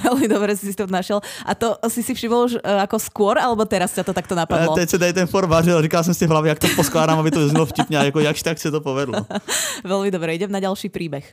Veľmi 0.09 0.25
dobre 0.25 0.57
si 0.57 0.73
to 0.73 0.89
našiel. 0.89 1.21
A 1.45 1.53
to 1.53 1.77
si 1.93 2.01
si 2.01 2.17
všimol 2.17 2.49
už 2.49 2.53
uh, 2.65 2.81
ako 2.89 2.97
skôr, 2.97 3.37
alebo 3.37 3.69
teraz 3.69 3.93
ťa 3.93 4.09
to 4.09 4.17
takto 4.17 4.33
napadlo? 4.33 4.73
teď 4.73 4.89
se 4.89 4.99
tady 4.99 5.13
ten 5.13 5.27
for 5.27 5.47
vařil, 5.47 5.83
říkal 5.83 6.05
jsem 6.05 6.15
si 6.15 6.27
v 6.27 6.31
hlavě, 6.31 6.49
jak 6.49 6.59
to 6.59 6.69
poskládám, 6.77 7.19
aby 7.19 7.31
to 7.31 7.49
znělo 7.49 7.67
vtipně, 7.67 7.97
jako 7.97 8.21
jakž 8.21 8.43
tak 8.43 8.59
se 8.59 8.71
to 8.71 8.81
povedlo. 8.81 9.27
Veľmi 9.85 10.11
dobre, 10.11 10.35
idem 10.35 10.51
na 10.51 10.61
ďalší 10.61 10.89
príbeh. 10.89 11.29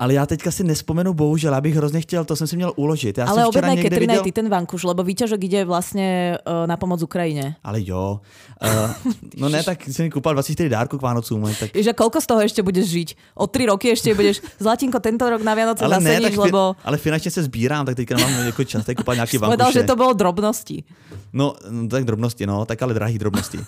Ale 0.00 0.14
já 0.14 0.26
teďka 0.26 0.50
si 0.50 0.64
nespomenu, 0.64 1.14
bohužel, 1.14 1.52
já 1.52 1.60
bych 1.60 1.76
hrozně 1.76 2.00
chtěl, 2.00 2.24
to 2.24 2.36
jsem 2.36 2.46
si 2.46 2.56
měl 2.56 2.72
uložit. 2.76 3.18
Já 3.18 3.26
Ale 3.26 3.46
objednaj 3.46 3.76
někde 3.76 3.90
Ketrina 3.90 4.12
viděl... 4.12 4.24
ty 4.24 4.32
ten 4.32 4.48
vankuš, 4.48 4.84
lebo 4.84 5.04
výťažok 5.04 5.44
ide 5.44 5.68
vlastne 5.68 6.40
uh, 6.40 6.64
na 6.64 6.80
pomoc 6.80 7.04
Ukrajine. 7.04 7.60
Ale 7.60 7.84
jo. 7.84 8.24
Uh, 8.64 9.12
no 9.36 9.52
ne, 9.52 9.60
tak 9.60 9.84
jsem 9.84 10.08
mi 10.08 10.10
koupal 10.10 10.32
24 10.32 10.68
dárku 10.68 10.98
k 10.98 11.02
Vánocům, 11.02 11.44
tak 11.60 11.76
Že 11.76 11.92
koľko 11.92 12.16
z 12.20 12.26
toho 12.26 12.40
ešte 12.40 12.60
budeš 12.64 12.86
žiť? 12.88 13.08
O 13.36 13.44
tri 13.44 13.68
roky 13.68 13.92
ešte 13.92 14.16
budeš... 14.16 14.40
Zlatinko, 14.56 15.04
tento 15.04 15.28
rok 15.28 15.44
na 15.44 15.52
Vianoce 15.52 15.84
ale 15.84 16.00
zase 16.00 16.08
ne, 16.08 16.20
tak 16.20 16.36
lebo... 16.36 16.76
ale 16.84 16.96
finančně 16.96 17.30
se 17.30 17.42
sbírám, 17.42 17.86
tak 17.86 17.96
teďka 17.96 18.16
nemám 18.16 18.46
jako 18.46 18.64
čas, 18.64 18.84
tak 18.84 18.96
koupal 18.96 19.14
nějaký 19.14 19.36
Povedal, 19.38 19.68
vankuše. 19.68 19.80
že 19.80 19.84
to 19.84 19.96
bolo 19.96 20.12
drobnosti. 20.16 20.84
No, 21.32 21.54
no, 21.70 21.88
tak 21.88 22.04
drobnosti, 22.04 22.46
no, 22.46 22.64
tak 22.64 22.82
ale 22.82 22.94
drahý 22.94 23.18
drobnosti. 23.18 23.58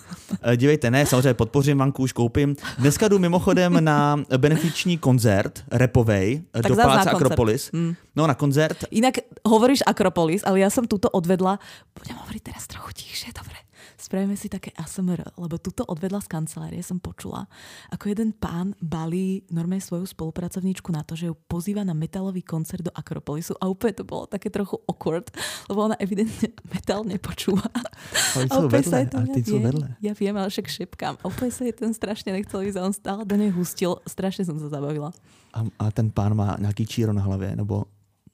Eh, 0.41 0.57
Dívejte, 0.57 0.91
ne, 0.91 1.05
samozřejmě 1.05 1.33
podpořím 1.33 1.77
vanku, 1.77 2.03
už 2.03 2.11
koupím. 2.11 2.55
Dneska 2.77 3.07
jdu 3.07 3.19
mimochodem 3.19 3.83
na 3.83 4.19
benefiční 4.37 4.97
koncert, 4.97 5.63
repovej, 5.71 6.22
eh, 6.31 6.61
Tak 6.63 6.71
do 6.71 6.77
koncert. 6.79 7.13
Akropolis. 7.15 7.63
Mm. 7.73 7.93
No, 8.15 8.23
na 8.27 8.35
koncert. 8.35 8.87
Inak 8.91 9.23
hovoríš 9.43 9.83
Akropolis, 9.83 10.41
ale 10.47 10.63
ja 10.63 10.69
som 10.71 10.87
túto 10.87 11.11
odvedla... 11.11 11.59
Budem 11.93 12.17
hovoriť 12.17 12.41
teraz 12.43 12.63
trochu 12.69 12.95
tichšie, 12.95 13.35
dobre. 13.35 13.63
Spravíme 14.03 14.35
si 14.35 14.51
také 14.51 14.75
ASMR, 14.75 15.23
lebo 15.39 15.55
tuto 15.55 15.87
odvedla 15.87 16.19
z 16.19 16.27
kancelárie 16.27 16.83
som 16.83 16.99
počula, 16.99 17.47
ako 17.87 18.11
jeden 18.11 18.35
pán 18.35 18.75
balí 18.83 19.47
normálne 19.47 19.79
svoju 19.79 20.03
spolupracovníčku 20.11 20.91
na 20.91 21.07
to, 21.07 21.15
že 21.15 21.31
ju 21.31 21.35
pozýva 21.47 21.87
na 21.87 21.95
metalový 21.95 22.43
koncert 22.43 22.83
do 22.83 22.91
Akropolisu 22.91 23.55
a 23.63 23.71
úplne 23.71 23.95
to 23.95 24.03
bolo 24.03 24.27
také 24.27 24.51
trochu 24.51 24.75
awkward, 24.91 25.31
lebo 25.71 25.87
ona 25.87 25.95
evidentne 26.03 26.51
metal 26.67 27.07
nepočúva. 27.07 27.63
Ale 28.35 28.51
sa 28.51 28.59
vedle, 28.67 28.91
jej 28.91 29.07
to, 29.07 29.17
ale 29.23 29.27
ja 29.39 29.59
vedle. 29.71 29.85
Ja 30.03 30.13
viem, 30.17 30.35
ale 30.35 30.51
však 30.51 30.67
šepkám. 30.67 31.15
A 31.21 31.23
úplne 31.23 31.51
sa 31.55 31.63
jej 31.63 31.75
ten 31.75 31.95
strašne 31.95 32.35
nechcel 32.35 32.59
ísť 32.67 32.77
a 32.79 32.83
on 32.83 32.91
stále 32.91 33.23
do 33.23 33.35
nej 33.39 33.55
hustil. 33.55 34.03
Strašne 34.03 34.43
som 34.43 34.59
sa 34.59 34.67
zabavila. 34.67 35.15
A, 35.53 35.61
a 35.79 35.91
ten 35.91 36.11
pán 36.11 36.35
má 36.35 36.55
nějaký 36.59 36.85
číro 36.85 37.13
na 37.13 37.21
hlavě, 37.21 37.55
nebo 37.55 37.85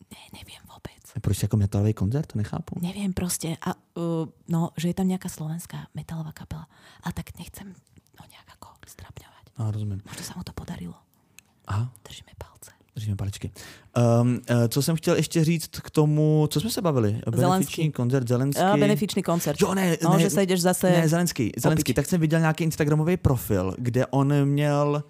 Ne, 0.09 0.17
neviem 0.33 0.63
vôbec. 0.65 1.21
proč 1.21 1.41
jako 1.45 1.57
metalový 1.57 1.93
koncert, 1.93 2.25
to 2.33 2.37
nechápu. 2.37 2.81
Neviem 2.81 3.13
proste. 3.13 3.53
A, 3.61 3.77
uh, 3.93 4.25
no, 4.49 4.73
že 4.73 4.89
je 4.89 4.97
tam 4.97 5.05
nejaká 5.05 5.29
slovenská 5.29 5.85
metalová 5.93 6.33
kapela. 6.33 6.65
A 7.05 7.13
tak 7.13 7.29
nechcem 7.37 7.77
no 8.17 8.23
nejak 8.25 8.57
ako 8.57 8.73
strapňovať. 8.89 9.43
No, 9.61 9.69
rozumím. 9.69 10.01
Možno 10.09 10.23
sa 10.25 10.33
mu 10.33 10.41
to 10.41 10.49
podarilo. 10.57 10.97
Aha, 11.69 11.93
Držíme 12.01 12.33
palce. 12.41 12.73
držíme 12.95 13.15
paličky. 13.15 13.51
Um, 13.93 14.41
uh, 14.49 14.67
co 14.67 14.81
jsem 14.81 14.95
chtěl 14.95 15.15
ještě 15.15 15.43
říct 15.43 15.79
k 15.79 15.89
tomu, 15.89 16.47
co 16.51 16.59
jsme 16.59 16.69
se 16.69 16.81
bavili? 16.81 17.21
Benefiční 17.29 17.91
koncert 17.91 18.27
Zelenský. 18.27 18.61
A 18.61 18.77
benefičný 18.77 19.23
koncert. 19.23 19.61
Jo, 19.61 19.73
ne, 19.73 19.97
no, 20.03 20.17
ne, 20.17 20.19
že 20.19 20.29
sa 20.29 20.41
ideš 20.41 20.61
zase... 20.61 20.89
Ne, 20.89 21.07
Zelenský, 21.07 21.51
Zelenský. 21.57 21.93
Tak 21.93 22.05
jsem 22.05 22.19
viděl 22.21 22.39
nějaký 22.39 22.63
Instagramový 22.63 23.17
profil, 23.17 23.75
kde 23.77 24.05
on 24.09 24.45
měl 24.45 25.03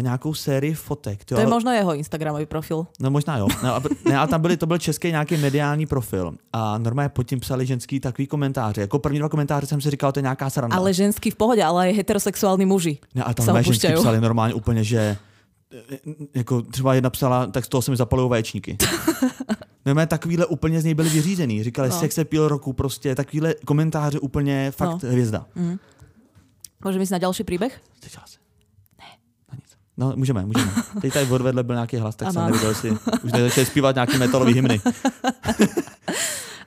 nějakou 0.00 0.34
sérii 0.34 0.74
fotek. 0.74 1.24
To 1.24 1.40
je 1.40 1.46
možno 1.46 1.72
jeho 1.72 1.94
Instagramový 1.94 2.46
profil. 2.46 2.86
No 3.00 3.10
možná 3.10 3.36
jo. 3.38 3.48
No, 3.64 3.74
a, 3.74 3.82
ne, 4.08 4.16
ale 4.18 4.28
tam 4.28 4.40
byly, 4.40 4.56
to 4.56 4.66
byl 4.66 4.78
český 4.78 5.08
nějaký 5.08 5.36
mediální 5.36 5.86
profil. 5.86 6.34
A 6.52 6.78
normálně 6.78 7.08
pod 7.08 7.22
tím 7.22 7.40
psali 7.40 7.66
ženský 7.66 8.00
takový 8.00 8.26
komentáře. 8.26 8.80
Jako 8.80 8.98
první 8.98 9.18
dva 9.18 9.28
komentáře 9.28 9.66
jsem 9.66 9.80
si 9.80 9.90
říkal, 9.90 10.12
to 10.12 10.18
je 10.18 10.22
nějaká 10.22 10.50
sranda. 10.50 10.76
Ale 10.76 10.94
ženský 10.94 11.30
v 11.30 11.36
pohode, 11.36 11.64
ale 11.64 11.84
aj 11.88 11.92
heterosexuálni 11.96 12.66
muži 12.66 12.98
ne, 13.14 13.24
a 13.24 13.34
tam 13.34 13.62
ženský 13.62 13.92
psali 13.94 14.20
normálně 14.20 14.54
úplně, 14.54 14.84
že 14.84 14.98
e, 14.98 15.98
jako 16.34 16.62
třeba 16.62 16.94
jedna 16.94 17.10
psala, 17.10 17.46
tak 17.46 17.64
z 17.64 17.68
toho 17.68 17.82
se 17.82 17.90
mi 17.90 17.96
zapalují 17.96 18.30
vaječníky. 18.30 18.76
Normálně 19.86 20.06
takovýhle 20.06 20.46
úplně 20.46 20.80
z 20.80 20.84
něj 20.84 20.94
byli 20.94 21.08
vyřízený. 21.08 21.62
Říkali, 21.64 21.88
No. 21.88 21.94
sex 22.00 22.18
appeal 22.18 22.48
roku, 22.48 22.72
prostě 22.72 23.14
takovýhle 23.14 23.54
komentáře 23.64 24.18
úplně 24.20 24.70
fakt 24.70 25.02
No. 25.02 25.10
hvězda. 25.10 25.46
Môžeme 26.78 27.02
ísť 27.02 27.18
na 27.18 27.22
ďalší 27.26 27.42
príbeh? 27.42 27.74
No 29.98 30.12
můžeme, 30.16 30.46
můžeme. 30.46 30.70
Teď 31.00 31.12
tady 31.12 31.26
odvedle 31.26 31.62
byl 31.62 31.74
nějaký 31.74 31.96
hlas, 31.96 32.16
tak 32.16 32.28
Ano, 32.28 32.32
jsem 32.32 32.44
nevěděl, 32.44 32.68
jestli 32.68 32.90
už 33.22 33.32
nezačali 33.32 33.66
zpívat 33.66 33.94
nějaký 33.94 34.18
metalový 34.18 34.54
hymny. 34.54 34.80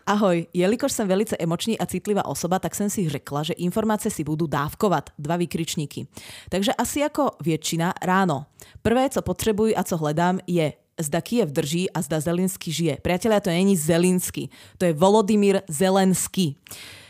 Ahoj, 0.05 0.47
jelikož 0.53 0.91
som 0.91 1.07
velice 1.07 1.37
emoční 1.39 1.79
a 1.79 1.85
citlivá 1.85 2.25
osoba, 2.25 2.59
tak 2.59 2.75
som 2.75 2.89
si 2.89 3.07
řekla, 3.07 3.43
že 3.47 3.53
informácie 3.53 4.11
si 4.11 4.25
budú 4.25 4.49
dávkovať. 4.49 5.15
Dva 5.15 5.37
vykričníky. 5.37 6.09
Takže 6.49 6.73
asi 6.73 7.05
ako 7.05 7.37
väčšina 7.39 7.93
ráno. 8.01 8.49
Prvé, 8.81 9.07
co 9.13 9.21
potrebujú 9.21 9.71
a 9.77 9.85
co 9.85 9.95
hledám, 10.01 10.43
je 10.49 10.73
zda 10.99 11.21
Kiev 11.21 11.53
drží 11.53 11.87
a 11.93 12.01
zda 12.01 12.19
Zelinsky 12.19 12.71
žije. 12.73 12.97
Priatelia, 12.99 13.39
to 13.39 13.49
není 13.49 13.77
Zelinsky, 13.77 14.49
to 14.77 14.85
je 14.85 14.93
Volodymyr 14.93 15.61
Zelenský. 15.69 16.57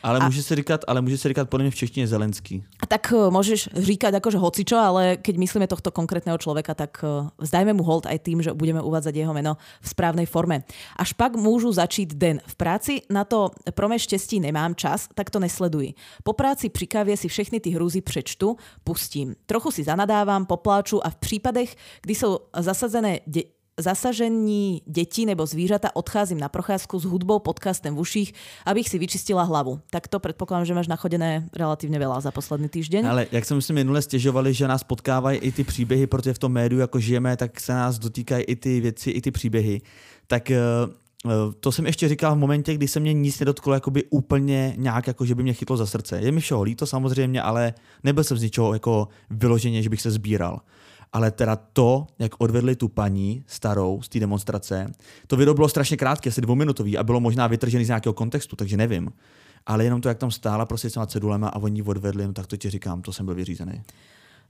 Ale 0.04 0.20
může 0.26 0.44
se 0.44 0.56
říkat, 0.56 0.82
ale 0.88 1.02
může 1.02 1.18
se 1.18 1.28
říkat 1.28 1.50
podle 1.50 1.64
mě 1.64 1.72
v 1.72 1.76
češtině 1.76 2.08
Zelenský. 2.08 2.64
A 2.82 2.86
tak 2.86 3.14
eh, 3.14 3.30
môžeš 3.30 3.70
říkať 3.78 4.18
akože 4.18 4.38
hocičo, 4.42 4.78
ale 4.78 5.22
keď 5.22 5.36
myslíme 5.38 5.68
tohto 5.70 5.94
konkrétneho 5.94 6.38
človeka, 6.42 6.74
tak 6.74 7.06
eh, 7.06 7.30
vzdajme 7.38 7.74
mu 7.74 7.84
hold 7.86 8.10
aj 8.10 8.20
tým, 8.26 8.42
že 8.42 8.54
budeme 8.58 8.82
uvádzať 8.82 9.14
jeho 9.16 9.34
meno 9.34 9.62
v 9.82 9.88
správnej 9.88 10.26
forme. 10.26 10.66
Až 10.98 11.14
pak 11.14 11.38
môžu 11.38 11.70
začít 11.70 12.18
den. 12.18 12.42
V 12.46 12.56
práci 12.58 12.94
na 13.10 13.24
to 13.24 13.54
prome 13.78 14.00
štěstí 14.00 14.40
nemám 14.40 14.76
čas, 14.76 15.08
tak 15.14 15.30
to 15.30 15.40
nesleduji. 15.40 15.94
Po 16.24 16.34
práci 16.34 16.70
pri 16.70 16.88
kávě 16.88 17.18
si 17.18 17.28
všechny 17.28 17.60
ty 17.60 17.70
hrúzy 17.70 18.02
přečtu, 18.02 18.58
pustím. 18.84 19.36
Trochu 19.46 19.72
si 19.72 19.84
zanadávám, 19.84 20.46
popláču 20.46 20.98
a 21.06 21.10
v 21.10 21.16
prípadech, 21.16 21.76
kdy 22.02 22.14
sú 22.16 22.40
zasazené 22.58 23.22
de- 23.28 23.61
zasažení 23.82 24.82
detí 24.88 25.26
nebo 25.26 25.46
zvířata 25.46 25.96
odcházím 25.96 26.40
na 26.40 26.50
procházku 26.50 27.00
s 27.00 27.04
hudbou, 27.04 27.40
podcastem 27.40 27.96
v 27.96 28.00
uších, 28.00 28.34
abych 28.66 28.90
si 28.90 29.00
vyčistila 29.00 29.44
hlavu. 29.44 29.80
Tak 29.90 30.08
to 30.08 30.20
predpokladám, 30.20 30.66
že 30.66 30.74
máš 30.74 30.88
nachodené 30.88 31.50
relatívne 31.54 31.98
veľa 32.00 32.22
za 32.22 32.32
posledný 32.32 32.70
týždeň. 32.70 33.06
Ale 33.06 33.28
jak 33.32 33.46
jsme 33.46 33.62
si 33.62 33.74
minule 33.74 34.02
stěžovali, 34.02 34.54
že 34.54 34.68
nás 34.68 34.84
potkávají 34.84 35.40
i 35.40 35.52
ty 35.52 35.64
příběhy, 35.64 36.08
protože 36.08 36.34
v 36.34 36.40
tom 36.40 36.52
médiu 36.52 36.82
jako 36.82 37.00
žijeme, 37.00 37.38
tak 37.38 37.60
se 37.60 37.74
nás 37.74 38.00
dotýkají 38.00 38.44
i 38.44 38.56
ty 38.56 38.80
věci, 38.80 39.12
i 39.12 39.22
ty 39.22 39.32
příběhy. 39.32 39.82
Tak 40.28 40.52
eh, 40.52 40.58
eh, 41.26 41.30
to 41.60 41.72
jsem 41.72 41.86
ještě 41.86 42.10
říkal 42.10 42.36
v 42.36 42.40
momentě, 42.40 42.74
kdy 42.74 42.88
se 42.88 43.00
mě 43.00 43.14
nic 43.14 43.40
nedotklo 43.40 43.74
jakoby 43.74 44.04
úplně 44.10 44.74
nějak, 44.78 45.08
jako 45.08 45.26
že 45.26 45.36
by 45.36 45.44
mě 45.44 45.54
chytlo 45.54 45.78
za 45.78 45.86
srdce. 45.86 46.20
Je 46.22 46.32
mi 46.32 46.42
všeho 46.42 46.64
líto 46.64 46.86
samozřejmě, 46.86 47.42
ale 47.42 47.74
nebyl 48.04 48.24
jsem 48.24 48.38
z 48.38 48.42
ničeho 48.42 48.74
jako 48.74 49.08
vyloženě, 49.30 49.84
že 49.84 49.90
bych 49.90 50.02
se 50.02 50.12
sbíral. 50.12 50.60
Ale 51.14 51.32
teda 51.32 51.56
to, 51.56 52.08
jak 52.20 52.32
odvedli 52.38 52.76
tu 52.76 52.88
paní 52.88 53.44
starou 53.48 54.02
z 54.02 54.10
té 54.10 54.20
demonstrace, 54.20 54.94
to 55.28 55.38
video 55.38 55.54
bylo 55.54 55.70
strašně 55.70 55.98
krátké, 55.98 56.30
asi 56.30 56.42
dvouminutový 56.42 56.98
a 56.98 57.04
bylo 57.04 57.20
možná 57.20 57.48
vytržený 57.48 57.86
z 57.86 57.88
nějakého 57.88 58.14
kontextu, 58.14 58.56
takže 58.56 58.78
nevím. 58.78 59.14
Ale 59.66 59.84
jenom 59.84 60.02
to, 60.02 60.10
jak 60.10 60.18
tam 60.18 60.32
stála 60.32 60.66
prostě 60.66 60.90
s 60.90 60.94
těma 60.94 61.06
cedulema 61.06 61.48
a 61.48 61.60
oni 61.60 61.82
odvedli, 61.82 62.28
no 62.28 62.34
tak 62.34 62.48
to 62.48 62.58
ti 62.58 62.70
říkám, 62.70 63.02
to 63.02 63.14
jsem 63.14 63.26
byl 63.26 63.36
vyřízený. 63.36 63.82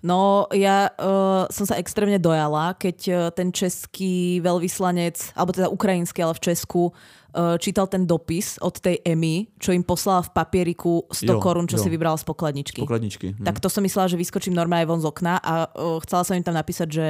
No, 0.01 0.49
ja 0.49 0.89
uh, 0.97 1.45
som 1.53 1.65
sa 1.69 1.77
extrémne 1.77 2.17
dojala, 2.17 2.73
keď 2.73 2.97
uh, 3.09 3.17
ten 3.29 3.53
český 3.53 4.41
veľvyslanec, 4.41 5.37
alebo 5.37 5.53
teda 5.53 5.69
ukrajinský, 5.69 6.25
ale 6.25 6.33
v 6.33 6.41
Česku, 6.41 6.89
uh, 6.89 7.55
čítal 7.61 7.85
ten 7.85 8.09
dopis 8.09 8.57
od 8.65 8.81
tej 8.81 8.97
Emy, 9.05 9.61
čo 9.61 9.69
im 9.69 9.85
poslala 9.85 10.25
v 10.25 10.33
papieriku 10.33 11.05
100 11.05 11.21
Jo, 11.29 11.37
korún, 11.37 11.69
čo 11.69 11.77
jo. 11.77 11.85
si 11.85 11.89
vybral 11.93 12.17
z 12.17 12.25
pokladničky. 12.25 12.81
Pokladničky. 12.81 13.37
Hm. 13.37 13.45
Tak 13.45 13.61
to 13.61 13.69
som 13.69 13.85
myslela, 13.85 14.09
že 14.09 14.17
vyskočím 14.17 14.57
normálne 14.57 14.89
von 14.89 14.97
z 14.97 15.05
okna 15.05 15.37
a 15.37 15.69
uh, 15.69 16.01
chcela 16.01 16.25
som 16.25 16.33
im 16.33 16.45
tam 16.45 16.57
napísať, 16.57 16.89
že 16.89 17.07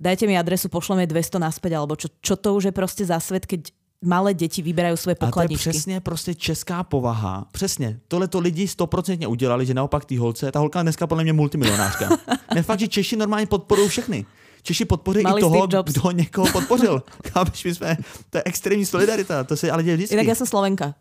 dajte 0.00 0.24
mi 0.24 0.40
adresu, 0.40 0.72
pošleme 0.72 1.04
200 1.04 1.36
naspäť, 1.36 1.72
alebo 1.76 2.00
čo, 2.00 2.08
čo 2.24 2.40
to 2.40 2.56
už 2.56 2.72
je 2.72 2.74
proste 2.74 3.04
za 3.04 3.20
svet, 3.20 3.44
keď 3.44 3.76
malé 4.04 4.34
deti 4.34 4.62
vyberajú 4.62 4.96
svoje 4.96 5.14
A 5.14 5.18
to 5.18 5.24
je 5.24 5.28
pokladničky. 5.30 5.70
přesně 5.70 6.00
prostě 6.00 6.34
česká 6.34 6.82
povaha. 6.82 7.46
Přesně. 7.52 8.00
Tohle 8.08 8.28
to 8.28 8.40
lidi 8.40 8.68
stoprocentně 8.68 9.26
udělali, 9.26 9.66
že 9.66 9.74
naopak 9.74 10.04
té 10.04 10.18
holce, 10.18 10.52
ta 10.52 10.58
holka 10.58 10.82
dneska 10.82 11.06
podle 11.06 11.24
mě 11.24 11.32
multimilionářka. 11.32 12.08
ne 12.54 12.62
fakt, 12.62 12.80
že 12.80 12.88
Češi 12.88 13.16
normálně 13.16 13.46
podporují 13.46 13.88
všechny. 13.88 14.26
Češi 14.62 14.84
podpoří 14.84 15.20
i 15.20 15.40
toho, 15.40 15.66
kdo 15.66 16.10
někoho 16.10 16.46
podpořil. 16.52 17.02
Chápeš, 17.32 17.64
my 17.64 17.74
jsme, 17.74 17.96
to 18.30 18.38
je 18.38 18.42
extrémní 18.46 18.86
solidarita, 18.86 19.44
to 19.44 19.56
se 19.56 19.70
ale 19.70 19.82
děje 19.82 19.96
vždycky. 19.96 20.14
Inak 20.14 20.26
ja 20.26 20.34
som 20.34 20.46
Slovenka. 20.46 20.94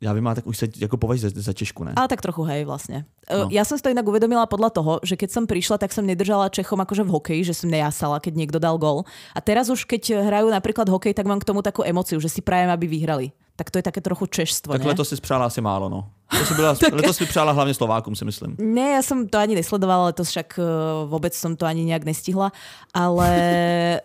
Já 0.00 0.12
vím, 0.12 0.24
tak 0.34 0.46
už 0.46 0.56
se 0.58 0.66
jako 0.78 0.96
považuji 0.96 1.30
za, 1.30 1.30
za 1.34 1.52
Češku, 1.52 1.84
ne? 1.84 1.92
Ale 1.96 2.08
tak 2.08 2.22
trochu, 2.22 2.42
hej, 2.46 2.64
vlastne. 2.64 3.04
No. 3.26 3.44
No. 3.44 3.50
Ja 3.50 3.66
som 3.66 3.74
si 3.74 3.82
to 3.82 3.90
inak 3.90 4.06
uvedomila 4.06 4.46
podľa 4.46 4.70
toho, 4.70 4.92
že 5.02 5.18
keď 5.18 5.30
som 5.34 5.44
prišla, 5.44 5.74
tak 5.78 5.90
som 5.90 6.06
nedržala 6.06 6.54
Čechom 6.54 6.78
akože 6.78 7.02
v 7.02 7.10
hokeji, 7.10 7.42
že 7.42 7.58
som 7.58 7.66
nejasala, 7.66 8.22
keď 8.22 8.32
niekto 8.38 8.58
dal 8.62 8.78
gol. 8.78 9.02
A 9.34 9.42
teraz 9.42 9.66
už, 9.66 9.82
keď 9.82 10.22
hrajú 10.22 10.54
napríklad 10.54 10.86
hokej, 10.86 11.18
tak 11.18 11.26
mám 11.26 11.42
k 11.42 11.48
tomu 11.50 11.66
takú 11.66 11.82
emociu, 11.82 12.22
že 12.22 12.30
si 12.30 12.38
prajem, 12.38 12.70
aby 12.70 12.86
vyhrali. 12.86 13.34
Tak 13.58 13.74
to 13.74 13.82
je 13.82 13.84
také 13.90 13.98
trochu 13.98 14.30
češstvo, 14.30 14.70
Tak 14.70 14.86
ne? 14.86 14.94
letos 14.94 15.10
si 15.10 15.18
přála 15.18 15.50
asi 15.50 15.58
málo, 15.58 15.90
no. 15.90 16.06
To 16.30 16.44
si 16.46 16.54
byla, 16.60 16.78
letos 16.92 17.16
si 17.16 17.26
přála 17.26 17.52
hlavně 17.52 17.74
Slovákům, 17.74 18.14
si 18.14 18.24
myslím. 18.24 18.54
Nie, 18.54 18.94
ja 18.94 19.02
som 19.02 19.26
to 19.26 19.34
ani 19.34 19.58
nesledovala, 19.58 20.14
to 20.14 20.22
však 20.22 20.62
uh, 20.62 21.10
vôbec 21.10 21.34
som 21.34 21.58
to 21.58 21.66
ani 21.66 21.82
nejak 21.82 22.06
nestihla, 22.06 22.54
ale 22.94 23.30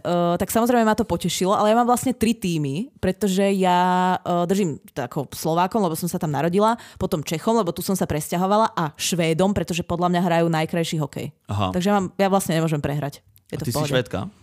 uh, 0.02 0.34
tak 0.42 0.50
samozrejme 0.50 0.90
ma 0.90 0.98
to 0.98 1.06
potešilo, 1.06 1.54
ale 1.54 1.70
ja 1.70 1.78
mám 1.78 1.86
vlastne 1.86 2.18
tri 2.18 2.34
týmy, 2.34 2.98
pretože 2.98 3.46
ja 3.54 4.18
uh, 4.18 4.50
držím 4.50 4.82
ako 4.98 5.30
Slovákom, 5.30 5.86
lebo 5.86 5.94
som 5.94 6.10
sa 6.10 6.18
tam 6.18 6.34
narodila, 6.34 6.74
potom 6.98 7.22
Čechom, 7.22 7.54
lebo 7.54 7.70
tu 7.70 7.86
som 7.86 7.94
sa 7.94 8.10
presťahovala 8.10 8.74
a 8.74 8.98
Švédom, 8.98 9.54
pretože 9.54 9.86
podľa 9.86 10.18
mňa 10.18 10.22
hrajú 10.26 10.48
najkrajší 10.50 10.98
hokej. 10.98 11.30
Aha. 11.46 11.70
Takže 11.70 11.88
ja, 11.92 11.96
mám, 12.02 12.10
ja 12.18 12.28
vlastne 12.34 12.58
nemôžem 12.58 12.82
prehrať. 12.82 13.22
Je 13.54 13.58
A 13.58 13.62
to 13.62 13.70
ty 13.70 13.72
si. 13.78 13.86
Švédka? 13.86 14.34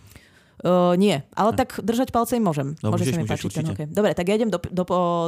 Uh, 0.61 0.93
nie, 0.93 1.25
ale 1.33 1.57
tak 1.57 1.81
držať 1.81 2.13
palce 2.13 2.37
im 2.37 2.45
môžem. 2.45 2.77
No, 2.85 2.93
Môže 2.93 3.09
môžeš, 3.09 3.13
sa 3.17 3.21
mi 3.21 3.29
páčiť 3.29 3.49
ten 3.49 3.65
hokej. 3.65 3.87
Dobre, 3.89 4.13
tak 4.13 4.29
ja 4.29 4.37
idem 4.37 4.53
do, 4.53 4.61
do, 4.61 4.83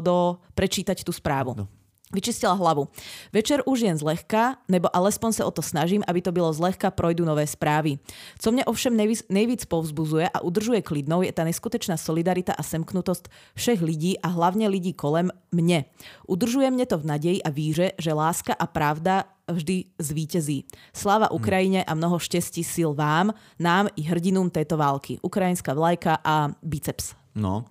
do, 0.05 0.15
prečítať 0.53 1.01
tú 1.01 1.09
správu. 1.09 1.57
No. 1.57 1.65
Vyčistila 2.13 2.53
hlavu. 2.53 2.93
Večer 3.33 3.65
už 3.65 3.89
jen 3.89 3.97
zlehka, 3.97 4.61
nebo 4.69 4.85
alespoň 4.93 5.31
sa 5.33 5.43
o 5.49 5.51
to 5.51 5.65
snažím, 5.65 6.05
aby 6.05 6.21
to 6.21 6.29
bylo 6.29 6.53
zlehka, 6.53 6.93
projdu 6.93 7.25
nové 7.25 7.49
správy. 7.49 7.97
Co 8.37 8.53
mne 8.53 8.61
ovšem 8.69 8.93
nejvíc, 8.93 9.25
nejvíc 9.33 9.65
povzbuzuje 9.65 10.29
a 10.29 10.37
udržuje 10.45 10.85
klidnou, 10.85 11.25
je 11.25 11.33
ta 11.33 11.41
neskutečná 11.41 11.97
solidarita 11.97 12.53
a 12.53 12.61
semknutost 12.61 13.33
všech 13.57 13.81
lidí 13.81 14.21
a 14.21 14.29
hlavně 14.29 14.69
lidí 14.69 14.93
kolem 14.93 15.33
mne. 15.49 15.89
Udržuje 16.29 16.69
mne 16.69 16.85
to 16.85 17.01
v 17.01 17.05
naději 17.09 17.39
a 17.41 17.49
víře, 17.49 17.97
že 17.97 18.13
láska 18.13 18.53
a 18.53 18.69
pravda 18.69 19.32
vždy 19.51 19.83
zvítězí. 19.99 20.65
Sláva 20.95 21.31
Ukrajine 21.31 21.83
a 21.83 21.93
mnoho 21.93 22.19
štěstí 22.19 22.63
sil 22.73 22.89
vám, 22.93 23.33
nám 23.59 23.87
i 23.95 24.01
hrdinům 24.01 24.49
této 24.49 24.77
války. 24.77 25.19
Ukrajinská 25.21 25.73
vlajka 25.73 26.17
a 26.23 26.49
biceps. 26.63 27.13
No. 27.35 27.65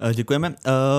Eh, 0.00 0.14
Děkujeme. 0.14 0.48
Uh, 0.48 0.54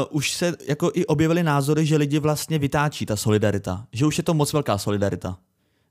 už 0.09 0.31
se 0.31 0.53
jako 0.67 0.91
i 0.93 1.05
objevily 1.05 1.43
názory, 1.43 1.85
že 1.85 1.97
lidi 1.97 2.19
vlastně 2.19 2.59
vytáčí 2.59 3.05
ta 3.05 3.15
solidarita. 3.15 3.85
Že 3.91 4.05
už 4.05 4.17
je 4.17 4.23
to 4.23 4.33
moc 4.33 4.53
velká 4.53 4.77
solidarita. 4.77 5.37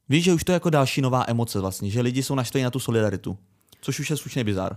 Víš, 0.08 0.24
že 0.24 0.34
už 0.34 0.44
to 0.44 0.52
je 0.52 0.54
jako 0.54 0.70
další 0.70 1.00
nová 1.00 1.24
emoce 1.28 1.60
vlastně, 1.60 1.90
že 1.90 2.00
lidi 2.00 2.22
jsou 2.22 2.34
naštvaní 2.34 2.64
na 2.64 2.70
tu 2.70 2.78
solidaritu. 2.78 3.38
Což 3.80 4.00
už 4.00 4.10
je 4.10 4.16
slušný 4.16 4.44
bizar. 4.44 4.76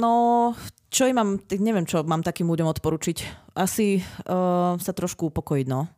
No, 0.00 0.54
čo 0.90 1.08
im 1.10 1.16
mám, 1.18 1.30
neviem, 1.58 1.82
čo 1.82 2.06
mám 2.06 2.22
takým 2.22 2.46
ľuďom 2.46 2.70
odporučiť. 2.70 3.50
Asi 3.58 3.98
uh, 3.98 4.78
sa 4.78 4.92
trošku 4.94 5.34
upokojiť, 5.34 5.66
no. 5.66 5.90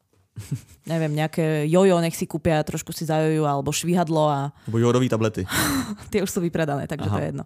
Neviem, 0.93 1.13
nejaké 1.15 1.67
jojo, 1.69 2.01
nech 2.01 2.17
si 2.17 2.27
kúpia, 2.27 2.63
trošku 2.65 2.93
si 2.93 3.05
zajojú, 3.05 3.45
alebo 3.45 3.73
švihadlo 3.73 4.25
a 4.29 4.53
Nebo 4.67 4.79
jodové 4.79 5.09
tablety. 5.09 5.45
tie 6.13 6.23
už 6.23 6.31
sú 6.31 6.41
vypredané, 6.41 6.87
takže 6.87 7.09
Aha. 7.09 7.17
to 7.17 7.21
je 7.23 7.29
jedno. 7.33 7.45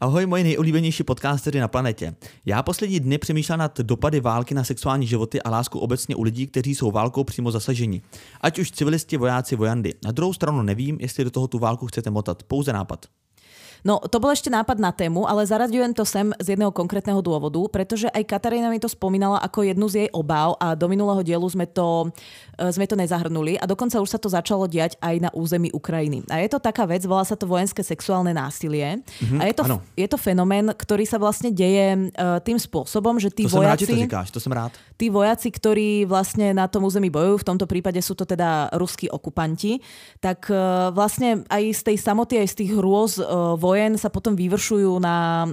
Ahoj, 0.00 0.26
moji 0.26 0.44
nejoblíbenější 0.44 1.02
podcastery 1.02 1.60
na 1.60 1.68
planetě. 1.68 2.14
Já 2.46 2.62
poslední 2.62 3.00
dny 3.00 3.18
přemýšlel 3.18 3.58
nad 3.58 3.80
dopady 3.80 4.20
války 4.20 4.54
na 4.54 4.64
sexuální 4.64 5.06
životy 5.06 5.42
a 5.42 5.50
lásku 5.50 5.78
obecně 5.78 6.16
u 6.16 6.22
lidí, 6.22 6.46
kteří 6.46 6.74
jsou 6.74 6.90
válkou 6.90 7.24
přímo 7.24 7.50
zasaženi. 7.50 8.02
Ať 8.40 8.58
už 8.58 8.70
civilisti, 8.70 9.16
vojáci, 9.16 9.56
vojandy. 9.56 9.94
Na 10.04 10.12
druhou 10.12 10.32
stranu 10.32 10.62
nevím, 10.62 10.98
jestli 11.00 11.24
do 11.24 11.30
toho 11.30 11.48
tu 11.48 11.58
válku 11.58 11.86
chcete 11.86 12.10
motat. 12.10 12.42
Pouze 12.42 12.72
nápad. 12.72 13.06
No, 13.86 14.02
to 14.02 14.18
bol 14.18 14.34
ešte 14.34 14.50
nápad 14.50 14.78
na 14.82 14.90
tému, 14.90 15.26
ale 15.26 15.46
zaraďujem 15.46 15.94
to 15.94 16.02
sem 16.02 16.34
z 16.42 16.54
jedného 16.54 16.74
konkrétneho 16.74 17.22
dôvodu, 17.22 17.62
pretože 17.70 18.10
aj 18.10 18.26
Katarína 18.26 18.70
mi 18.70 18.82
to 18.82 18.90
spomínala 18.90 19.38
ako 19.38 19.62
jednu 19.66 19.86
z 19.86 19.94
jej 20.06 20.10
obáv 20.10 20.58
a 20.58 20.74
do 20.74 20.86
minulého 20.90 21.22
dielu 21.22 21.46
sme 21.46 21.66
to, 21.66 22.10
e, 22.58 22.66
sme 22.70 22.86
to 22.90 22.98
nezahrnuli 22.98 23.58
a 23.58 23.64
dokonca 23.66 24.02
už 24.02 24.10
sa 24.10 24.18
to 24.18 24.26
začalo 24.30 24.66
diať 24.66 24.98
aj 24.98 25.14
na 25.22 25.30
území 25.30 25.70
Ukrajiny. 25.70 26.26
A 26.30 26.42
je 26.42 26.48
to 26.50 26.58
taká 26.58 26.86
vec, 26.86 27.06
volá 27.06 27.22
sa 27.22 27.38
to 27.38 27.46
vojenské 27.46 27.86
sexuálne 27.86 28.34
násilie 28.34 29.00
a 29.38 29.42
je 29.46 29.54
to, 29.54 29.62
je 29.94 30.08
to 30.10 30.18
fenomén, 30.18 30.70
ktorý 30.74 31.06
sa 31.06 31.18
vlastne 31.22 31.54
deje 31.54 32.10
e, 32.10 32.26
tým 32.42 32.58
spôsobom, 32.58 33.18
že 33.22 33.30
tí 33.30 33.46
To 33.46 33.56
jsem 33.56 33.62
rád, 33.62 33.78
že 33.78 33.86
vojaci 33.86 33.94
to 33.94 34.04
říkáš, 34.06 34.28
to 34.30 34.40
jsem 34.40 34.52
rád. 34.52 34.72
tí 34.98 35.06
vojaci, 35.14 35.48
ktorí 35.54 36.04
vlastne 36.10 36.50
na 36.50 36.66
tom 36.66 36.82
území 36.82 37.06
bojujú, 37.08 37.40
v 37.40 37.48
tomto 37.54 37.66
prípade 37.70 38.02
sú 38.02 38.18
to 38.18 38.26
teda 38.26 38.74
ruskí 38.74 39.06
okupanti, 39.06 39.78
tak 40.18 40.50
e, 40.50 40.58
vlastne 40.90 41.46
aj 41.46 41.62
z 41.70 41.82
tej 41.92 41.96
samoty, 42.02 42.34
aj 42.42 42.48
z 42.50 42.54
tých 42.64 42.70
hrôz 42.74 43.22
e, 43.22 43.24
vojen 43.68 44.00
sa 44.00 44.08
potom 44.08 44.32
vyvršujú 44.32 44.96
na 44.96 45.44
e, 45.44 45.48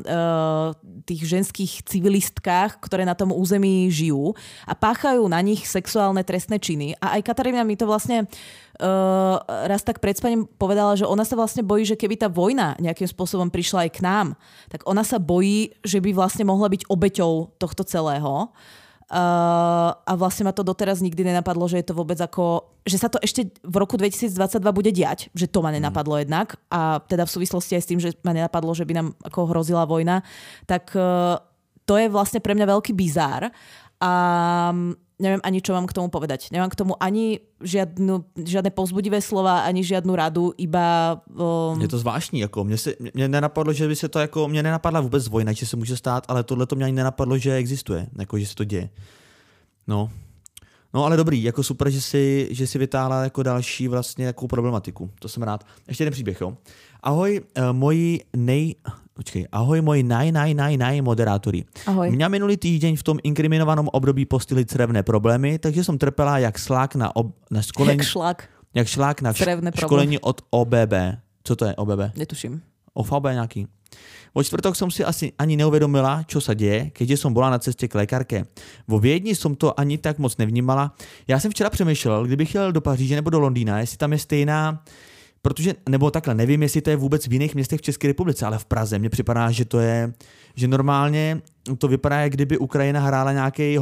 tých 1.03 1.27
ženských 1.27 1.83
civilistkách, 1.83 2.79
ktoré 2.79 3.03
na 3.03 3.11
tom 3.11 3.35
území 3.35 3.91
žijú 3.91 4.31
a 4.63 4.71
páchajú 4.71 5.27
na 5.27 5.43
nich 5.43 5.67
sexuálne 5.67 6.23
trestné 6.23 6.55
činy. 6.63 6.95
A 7.03 7.19
aj 7.19 7.27
Katarína 7.27 7.67
mi 7.67 7.75
to 7.75 7.83
vlastne 7.85 8.25
uh, 8.79 9.35
raz 9.69 9.85
tak 9.85 10.01
pred 10.01 10.17
spaním 10.17 10.49
povedala, 10.57 10.97
že 10.97 11.05
ona 11.07 11.21
sa 11.21 11.37
vlastne 11.37 11.61
bojí, 11.61 11.85
že 11.85 11.99
keby 11.99 12.17
tá 12.19 12.27
vojna 12.27 12.73
nejakým 12.81 13.07
spôsobom 13.07 13.53
prišla 13.53 13.87
aj 13.87 13.91
k 13.93 14.03
nám, 14.03 14.27
tak 14.71 14.83
ona 14.89 15.05
sa 15.05 15.21
bojí, 15.21 15.77
že 15.85 16.01
by 16.01 16.11
vlastne 16.15 16.47
mohla 16.47 16.67
byť 16.71 16.89
obeťou 16.89 17.55
tohto 17.61 17.85
celého. 17.85 18.49
Uh, 19.05 19.93
a 19.93 20.17
vlastne 20.17 20.49
ma 20.49 20.53
to 20.55 20.65
doteraz 20.65 20.97
nikdy 20.97 21.21
nenapadlo, 21.21 21.69
že 21.69 21.77
je 21.77 21.85
to 21.85 21.93
vôbec 21.93 22.17
ako, 22.17 22.73
že 22.89 22.97
sa 22.97 23.05
to 23.05 23.21
ešte 23.21 23.53
v 23.61 23.75
roku 23.77 24.01
2022 24.01 24.33
bude 24.73 24.89
diať, 24.89 25.29
že 25.37 25.45
to 25.45 25.61
ma 25.61 25.69
nenapadlo 25.69 26.17
jednak. 26.17 26.57
A 26.73 26.97
teda 27.05 27.29
v 27.29 27.33
súvislosti 27.37 27.77
aj 27.77 27.83
s 27.85 27.89
tým, 27.93 27.99
že 28.01 28.17
ma 28.25 28.33
nenapadlo, 28.33 28.73
že 28.73 28.81
by 28.81 28.93
nám 28.97 29.07
ako 29.21 29.53
hrozila 29.53 29.85
vojna, 29.85 30.25
tak 30.65 30.89
uh, 30.97 31.37
to 31.85 32.01
je 32.01 32.09
vlastne 32.09 32.41
pre 32.41 32.57
mňa 32.57 32.65
veľký 32.65 32.97
bizár. 32.97 33.53
A 34.01 34.11
mm, 34.73 35.04
neviem 35.19 35.39
ani, 35.43 35.61
čo 35.61 35.73
mám 35.73 35.87
k 35.87 35.95
tomu 35.95 36.11
povedať. 36.11 36.51
Nemám 36.51 36.69
k 36.69 36.75
tomu 36.75 36.93
ani 36.99 37.39
žiadnu, 37.63 38.35
žiadne 38.35 38.71
povzbudivé 38.71 39.23
slova, 39.23 39.63
ani 39.63 39.83
žiadnu 39.83 40.15
radu, 40.15 40.51
iba... 40.57 41.17
Um, 41.31 41.81
Je 41.81 41.87
to 41.87 41.99
zvláštní, 41.99 42.39
jako 42.39 42.63
mě, 42.63 42.77
se, 42.77 42.93
mě 43.13 43.27
nenapadlo, 43.27 43.73
že 43.73 43.87
by 43.87 43.95
se 43.95 44.09
to 44.09 44.19
jako, 44.19 44.47
mě 44.47 44.63
nenapadla 44.63 45.01
vůbec 45.01 45.27
vojna, 45.27 45.51
že 45.51 45.65
se 45.65 45.77
může 45.77 45.97
stát, 45.97 46.23
ale 46.27 46.43
tohle 46.43 46.65
to 46.65 46.75
mě 46.75 46.85
ani 46.85 46.95
nenapadlo, 46.95 47.37
že 47.37 47.55
existuje, 47.55 48.07
jako 48.19 48.39
že 48.39 48.47
se 48.47 48.55
to 48.55 48.63
děje. 48.63 48.89
No. 49.87 50.11
No 50.93 51.05
ale 51.05 51.17
dobrý, 51.17 51.43
jako 51.43 51.63
super, 51.63 51.89
že 51.89 52.01
si, 52.01 52.47
že 52.51 52.67
si 52.67 52.79
vytáhla 52.79 53.23
jako 53.23 53.43
další 53.43 53.87
vlastně 53.87 54.25
takovou 54.25 54.47
problematiku. 54.47 55.09
To 55.19 55.29
jsem 55.29 55.43
rád. 55.43 55.63
Ještě 55.87 56.03
jeden 56.03 56.11
příběh, 56.11 56.41
jo. 56.41 56.57
Ahoj, 57.03 57.41
uh, 57.57 57.63
moji 57.71 58.19
nej... 58.35 58.75
Počkej, 59.15 59.47
ahoj 59.47 59.79
moji 59.79 60.03
naj, 60.03 60.27
naj, 60.35 60.51
naj, 60.51 60.75
naj 60.75 60.99
moderátori. 60.99 61.63
Ahoj. 61.87 62.11
Mňa 62.11 62.27
minulý 62.27 62.59
týždeň 62.59 62.99
v 62.99 63.03
tom 63.03 63.17
inkriminovanom 63.23 63.87
období 63.95 64.27
postihli 64.27 64.67
crevné 64.67 65.07
problémy, 65.07 65.55
takže 65.55 65.87
som 65.87 65.95
trpela 65.95 66.43
jak 66.43 66.59
slák 66.59 66.99
na, 66.99 67.15
ob, 67.15 67.31
na 67.47 67.63
školení, 67.63 68.03
jak 68.03 68.11
šlak, 68.11 68.39
jak 68.75 68.87
šlák 68.91 69.17
na 69.23 69.31
Crevné 69.31 69.71
školení 69.71 70.19
od 70.19 70.43
OBB. 70.51 70.93
Co 71.47 71.55
to 71.55 71.63
je 71.63 71.73
OBB? 71.79 72.11
netuším. 72.19 72.59
OVB 72.91 73.25
nejaký. 73.39 73.71
Vo 74.35 74.43
čtvrtok 74.43 74.75
som 74.75 74.91
si 74.91 74.99
asi 74.99 75.31
ani 75.39 75.55
neuvedomila, 75.55 76.27
čo 76.27 76.43
sa 76.43 76.51
deje, 76.51 76.91
keďže 76.91 77.23
som 77.23 77.31
bola 77.31 77.55
na 77.55 77.59
ceste 77.63 77.87
k 77.87 77.95
lékarke. 77.95 78.43
Vo 78.83 78.99
Viedni 78.99 79.31
som 79.31 79.55
to 79.55 79.71
ani 79.79 79.95
tak 79.95 80.19
moc 80.19 80.35
nevnímala. 80.35 80.91
Já 81.23 81.39
jsem 81.39 81.51
včera 81.51 81.69
přemýšlel, 81.71 82.27
kdybych 82.27 82.55
jel 82.55 82.71
do 82.75 82.81
Paříže 82.83 83.15
nebo 83.15 83.29
do 83.31 83.39
Londýna, 83.39 83.79
jestli 83.79 83.97
tam 83.97 84.11
je 84.11 84.19
stejná, 84.19 84.83
protože, 85.45 85.73
nebo 85.89 86.11
takhle, 86.11 86.33
nevím, 86.35 86.61
jestli 86.63 86.81
to 86.81 86.89
je 86.89 86.95
vůbec 86.95 87.27
v 87.27 87.33
jiných 87.33 87.55
městech 87.55 87.79
v 87.79 87.83
České 87.83 88.07
republice, 88.07 88.45
ale 88.45 88.57
v 88.57 88.65
Praze 88.65 88.99
mně 88.99 89.09
připadá, 89.09 89.51
že 89.51 89.65
to 89.65 89.79
je, 89.79 90.13
že 90.55 90.67
normálně 90.67 91.41
to 91.77 91.87
vypadá, 91.87 92.19
jak 92.19 92.31
kdyby 92.33 92.57
Ukrajina 92.57 92.99
hrála 92.99 93.31
nějaký, 93.33 93.77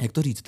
jak 0.00 0.12
to 0.12 0.22
říct, 0.22 0.44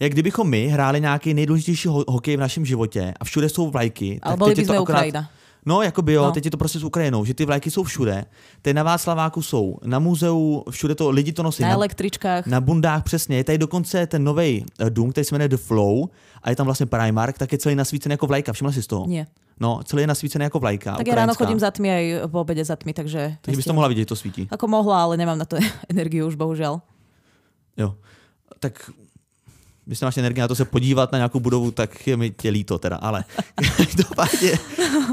jak 0.00 0.12
kdybychom 0.12 0.48
my 0.50 0.66
hráli 0.68 1.00
nějaký 1.00 1.34
nejdůležitější 1.34 1.88
ho- 1.88 2.04
hokej 2.08 2.36
v 2.36 2.40
našem 2.40 2.66
životě 2.66 3.14
a 3.20 3.24
všude 3.24 3.48
jsou 3.48 3.70
vlajky. 3.70 4.18
Ale 4.22 4.36
je 4.48 4.54
by 4.54 4.64
to 4.66 4.72
akorát- 4.72 4.98
Ukrajina. 4.98 5.30
No, 5.66 5.82
jako 5.82 6.02
by 6.02 6.12
jo, 6.12 6.22
No. 6.24 6.32
teď 6.32 6.44
je 6.44 6.50
to 6.50 6.56
prostě 6.56 6.78
s 6.78 6.84
Ukrajinou, 6.84 7.24
že 7.24 7.34
ty 7.34 7.44
vlajky 7.44 7.70
jsou 7.70 7.82
všude. 7.84 8.24
Teď 8.62 8.76
na 8.76 8.82
Václaváku 8.82 9.42
jsou, 9.42 9.76
na 9.84 9.98
muzeu, 9.98 10.64
všude 10.70 10.94
to, 10.94 11.10
lidi 11.10 11.32
to 11.32 11.42
nosí. 11.42 11.62
Na 11.62 11.68
Na, 11.68 11.74
električkách. 11.74 12.46
na 12.46 12.60
bundách 12.60 13.02
přesně. 13.02 13.36
Je 13.36 13.44
tady 13.44 13.58
dokonce 13.58 14.06
ten 14.06 14.24
nový 14.24 14.64
dům, 14.88 15.10
který 15.12 15.24
se 15.24 15.34
jmenuje 15.34 15.48
The 15.48 15.56
Flow 15.56 16.08
a 16.42 16.50
je 16.50 16.56
tam 16.56 16.66
vlastně 16.66 16.86
Primark, 16.86 17.38
tak 17.38 17.52
je 17.52 17.58
celý 17.58 17.74
nasvícený 17.74 18.12
jako 18.12 18.26
vlajka. 18.26 18.52
Všimla 18.52 18.72
jsi 18.72 18.82
z 18.82 18.86
toho? 18.86 19.06
Nie. 19.06 19.26
No, 19.60 19.80
celý 19.84 20.02
je 20.02 20.06
nasvícený 20.06 20.42
jako 20.48 20.58
vlajka. 20.58 20.96
Tak 20.96 21.06
ja 21.06 21.14
ráno 21.14 21.36
ukrajinská. 21.36 21.44
chodím 21.44 21.60
za 21.60 21.70
tmy 21.70 21.88
aj 21.92 22.04
po 22.32 22.40
obede 22.40 22.64
za 22.64 22.76
tmy, 22.80 22.92
takže... 22.96 23.36
Takže 23.44 23.56
bys 23.60 23.64
to 23.68 23.76
mohla 23.76 23.88
vidět, 23.92 24.00
že 24.00 24.06
to 24.06 24.16
svítí. 24.16 24.48
Ako 24.50 24.64
mohla, 24.68 25.02
ale 25.04 25.16
nemám 25.20 25.36
na 25.38 25.44
to 25.44 25.60
energiu 25.92 26.24
už, 26.26 26.34
bohužiaľ. 26.40 26.80
Jo. 27.76 27.92
Tak 28.56 28.90
Když 29.90 30.00
máš 30.00 30.16
energii 30.16 30.40
na 30.40 30.48
to 30.48 30.54
se 30.54 30.64
podívat 30.64 31.12
na 31.12 31.18
nějakou 31.18 31.40
budovu, 31.40 31.70
tak 31.70 32.06
je 32.06 32.16
mi 32.16 32.30
tě 32.30 32.50
líto 32.50 32.78
teda, 32.78 32.96
ale 32.96 33.24
každopádně 33.76 34.52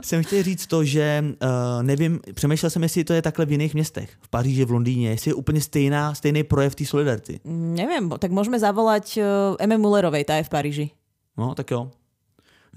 jsem 0.03 0.23
chtěl 0.23 0.43
říct 0.43 0.67
to, 0.67 0.83
že 0.83 1.23
uh, 1.25 1.83
nevím, 1.83 2.19
přemýšlel 2.33 2.69
jsem, 2.69 2.83
jestli 2.83 3.03
to 3.03 3.13
je 3.13 3.21
takhle 3.21 3.45
v 3.45 3.51
jiných 3.51 3.73
městech, 3.73 4.09
v 4.21 4.29
Paříži, 4.29 4.65
v 4.65 4.71
Londýně, 4.71 5.09
jestli 5.09 5.31
je 5.31 5.35
úplně 5.35 5.61
stejná, 5.61 6.13
stejný 6.13 6.43
projev 6.43 6.75
té 6.75 6.85
solidarity. 6.85 7.39
Neviem, 7.49 8.05
tak 8.21 8.29
môžeme 8.29 8.61
zavolať 8.61 9.17
uh, 9.17 9.57
Eme 9.57 9.81
Mullerovej, 9.81 10.29
tá 10.29 10.37
je 10.37 10.45
v 10.45 10.53
Paríži. 10.53 10.87
No, 11.37 11.57
tak 11.57 11.73
jo. 11.73 11.89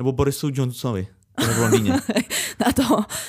Nebo 0.01 0.17
Borisu 0.17 0.49
Johnsonovi. 0.49 1.20
V 1.41 1.59
Londýně. 1.59 1.93
na, 2.67 2.73
to, 2.73 2.85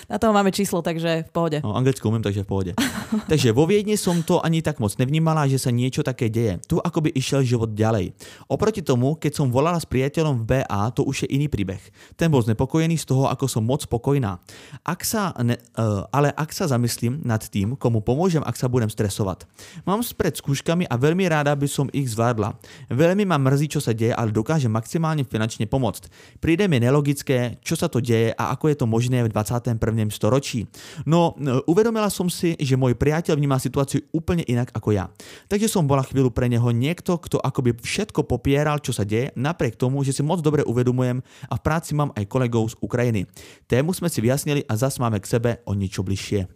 na 0.09 0.17
toho 0.17 0.33
máme 0.33 0.51
číslo, 0.51 0.81
takže 0.81 1.23
v 1.27 1.31
pohode. 1.31 1.57
No, 1.63 1.75
anglicky 1.75 2.07
umím, 2.07 2.21
takže 2.21 2.43
v 2.43 2.47
pohode. 2.47 2.71
takže 3.31 3.51
vo 3.51 3.65
Viedni 3.65 3.97
som 3.97 4.23
to 4.23 4.43
ani 4.43 4.61
tak 4.61 4.79
moc 4.83 4.91
nevnímala, 4.99 5.47
že 5.47 5.59
sa 5.59 5.71
niečo 5.71 6.03
také 6.03 6.27
deje. 6.27 6.59
Tu 6.67 6.75
akoby 6.75 7.15
išiel 7.15 7.47
život 7.47 7.71
ďalej. 7.71 8.11
Oproti 8.51 8.83
tomu, 8.83 9.15
keď 9.15 9.31
som 9.39 9.47
volala 9.47 9.79
s 9.79 9.87
priateľom 9.87 10.43
v 10.43 10.45
BA, 10.45 10.83
to 10.91 11.07
už 11.07 11.25
je 11.25 11.27
iný 11.31 11.47
príbeh. 11.47 11.79
Ten 12.19 12.27
bol 12.27 12.43
znepokojený 12.43 12.99
z 12.99 13.07
toho, 13.07 13.31
ako 13.31 13.47
som 13.47 13.63
moc 13.63 13.87
spokojná. 13.87 14.35
Ak 14.83 15.07
sa 15.07 15.31
ne, 15.39 15.55
uh, 15.79 16.03
ale 16.11 16.35
ak 16.35 16.51
sa 16.51 16.67
zamyslím 16.67 17.23
nad 17.23 17.39
tým, 17.47 17.79
komu 17.79 18.03
pomôžem, 18.03 18.43
ak 18.43 18.59
sa 18.59 18.67
budem 18.67 18.91
stresovať. 18.91 19.47
Mám 19.87 20.03
spred 20.03 20.35
skúškami 20.35 20.89
a 20.91 20.95
veľmi 20.99 21.23
ráda 21.31 21.55
by 21.55 21.67
som 21.69 21.87
ich 21.95 22.11
zvládla. 22.11 22.57
Veľmi 22.91 23.23
ma 23.23 23.39
mrzí, 23.39 23.71
čo 23.71 23.79
sa 23.79 23.95
deje, 23.95 24.11
ale 24.11 24.35
dokážem 24.35 24.71
maximálne 24.73 25.23
finančne 25.23 25.69
pomôcť. 25.69 26.11
Príde 26.43 26.67
mi 26.67 26.83
nelogické, 26.83 27.61
čo 27.63 27.79
sa 27.79 27.87
to 27.87 28.00
deje 28.01 28.29
a 28.35 28.51
ako 28.51 28.65
je 28.73 28.75
to 28.75 28.85
možné 28.89 29.23
v 29.23 29.29
21. 29.29 29.77
storočí. 30.11 30.67
No, 31.05 31.37
e, 31.37 31.61
uvedomila 31.69 32.09
som 32.09 32.27
si, 32.27 32.57
že 32.57 32.75
môj 32.75 32.97
priateľ 32.97 33.37
vníma 33.37 33.61
situáciu 33.61 34.03
úplne 34.11 34.43
inak 34.49 34.73
ako 34.73 34.91
ja. 34.91 35.07
Takže 35.47 35.69
som 35.69 35.85
bola 35.85 36.03
chvíľu 36.03 36.33
pre 36.33 36.49
neho 36.49 36.67
niekto, 36.73 37.15
kto 37.21 37.37
akoby 37.39 37.77
všetko 37.77 38.25
popieral, 38.25 38.81
čo 38.81 38.91
sa 38.91 39.05
deje, 39.05 39.31
napriek 39.37 39.77
tomu, 39.77 40.01
že 40.01 40.11
si 40.11 40.25
moc 40.25 40.41
dobre 40.41 40.65
uvedomujem 40.65 41.21
a 41.47 41.53
v 41.55 41.63
práci 41.63 41.93
mám 41.93 42.09
aj 42.17 42.25
kolegov 42.27 42.73
z 42.73 42.75
Ukrajiny. 42.81 43.29
Tému 43.69 43.93
sme 43.93 44.09
si 44.09 44.19
vyjasnili 44.19 44.65
a 44.65 44.73
zas 44.75 44.97
máme 44.97 45.21
k 45.21 45.29
sebe 45.29 45.51
o 45.69 45.77
niečo 45.77 46.01
bližšie. 46.01 46.49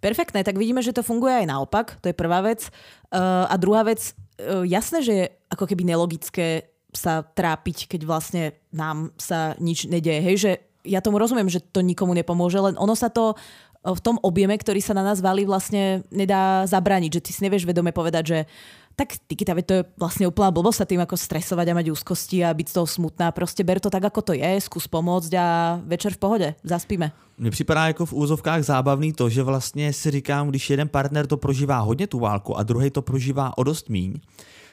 Perfektné, 0.00 0.40
tak 0.40 0.56
vidíme, 0.56 0.80
že 0.80 0.96
to 0.96 1.04
funguje 1.04 1.44
aj 1.44 1.46
naopak, 1.46 2.00
to 2.00 2.08
je 2.08 2.16
prvá 2.16 2.40
vec. 2.40 2.72
Uh, 3.12 3.44
a 3.44 3.54
druhá 3.60 3.84
vec, 3.84 4.16
uh, 4.40 4.64
jasné, 4.64 5.04
že 5.04 5.12
je 5.12 5.24
ako 5.52 5.68
keby 5.68 5.84
nelogické 5.84 6.72
sa 6.90 7.22
trápiť, 7.22 7.86
keď 7.86 8.00
vlastne 8.08 8.42
nám 8.74 9.14
sa 9.20 9.54
nič 9.60 9.86
nedeje. 9.86 10.20
Hej, 10.24 10.36
že 10.40 10.52
ja 10.84 11.00
tomu 11.00 11.18
rozumiem, 11.18 11.48
že 11.48 11.60
to 11.60 11.80
nikomu 11.80 12.14
nepomôže, 12.14 12.60
len 12.60 12.74
ono 12.78 12.96
sa 12.96 13.08
to 13.08 13.34
v 13.80 14.00
tom 14.04 14.20
objeme, 14.20 14.52
ktorý 14.60 14.84
sa 14.84 14.92
na 14.92 15.00
nás 15.00 15.24
valí, 15.24 15.48
vlastne 15.48 16.04
nedá 16.12 16.68
zabraniť, 16.68 17.10
že 17.16 17.24
ty 17.24 17.30
si 17.32 17.40
nevieš 17.40 17.64
vedome 17.64 17.96
povedať, 17.96 18.24
že 18.26 18.38
tak 18.92 19.16
Tikita, 19.16 19.56
to 19.64 19.74
je 19.80 19.82
vlastne 19.96 20.28
úplná 20.28 20.52
blbosť 20.52 20.78
sa 20.84 20.84
tým 20.84 21.00
ako 21.00 21.16
stresovať 21.16 21.72
a 21.72 21.76
mať 21.80 21.86
úzkosti 21.88 22.44
a 22.44 22.52
byť 22.52 22.66
z 22.68 22.74
toho 22.76 22.84
smutná. 22.86 23.32
Proste 23.32 23.64
ber 23.64 23.80
to 23.80 23.88
tak, 23.88 24.04
ako 24.04 24.20
to 24.20 24.32
je, 24.36 24.60
skús 24.60 24.84
pomôcť 24.84 25.32
a 25.40 25.80
večer 25.80 26.12
v 26.12 26.20
pohode, 26.20 26.48
zaspíme. 26.60 27.12
Mně 27.38 27.50
připadá 27.50 27.86
jako 27.86 28.06
v 28.06 28.12
úzovkách 28.12 28.62
zábavný 28.62 29.12
to, 29.12 29.28
že 29.28 29.42
vlastně 29.42 29.92
si 29.92 30.10
říkám, 30.10 30.48
když 30.48 30.70
jeden 30.70 30.88
partner 30.88 31.26
to 31.26 31.36
prožívá 31.36 31.78
hodně 31.78 32.06
tu 32.06 32.18
válku 32.18 32.58
a 32.58 32.62
druhý 32.62 32.90
to 32.90 33.02
prožívá 33.02 33.58
o 33.58 33.62
dost 33.62 33.88
míň, 33.88 34.20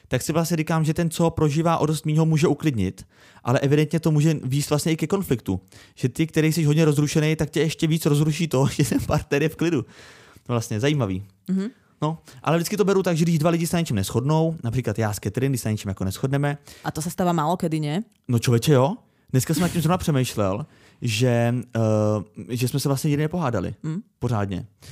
tak 0.08 0.22
si 0.22 0.32
vlastně 0.32 0.56
říkám, 0.56 0.84
že 0.84 0.94
ten, 0.94 1.10
co 1.10 1.30
prožívá 1.30 1.78
o 1.78 1.86
dost 1.86 2.06
ho 2.06 2.26
může 2.26 2.46
uklidnit, 2.46 3.06
ale 3.44 3.60
evidentně 3.60 4.00
to 4.00 4.10
může 4.10 4.34
výjít 4.44 4.70
vlastně 4.70 4.92
i 4.92 4.96
ke 4.96 5.06
konfliktu. 5.06 5.60
Že 5.94 6.08
ty, 6.08 6.26
který 6.26 6.52
jsi 6.52 6.64
hodně 6.64 6.84
rozrušený, 6.84 7.36
tak 7.36 7.50
tě 7.50 7.60
ještě 7.60 7.86
víc 7.86 8.06
rozruší 8.06 8.48
to, 8.48 8.66
že 8.72 8.84
ten 8.84 9.00
partner 9.00 9.42
je 9.42 9.48
v 9.48 9.56
klidu. 9.56 9.84
Vlastně 10.48 10.80
zajímavý. 10.80 11.24
Mm-hmm. 11.48 11.70
No, 12.02 12.18
ale 12.42 12.56
vždycky 12.56 12.76
to 12.76 12.84
beru 12.84 13.02
tak, 13.02 13.16
že 13.16 13.24
když 13.24 13.38
dva 13.38 13.50
lidi 13.50 13.66
se 13.66 13.76
na 13.76 13.80
něčem 13.80 13.96
neschodnou, 13.96 14.56
například 14.64 14.98
já 14.98 15.12
s 15.12 15.18
Catherine, 15.20 15.50
když 15.50 15.60
se 15.60 15.68
na 15.68 15.72
něčem 15.72 15.88
jako 15.88 16.04
neschodneme. 16.04 16.58
A 16.84 16.90
to 16.90 17.02
se 17.02 17.10
stává 17.10 17.32
málo 17.32 17.56
kedy, 17.56 17.80
ne? 17.80 18.04
No 18.28 18.38
člověče, 18.38 18.72
jo. 18.72 18.96
Dneska 19.30 19.54
jsem 19.54 19.60
nad 19.60 19.68
tím 19.68 19.82
zrovna 19.82 19.98
přemýšlel, 19.98 20.66
že, 21.02 21.54
uh, 22.36 22.44
že 22.48 22.68
jsme 22.68 22.80
se 22.80 22.88
vlastně 22.88 23.08
nikdy 23.08 23.22
nepohádali. 23.22 23.74
Mm. 23.82 24.00
Pořádně. 24.18 24.56
Uh, 24.58 24.88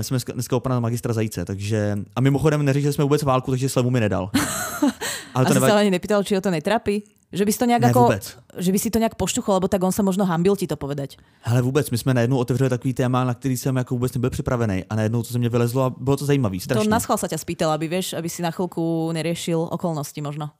jsme 0.00 0.18
dneska 0.32 0.56
opravdu 0.56 0.80
magistra 0.80 1.12
Zajíce, 1.12 1.44
takže... 1.44 1.98
A 2.16 2.20
mimochodem 2.20 2.64
neřekli 2.64 2.92
jsme 2.92 3.04
vůbec 3.04 3.22
válku, 3.22 3.50
takže 3.50 3.68
slevu 3.68 3.90
mi 3.90 4.00
nedal. 4.00 4.30
Ale 5.34 5.46
to 5.46 5.54
a 5.62 5.70
sa 5.70 5.78
ani 5.78 5.94
nepýtal, 5.94 6.26
či 6.26 6.34
ho 6.34 6.42
to 6.42 6.50
netrapí? 6.50 7.06
Že 7.30 7.46
by 7.46 7.50
si 7.54 7.58
to 7.62 7.66
nejak 7.70 7.82
ne, 7.86 7.90
ako, 7.94 8.02
vůbec. 8.02 8.24
že 8.58 8.70
by 8.74 8.78
si 8.78 8.90
to 8.90 8.98
nejak 8.98 9.14
poštuchol, 9.14 9.62
lebo 9.62 9.70
tak 9.70 9.78
on 9.86 9.94
sa 9.94 10.02
možno 10.02 10.26
hambil 10.26 10.58
ti 10.58 10.66
to 10.66 10.74
povedať. 10.74 11.14
Hele 11.46 11.62
vůbec, 11.62 11.90
my 11.90 11.98
jsme 11.98 12.14
najednou 12.14 12.38
otevřeli 12.38 12.70
takový 12.70 12.94
téma, 12.94 13.24
na 13.24 13.34
který 13.34 13.56
jsem 13.56 13.76
jako 13.76 13.94
vůbec 13.94 14.14
nebyl 14.14 14.30
připravený 14.30 14.84
a 14.90 14.94
najednou 14.94 15.22
to 15.22 15.32
ze 15.32 15.38
mě 15.38 15.48
vylezlo 15.48 15.82
a 15.82 15.94
bylo 15.94 16.16
to 16.16 16.26
zajímavý, 16.26 16.60
strašně. 16.60 16.84
To 16.84 16.90
naschval 16.90 17.18
sa 17.22 17.30
ťa 17.30 17.38
spýtal, 17.38 17.70
aby 17.70 17.86
vieš, 17.86 18.18
aby 18.18 18.26
si 18.26 18.42
na 18.42 18.50
chvilku 18.50 19.14
neriešil 19.14 19.70
okolnosti 19.70 20.18
možno. 20.18 20.50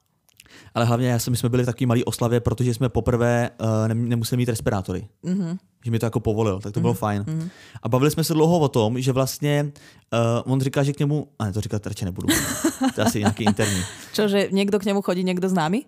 Ale 0.75 0.85
hlavně 0.85 1.09
já 1.09 1.19
jsem, 1.19 1.31
my 1.31 1.37
jsme 1.37 1.49
byli 1.49 1.63
v 1.63 1.67
takové 1.67 1.87
malé 1.87 2.05
oslavě, 2.05 2.41
protože 2.41 2.75
jsme 2.75 2.89
poprvé 2.89 3.51
uh, 3.61 3.95
nemuseli 3.95 4.37
mít 4.37 4.49
respirátory. 4.49 5.09
Mm-hmm. 5.25 5.59
Že 5.85 5.91
mi 5.91 5.99
to 5.99 6.07
jako 6.07 6.21
povolil, 6.21 6.61
tak 6.61 6.73
to 6.73 6.79
mm-hmm. 6.79 6.83
bylo 6.83 6.95
fajn. 6.95 7.23
Mm-hmm. 7.23 7.49
A 7.83 7.89
bavili 7.89 8.11
jsme 8.11 8.25
se 8.25 8.35
dlouho 8.35 8.59
o 8.59 8.69
tom, 8.69 9.01
že 9.01 9.13
vlastně 9.13 9.73
uh, 10.45 10.53
on 10.53 10.61
říká, 10.61 10.83
že 10.83 10.93
k 10.93 10.99
němu, 10.99 11.29
a 11.39 11.45
ne, 11.45 11.53
to 11.53 11.61
říkat 11.61 11.87
radši 11.87 12.05
nebudu, 12.05 12.29
to 12.95 13.01
je 13.01 13.05
asi 13.05 13.19
nějaký 13.19 13.45
interní. 13.45 13.83
Čo, 14.13 14.29
že 14.29 14.49
někdo 14.51 14.79
k 14.79 14.85
němu 14.85 15.03
chodí, 15.03 15.25
někdo 15.25 15.49
známý? 15.49 15.87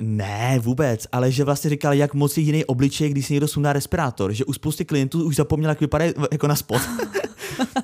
Ne, 0.00 0.58
vůbec, 0.62 1.06
ale 1.12 1.32
že 1.32 1.44
vlastně 1.44 1.70
říkal, 1.70 1.94
jak 1.94 2.14
moc 2.14 2.36
je 2.36 2.42
jiný 2.42 2.64
obličej, 2.64 3.10
když 3.10 3.26
si 3.26 3.32
někdo 3.32 3.48
sundá 3.48 3.72
respirátor, 3.72 4.32
že 4.32 4.44
u 4.44 4.52
spousty 4.52 4.84
klientů 4.84 5.24
už 5.24 5.36
zapomněl, 5.36 5.70
jak 5.70 5.80
vypadá 5.80 6.04
jako 6.32 6.46
na 6.46 6.56
spot. 6.56 6.82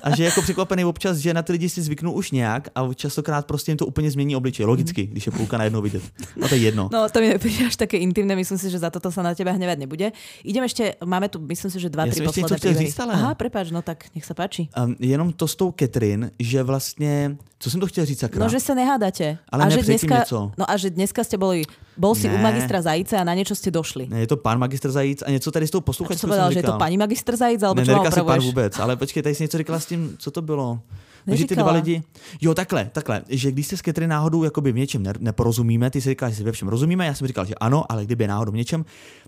a 0.03 0.15
že 0.15 0.23
jako 0.23 0.41
překvapený 0.41 0.85
občas, 0.85 1.17
že 1.17 1.33
na 1.33 1.41
ty 1.41 1.51
lidi 1.51 1.69
si 1.69 1.81
zvyknou 1.81 2.11
už 2.11 2.31
nějak 2.31 2.69
a 2.75 2.93
častokrát 2.93 3.45
prostě 3.45 3.71
jim 3.71 3.77
to 3.77 3.85
úplně 3.85 4.11
změní 4.11 4.35
obličej. 4.35 4.65
Logicky, 4.65 5.05
když 5.05 5.25
je 5.25 5.31
půlka 5.31 5.57
najednou 5.57 5.81
vidět. 5.81 6.03
No 6.35 6.47
to 6.47 6.55
je 6.55 6.61
jedno. 6.61 6.89
No 6.93 7.09
to 7.09 7.19
mi 7.19 7.29
nepríde 7.29 7.67
až 7.67 7.75
také 7.75 7.97
intimné, 7.97 8.35
myslím 8.35 8.57
si, 8.57 8.69
že 8.69 8.79
za 8.79 8.89
toto 8.89 9.11
sa 9.11 9.21
na 9.21 9.35
teba 9.35 9.51
hnevať 9.51 9.77
nebude. 9.77 10.11
Idem 10.43 10.63
ešte, 10.63 10.95
máme 11.05 11.29
tu, 11.29 11.39
myslím 11.39 11.71
si, 11.71 11.79
že 11.79 11.89
dva, 11.89 12.05
Já 12.05 12.13
tri 12.13 12.25
posledné 12.25 12.57
príbehy. 12.57 12.93
Aha, 12.97 13.35
prepáč, 13.35 13.71
no 13.71 13.81
tak 13.81 14.09
nech 14.15 14.25
sa 14.25 14.33
páči. 14.33 14.69
Um, 14.73 14.95
jenom 14.99 15.33
to 15.33 15.47
s 15.47 15.55
tou 15.55 15.73
Catherine, 15.79 16.31
že 16.39 16.63
vlastně, 16.63 17.37
co 17.59 17.69
jsem 17.69 17.79
to 17.79 17.87
chtěl 17.87 18.05
říct 18.05 18.19
sakra? 18.19 18.43
No, 18.43 18.49
že 18.49 18.59
sa 18.59 18.73
nehádate. 18.73 19.37
Ale 19.49 19.65
a 19.65 19.69
že 19.69 19.81
dneska, 19.83 20.17
něco. 20.17 20.51
No 20.57 20.65
a 20.69 20.77
že 20.77 20.89
dneska 20.89 21.23
ste 21.23 21.37
boli, 21.37 21.65
bol 21.97 22.15
si 22.15 22.29
ne. 22.29 22.35
u 22.35 22.37
magistra 22.37 22.81
Zajíce 22.81 23.17
a 23.17 23.23
na 23.25 23.33
niečo 23.33 23.57
ste 23.57 23.73
došli. 23.73 24.05
Ne, 24.07 24.19
je 24.21 24.29
to 24.29 24.37
pán 24.37 24.61
magistr 24.61 24.91
Zajíc 24.91 25.25
a 25.25 25.29
něco 25.29 25.51
tady 25.51 25.67
s 25.67 25.71
tou 25.71 25.81
posluchačkou 25.81 26.19
jsem 26.19 26.29
povedal, 26.29 26.51
že 26.51 26.59
je 26.59 26.63
to 26.63 26.77
paní 26.77 26.97
magistr 26.97 27.35
Zajíc, 27.35 27.63
alebo 27.63 27.81
ne, 27.81 27.85
čo 27.85 27.97
ma 27.97 28.23
pán 28.23 28.39
vůbec, 28.39 28.79
ale 28.79 28.95
počkej, 28.95 29.23
tady 29.23 29.35
si 29.35 29.43
něco 29.43 29.57
říkala 29.67 29.79
s 29.79 29.85
tím, 29.85 30.15
co 30.19 30.31
to 30.31 30.41
bylo? 30.41 30.79
Neříkala. 31.27 31.37
Že 31.37 31.47
ty 31.47 31.55
dva 31.55 31.71
lidi, 31.71 32.03
jo 32.41 32.53
takhle, 32.53 32.89
takhle, 32.93 33.21
že 33.29 33.51
když 33.51 33.67
se 33.67 33.77
s 33.77 33.81
Ketry 33.81 34.07
náhodou 34.07 34.43
jakoby 34.43 34.71
v 34.71 34.75
něčem 34.75 35.03
neporozumíme, 35.19 35.89
ty 35.89 36.01
si 36.01 36.09
říkáš, 36.09 36.31
že 36.31 36.37
si 36.37 36.43
ve 36.43 36.51
všem 36.51 36.67
rozumíme, 36.67 37.05
já 37.05 37.13
jsem 37.13 37.27
říkal, 37.27 37.45
že 37.45 37.55
ano, 37.55 37.83
ale 37.91 38.05
kdyby 38.05 38.23
je 38.23 38.27
náhodou 38.27 38.51
v 38.51 38.55
něčem, 38.55 38.85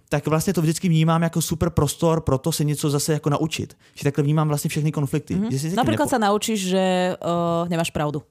tak 0.09 0.27
vlastně 0.27 0.53
to 0.53 0.61
vždycky 0.61 0.89
vnímám 0.89 1.23
jako 1.23 1.41
super 1.41 1.69
prostor 1.69 2.21
pro 2.21 2.37
to 2.37 2.51
se 2.51 2.63
něco 2.63 2.89
zase 2.89 3.13
jako 3.13 3.29
naučit. 3.29 3.77
Že 3.95 4.03
takhle 4.03 4.23
vnímám 4.23 4.47
vlastně 4.47 4.69
všechny 4.69 4.91
konflikty. 4.91 5.41
Že 5.49 5.59
si 5.59 5.75
Například 5.75 6.05
nepo... 6.05 6.09
se 6.09 6.19
naučíš, 6.19 6.67
že 6.67 7.15
uh, 7.63 7.69
nemáš 7.69 7.91
pravdu. 7.91 8.23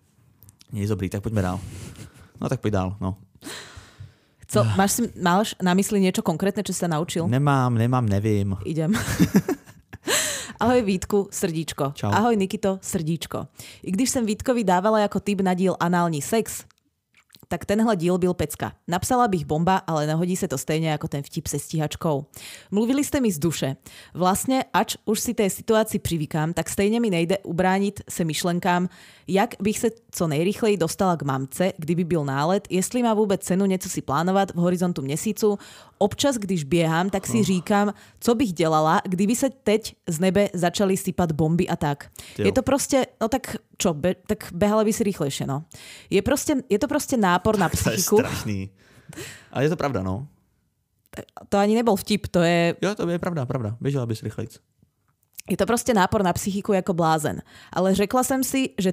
Nie 0.73 0.89
dobrý, 0.89 1.09
tak 1.09 1.23
pojďme 1.23 1.43
dál. 1.43 1.61
No 2.41 2.49
tak 2.49 2.61
pojď 2.61 2.73
dál, 2.73 2.97
no. 3.01 3.17
Co, 4.49 4.65
máš, 4.77 4.93
si, 4.93 5.03
máš 5.21 5.57
na 5.61 5.77
mysli 5.77 6.01
niečo 6.01 6.25
konkrétne, 6.25 6.65
čo 6.65 6.73
sa 6.73 6.89
naučil? 6.89 7.29
Nemám, 7.29 7.77
nemám, 7.77 8.09
nevím. 8.09 8.57
Idem. 8.65 8.97
Ahoj 10.61 10.83
Vítku, 10.83 11.29
srdíčko. 11.31 11.93
Čau. 11.95 12.11
Ahoj 12.13 12.37
Nikito, 12.37 12.79
srdíčko. 12.83 13.47
I 13.83 13.91
když 13.91 14.11
jsem 14.11 14.27
Vítkovi 14.27 14.65
dávala 14.65 15.01
jako 15.01 15.21
typ 15.21 15.41
na 15.41 15.55
díl 15.55 15.77
anální 15.81 16.23
sex, 16.23 16.65
tak 17.49 17.65
tenhle 17.65 17.97
díl 17.97 18.19
byl 18.19 18.35
pecka. 18.35 18.73
Napsala 18.89 19.29
bych 19.29 19.45
bomba, 19.45 19.77
ale 19.77 20.07
nehodí 20.07 20.37
se 20.37 20.49
to 20.49 20.59
stejně 20.59 20.91
jako 20.91 21.09
ten 21.09 21.23
vtip 21.23 21.47
se 21.47 21.59
stíhačkou. 21.59 22.27
Mluvili 22.71 23.05
jste 23.05 23.21
mi 23.21 23.33
z 23.33 23.39
duše. 23.39 23.77
Vlastně, 24.15 24.65
ač 24.73 24.97
už 25.05 25.21
si 25.21 25.35
té 25.35 25.51
situaci 25.51 25.99
přivykám, 25.99 26.53
tak 26.53 26.69
stejně 26.69 27.01
mi 27.01 27.11
nejde 27.11 27.39
ubránit 27.39 28.01
se 28.09 28.25
myšlenkám, 28.25 28.89
jak 29.29 29.55
bych 29.61 29.79
se 29.79 29.89
co 30.11 30.27
nejrychleji 30.27 30.77
dostala 30.77 31.17
k 31.17 31.23
mamce, 31.23 31.73
kdyby 31.79 32.05
byl 32.05 32.25
nálet, 32.25 32.69
jestli 32.71 33.03
má 33.03 33.15
vůbec 33.15 33.41
cenu 33.41 33.67
něco 33.67 33.89
si 33.89 34.03
plánovat 34.03 34.51
v 34.51 34.55
horizontu 34.55 35.03
měsícu. 35.03 35.59
Občas, 35.99 36.37
když 36.37 36.65
běhám, 36.65 37.11
tak 37.11 37.27
si 37.27 37.45
říkám, 37.45 37.95
co 38.21 38.35
bych 38.35 38.53
dělala, 38.53 39.01
kdyby 39.05 39.37
se 39.37 39.51
teď 39.51 39.95
z 40.07 40.21
nebe 40.21 40.49
začaly 40.55 40.97
sypat 40.97 41.33
bomby 41.33 41.69
a 41.69 41.77
tak. 41.77 42.11
Jo. 42.39 42.47
Je 42.47 42.53
to 42.53 42.63
prostě, 42.63 43.07
no 43.21 43.29
tak 43.29 43.57
čo, 43.79 43.95
be, 43.95 44.15
tak 44.27 44.53
behala 44.53 44.85
by 44.85 44.93
si 44.93 45.05
rýchlejšie, 45.05 45.47
no. 45.47 45.65
Je, 46.11 46.23
prostě, 46.23 46.55
je 46.69 46.79
to 46.79 46.89
prostě 46.89 47.17
nápor 47.17 47.59
na 47.59 47.69
psychiku. 47.69 48.17
To 48.17 48.23
je 48.23 48.29
strašný. 48.29 48.71
Ale 49.53 49.65
je 49.65 49.69
to 49.69 49.77
pravda, 49.77 50.03
no. 50.03 50.27
To 51.49 51.59
ani 51.59 51.75
nebol 51.75 51.97
vtip, 51.97 52.27
to 52.27 52.41
je... 52.41 52.77
Jo, 52.83 52.95
to 52.95 53.09
je 53.09 53.19
pravda, 53.19 53.47
pravda. 53.47 53.77
Běžela 53.81 54.07
bys 54.07 54.23
rychlejc. 54.23 54.59
Je 55.51 55.57
to 55.57 55.67
prostě 55.67 55.95
nápor 55.95 56.23
na 56.23 56.33
psychiku 56.33 56.73
jako 56.73 56.95
blázen. 56.95 57.43
Ale 57.73 57.95
řekla 57.95 58.25
jsem 58.25 58.45
si, 58.45 58.71
že 58.79 58.93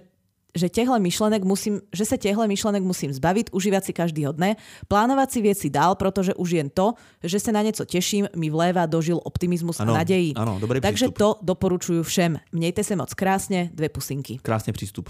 že 0.55 0.71
tehle 0.71 0.99
myšlenek 0.99 1.43
musím, 1.43 1.83
že 1.91 2.07
sa 2.07 2.15
tehle 2.15 2.47
myšlenek 2.47 2.81
musím 2.81 3.11
zbaviť, 3.11 3.51
užívať 3.51 3.83
si 3.83 3.93
každý 3.93 4.23
dne, 4.31 4.55
plánovať 4.87 5.27
si 5.31 5.39
veci 5.43 5.67
dál, 5.69 5.99
protože 5.99 6.33
už 6.33 6.49
jen 6.51 6.69
to, 6.71 6.95
že 7.21 7.39
sa 7.39 7.51
na 7.51 7.61
něco 7.61 7.85
teším, 7.85 8.31
mi 8.35 8.49
vléva 8.49 8.87
dožil 8.87 9.19
optimizmus 9.23 9.79
ano, 9.79 9.93
a 9.93 10.01
nadeji. 10.01 10.33
Ano, 10.33 10.57
dobrý 10.59 10.81
Takže 10.81 11.11
přístup. 11.11 11.17
to 11.17 11.29
doporučuju 11.41 12.03
všem. 12.03 12.39
Mějte 12.51 12.83
se 12.83 12.95
moc 12.95 13.13
krásně, 13.13 13.69
dve 13.73 13.89
pusinky. 13.89 14.39
Krásně 14.41 14.73
přístup. 14.73 15.09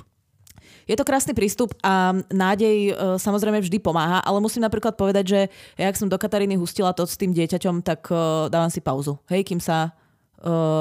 Je 0.87 0.93
to 0.93 1.05
krásny 1.05 1.33
prístup 1.33 1.73
a 1.81 2.13
nádej 2.29 2.93
e, 2.93 2.93
samozrejme 3.17 3.57
vždy 3.57 3.81
pomáha, 3.81 4.21
ale 4.21 4.37
musím 4.37 4.61
napríklad 4.61 4.93
povedať, 4.93 5.25
že 5.25 5.39
ja, 5.81 5.89
ak 5.89 5.97
som 5.97 6.05
do 6.05 6.17
Kataríny 6.17 6.61
hustila 6.61 6.93
to 6.93 7.09
s 7.09 7.17
tým 7.17 7.33
dieťaťom, 7.33 7.81
tak 7.81 8.05
e, 8.13 8.49
dávam 8.53 8.69
si 8.69 8.85
pauzu. 8.85 9.17
Hej, 9.25 9.49
kým 9.49 9.57
sa 9.57 9.97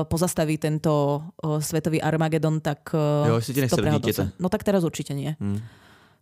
pozastaví 0.09 0.59
tento 0.59 1.23
e, 1.41 1.63
svetový 1.63 2.03
Armagedon, 2.03 2.61
tak 2.61 2.95
e, 2.95 3.29
Jo, 3.29 3.37
jestli 3.37 3.55
ti 3.55 3.61
nechce 3.61 3.77
to. 3.77 4.23
No 4.39 4.49
tak 4.49 4.65
teraz 4.65 4.85
určite 4.85 5.15
nie. 5.15 5.37
Hmm. 5.41 5.61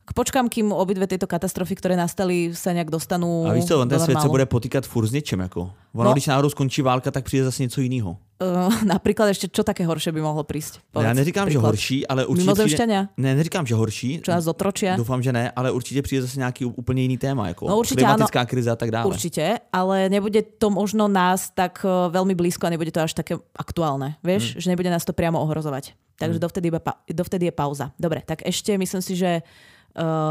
Počkám, 0.03 0.51
kým 0.51 0.75
obidve 0.75 1.07
tieto 1.07 1.31
katastrofy, 1.31 1.79
ktoré 1.79 1.95
nastali, 1.95 2.51
sa 2.53 2.75
nejak 2.75 2.91
dostanú 2.91 3.47
A 3.47 3.55
víš 3.55 3.71
co, 3.71 3.81
on 3.81 3.89
ten 3.89 4.03
svět 4.03 4.19
se 4.19 4.27
normálu. 4.27 4.31
bude 4.31 4.47
potýkat 4.47 4.85
furt 4.87 5.07
s 5.07 5.13
něčím. 5.13 5.41
Jako. 5.41 5.61
Ono, 5.95 6.09
No. 6.09 6.13
když 6.13 6.27
náhodou 6.27 6.51
skončí 6.51 6.83
válka, 6.83 7.11
tak 7.11 7.25
přijde 7.25 7.45
zase 7.45 7.63
něco 7.63 7.81
jiného. 7.81 8.17
Uh, 8.43 8.75
napríklad 8.99 9.31
ešte 9.31 9.47
čo 9.47 9.63
také 9.63 9.87
horšie 9.87 10.11
by 10.11 10.19
mohlo 10.19 10.43
prísť? 10.43 10.83
No, 10.91 10.99
Povedz 10.99 11.15
neříkám, 11.15 11.47
že 11.47 11.55
príklad. 11.55 11.69
horší, 11.71 11.97
ale 12.11 12.27
určitě 12.27 12.43
přijde... 12.43 12.59
Mimozemšťania? 12.59 13.01
Ne, 13.17 13.31
neříkám, 13.39 13.65
že 13.67 13.75
horší. 13.79 14.11
Čo 14.27 14.31
nás 14.35 14.45
zotročia? 14.45 14.97
Doufám, 14.99 15.23
že 15.23 15.31
ne, 15.33 15.51
ale 15.55 15.71
určitě 15.71 16.03
přijde 16.03 16.23
zase 16.27 16.39
nějaký 16.43 16.65
úplně 16.65 17.03
jiný 17.03 17.19
téma, 17.19 17.49
jako 17.49 17.69
No, 17.71 17.79
určitě 17.79 18.03
klimatická 18.03 18.45
krize 18.45 18.71
a 18.71 18.77
tak 18.77 18.91
dále. 18.91 19.07
Určite, 19.07 19.59
ale 19.73 20.09
nebude 20.11 20.43
to 20.59 20.71
možno 20.75 21.07
nás 21.09 21.55
tak 21.55 21.87
uh, 21.87 22.11
veľmi 22.11 22.35
blízko 22.35 22.67
a 22.67 22.71
nebude 22.75 22.91
to 22.91 23.01
až 23.07 23.15
také 23.15 23.39
aktuálne. 23.55 24.19
Vieš, 24.27 24.59
že 24.59 24.67
nebude 24.67 24.91
nás 24.91 25.07
to 25.07 25.15
priamo 25.15 25.39
ohrozovať. 25.39 25.95
Takže 26.19 26.43
dovtedy, 26.43 26.67
iba 26.75 26.83
pa- 26.83 26.99
dovtedy 27.07 27.47
je 27.47 27.55
pauza. 27.55 27.95
Dobre, 27.95 28.27
tak 28.27 28.43
ešte 28.43 28.75
myslím 28.75 29.03
si, 29.07 29.15
že 29.15 29.47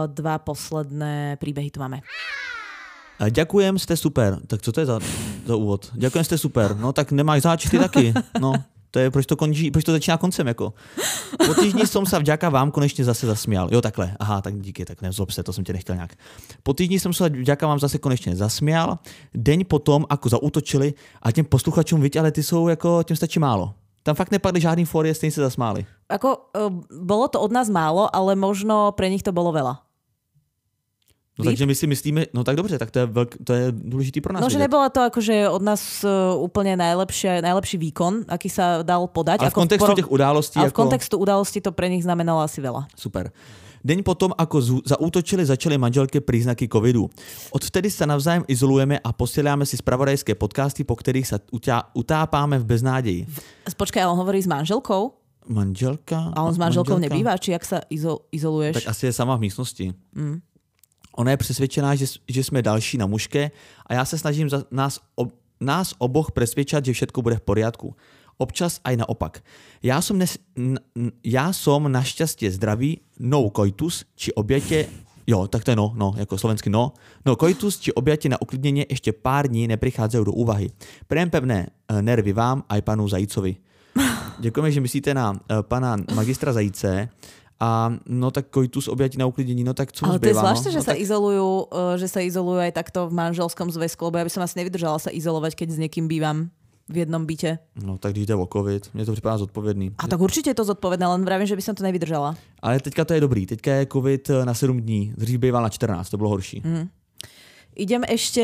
dva 0.07 0.37
posledné 0.39 1.37
príbehy 1.37 1.71
tu 1.71 1.79
máme. 1.79 2.01
A 3.19 3.29
Ďakujem, 3.29 3.79
jste 3.79 3.97
super. 3.97 4.37
Tak 4.47 4.61
co 4.61 4.71
to 4.71 4.79
je 4.79 4.85
za, 4.85 4.99
za 5.45 5.55
úvod? 5.55 5.91
Ďakujem, 5.93 6.23
jste 6.25 6.37
super. 6.37 6.75
No 6.77 6.93
tak 6.93 7.11
nemáš 7.11 7.41
záč 7.41 7.69
ty 7.69 7.79
taky. 7.79 8.13
No, 8.41 8.53
to 8.91 8.99
je, 8.99 9.11
proč 9.11 9.25
to 9.25 9.35
končí, 9.35 9.71
proč 9.71 9.83
to 9.83 9.91
začíná 9.91 10.17
koncem, 10.17 10.47
jako. 10.47 10.73
Po 11.45 11.53
týždni 11.53 11.87
som 11.87 12.05
sa 12.05 12.19
vďaka 12.19 12.49
vám 12.49 12.71
konečne 12.71 13.05
zase 13.05 13.23
zasmial. 13.23 13.69
Jo, 13.71 13.81
takhle. 13.81 14.17
Aha, 14.19 14.41
tak 14.41 14.59
díky, 14.59 14.85
tak 14.85 15.01
nezlob 15.01 15.31
se, 15.31 15.43
to 15.43 15.53
jsem 15.53 15.63
tě 15.63 15.73
nechtěl 15.73 15.95
nějak. 15.95 16.11
Po 16.63 16.73
týždni 16.73 16.99
som 16.99 17.13
sa 17.13 17.29
vďaka 17.29 17.67
vám 17.67 17.79
zase 17.79 17.97
konečne 17.97 18.35
zasmial. 18.35 18.99
Deň 19.31 19.63
potom, 19.63 20.05
ako 20.09 20.29
zautočili 20.29 20.93
a 21.21 21.31
těm 21.31 21.45
posluchačům, 21.45 22.01
viď, 22.01 22.15
ale 22.15 22.31
ty 22.31 22.43
jsou 22.43 22.67
jako, 22.67 23.03
těm 23.03 23.15
stačí 23.15 23.39
málo. 23.39 23.73
Tam 24.03 24.15
fakt 24.15 24.31
nepadly 24.31 24.61
žádný 24.61 24.85
fórie, 24.85 25.13
stejně 25.13 25.31
se 25.31 25.41
zasmáli. 25.41 25.85
Ako, 26.09 26.37
uh, 26.57 26.73
bolo 26.89 27.27
to 27.27 27.41
od 27.41 27.51
nás 27.51 27.69
málo, 27.69 28.09
ale 28.15 28.35
možno 28.35 28.91
pre 28.97 29.09
nich 29.09 29.23
to 29.23 29.31
bolo 29.31 29.53
veľa. 29.53 29.77
No, 31.39 31.47
takže 31.47 31.65
my 31.65 31.75
si 31.75 31.87
myslíme, 31.87 32.21
no 32.33 32.43
tak 32.43 32.55
dobře, 32.55 32.77
tak 32.77 32.91
to 32.91 32.99
je, 32.99 33.05
velk, 33.05 33.35
to 33.43 33.53
je 33.53 33.71
důležitý 33.71 34.21
pro 34.21 34.33
nás. 34.33 34.41
No, 34.43 34.49
že 34.49 34.59
nebola 34.59 34.89
to 34.89 35.01
akože 35.01 35.49
od 35.49 35.61
nás 35.63 36.03
uh, 36.03 36.35
úplne 36.37 36.75
najlepšie, 36.75 37.41
najlepší 37.41 37.77
výkon, 37.81 38.27
aký 38.27 38.49
sa 38.51 38.83
dal 38.83 39.07
podať. 39.07 39.41
Ale 39.41 39.49
v 39.49 39.53
ako 39.55 39.61
kontextu 39.63 39.87
poro- 39.87 39.97
těch 39.97 40.11
událostí, 40.11 40.59
Ale 40.59 40.69
v 40.69 40.73
jako... 40.75 40.81
kontextu 40.81 41.15
udalosti 41.17 41.59
to 41.61 41.71
pre 41.71 41.89
nich 41.89 42.03
znamenalo 42.03 42.43
asi 42.45 42.61
veľa. 42.61 42.85
Super. 42.93 43.31
Deň 43.81 44.05
potom, 44.05 44.29
ako 44.37 44.85
zaútočili, 44.85 45.41
začaly 45.41 45.77
manželky 45.81 46.21
príznaky 46.21 46.69
covidu. 46.69 47.09
Odvtedy 47.49 47.89
sa 47.89 48.05
navzájem 48.05 48.45
izolujeme 48.45 49.01
a 49.01 49.09
posieláme 49.09 49.65
si 49.65 49.73
spravodajské 49.77 50.37
podcasty, 50.37 50.85
po 50.85 50.93
ktorých 50.93 51.25
sa 51.25 51.37
utápáme 51.97 52.61
v 52.61 52.65
beznádeji. 52.65 53.21
Počkaj, 53.65 54.05
on 54.05 54.17
hovorí 54.21 54.37
s 54.37 54.49
manželkou? 54.49 55.17
Manželka? 55.49 56.29
A 56.37 56.45
on 56.45 56.53
s 56.53 56.61
manželkou 56.61 57.01
manželka? 57.01 57.09
nebýva? 57.09 57.33
Či 57.41 57.57
jak 57.57 57.65
sa 57.65 57.81
izo- 57.89 58.29
izoluješ? 58.29 58.85
Tak 58.85 58.93
asi 58.93 59.09
je 59.09 59.13
sama 59.17 59.33
v 59.41 59.49
místnosti. 59.49 59.85
Mm. 60.13 60.37
Ona 61.17 61.31
je 61.31 61.37
přesvědčená, 61.37 61.95
že, 61.95 62.05
že 62.29 62.43
jsme 62.43 62.61
další 62.61 62.97
na 62.97 63.05
mužke 63.05 63.51
a 63.85 63.93
já 63.93 64.05
se 64.05 64.17
snažím 64.17 64.49
za 64.49 64.63
nás, 64.71 64.99
ob, 65.15 65.33
nás 65.61 65.93
oboch 65.97 66.31
presvedčať, 66.31 66.85
že 66.85 66.93
všetko 66.93 67.21
bude 67.21 67.35
v 67.35 67.45
poriadku. 67.45 67.95
Občas 68.41 68.81
aj 68.81 69.05
naopak. 69.05 69.45
Já 69.85 70.01
som, 70.01 70.17
nes, 70.17 70.41
n, 70.57 70.81
já 71.21 71.53
som 71.53 71.85
našťastie 71.85 72.49
zdravý, 72.49 73.05
no 73.21 73.53
coitus, 73.53 74.09
či 74.17 74.33
objatě, 74.33 74.89
jo, 75.27 75.45
tak 75.47 75.61
to 75.63 75.71
je 75.71 75.77
no, 75.77 75.93
no, 75.93 76.13
jako 76.17 76.37
slovensky 76.37 76.69
no, 76.69 76.93
no 77.25 77.35
coitus, 77.35 77.79
či 77.79 77.93
objatě 77.93 78.29
na 78.29 78.41
uklidnění 78.41 78.85
ještě 78.89 79.13
pár 79.13 79.47
dní 79.47 79.67
neprichádzajú 79.67 80.23
do 80.25 80.33
úvahy. 80.33 80.73
Prejem 81.07 81.29
pevné 81.29 81.69
eh, 81.69 82.01
nervy 82.01 82.33
vám 82.33 82.65
aj 82.69 82.81
panu 82.81 83.05
Zajícovi. 83.07 83.55
Děkujeme, 84.39 84.71
že 84.71 84.81
myslíte 84.81 85.13
na 85.13 85.31
uh, 85.31 85.37
pana 85.61 85.97
magistra 86.15 86.53
Zajíce. 86.53 87.09
A 87.61 87.93
no 88.09 88.31
tak 88.31 88.49
koitus 88.49 88.87
objatí 88.87 89.17
na 89.17 89.25
uklidnění, 89.25 89.63
no 89.63 89.73
tak 89.73 89.91
co 89.91 90.05
ale 90.05 90.19
to 90.19 90.25
je 90.25 90.33
zbývá, 90.33 90.41
zvláštne, 90.41 90.69
no? 90.69 90.73
že 90.73 90.81
no, 90.81 90.83
sa 90.83 90.93
tak... 90.97 90.99
izolujú, 91.05 91.49
uh, 91.69 91.93
že 91.93 92.07
sa 92.09 92.19
izolujú 92.25 92.57
aj 92.57 92.73
takto 92.73 93.05
v 93.05 93.13
manželskom 93.13 93.69
zväzku, 93.69 94.01
lebo 94.09 94.17
ja 94.17 94.25
by 94.25 94.33
som 94.33 94.41
asi 94.41 94.57
nevydržala 94.57 94.97
sa 94.97 95.13
izolovať, 95.13 95.53
keď 95.53 95.67
s 95.69 95.77
niekým 95.77 96.09
bývam 96.09 96.49
v 96.91 96.97
jednom 96.97 97.25
byte. 97.25 97.59
No 97.83 97.97
tak 97.97 98.17
jde 98.17 98.35
o 98.35 98.47
covid, 98.53 98.89
mně 98.93 99.05
to 99.05 99.11
připadá 99.11 99.37
zodpovědný. 99.37 99.91
A 99.97 100.07
tak 100.07 100.21
určite 100.21 100.49
je 100.49 100.53
to 100.53 100.63
zodpovedné, 100.63 101.07
len 101.07 101.25
vravím, 101.25 101.47
že 101.47 101.55
by 101.55 101.61
som 101.61 101.75
to 101.75 101.83
nevydržala. 101.83 102.35
Ale 102.61 102.79
teďka 102.79 103.05
to 103.05 103.13
je 103.13 103.21
dobrý, 103.21 103.45
teďka 103.45 103.71
je 103.73 103.87
covid 103.91 104.29
eh, 104.29 104.45
na 104.45 104.53
7 104.53 104.81
dní, 104.81 105.13
dřív 105.17 105.39
býval 105.39 105.63
na 105.63 105.69
14, 105.69 106.09
to 106.09 106.17
bylo 106.17 106.29
horší. 106.29 106.61
Mm. 106.65 106.89
Idem 107.81 108.05
ešte 108.05 108.43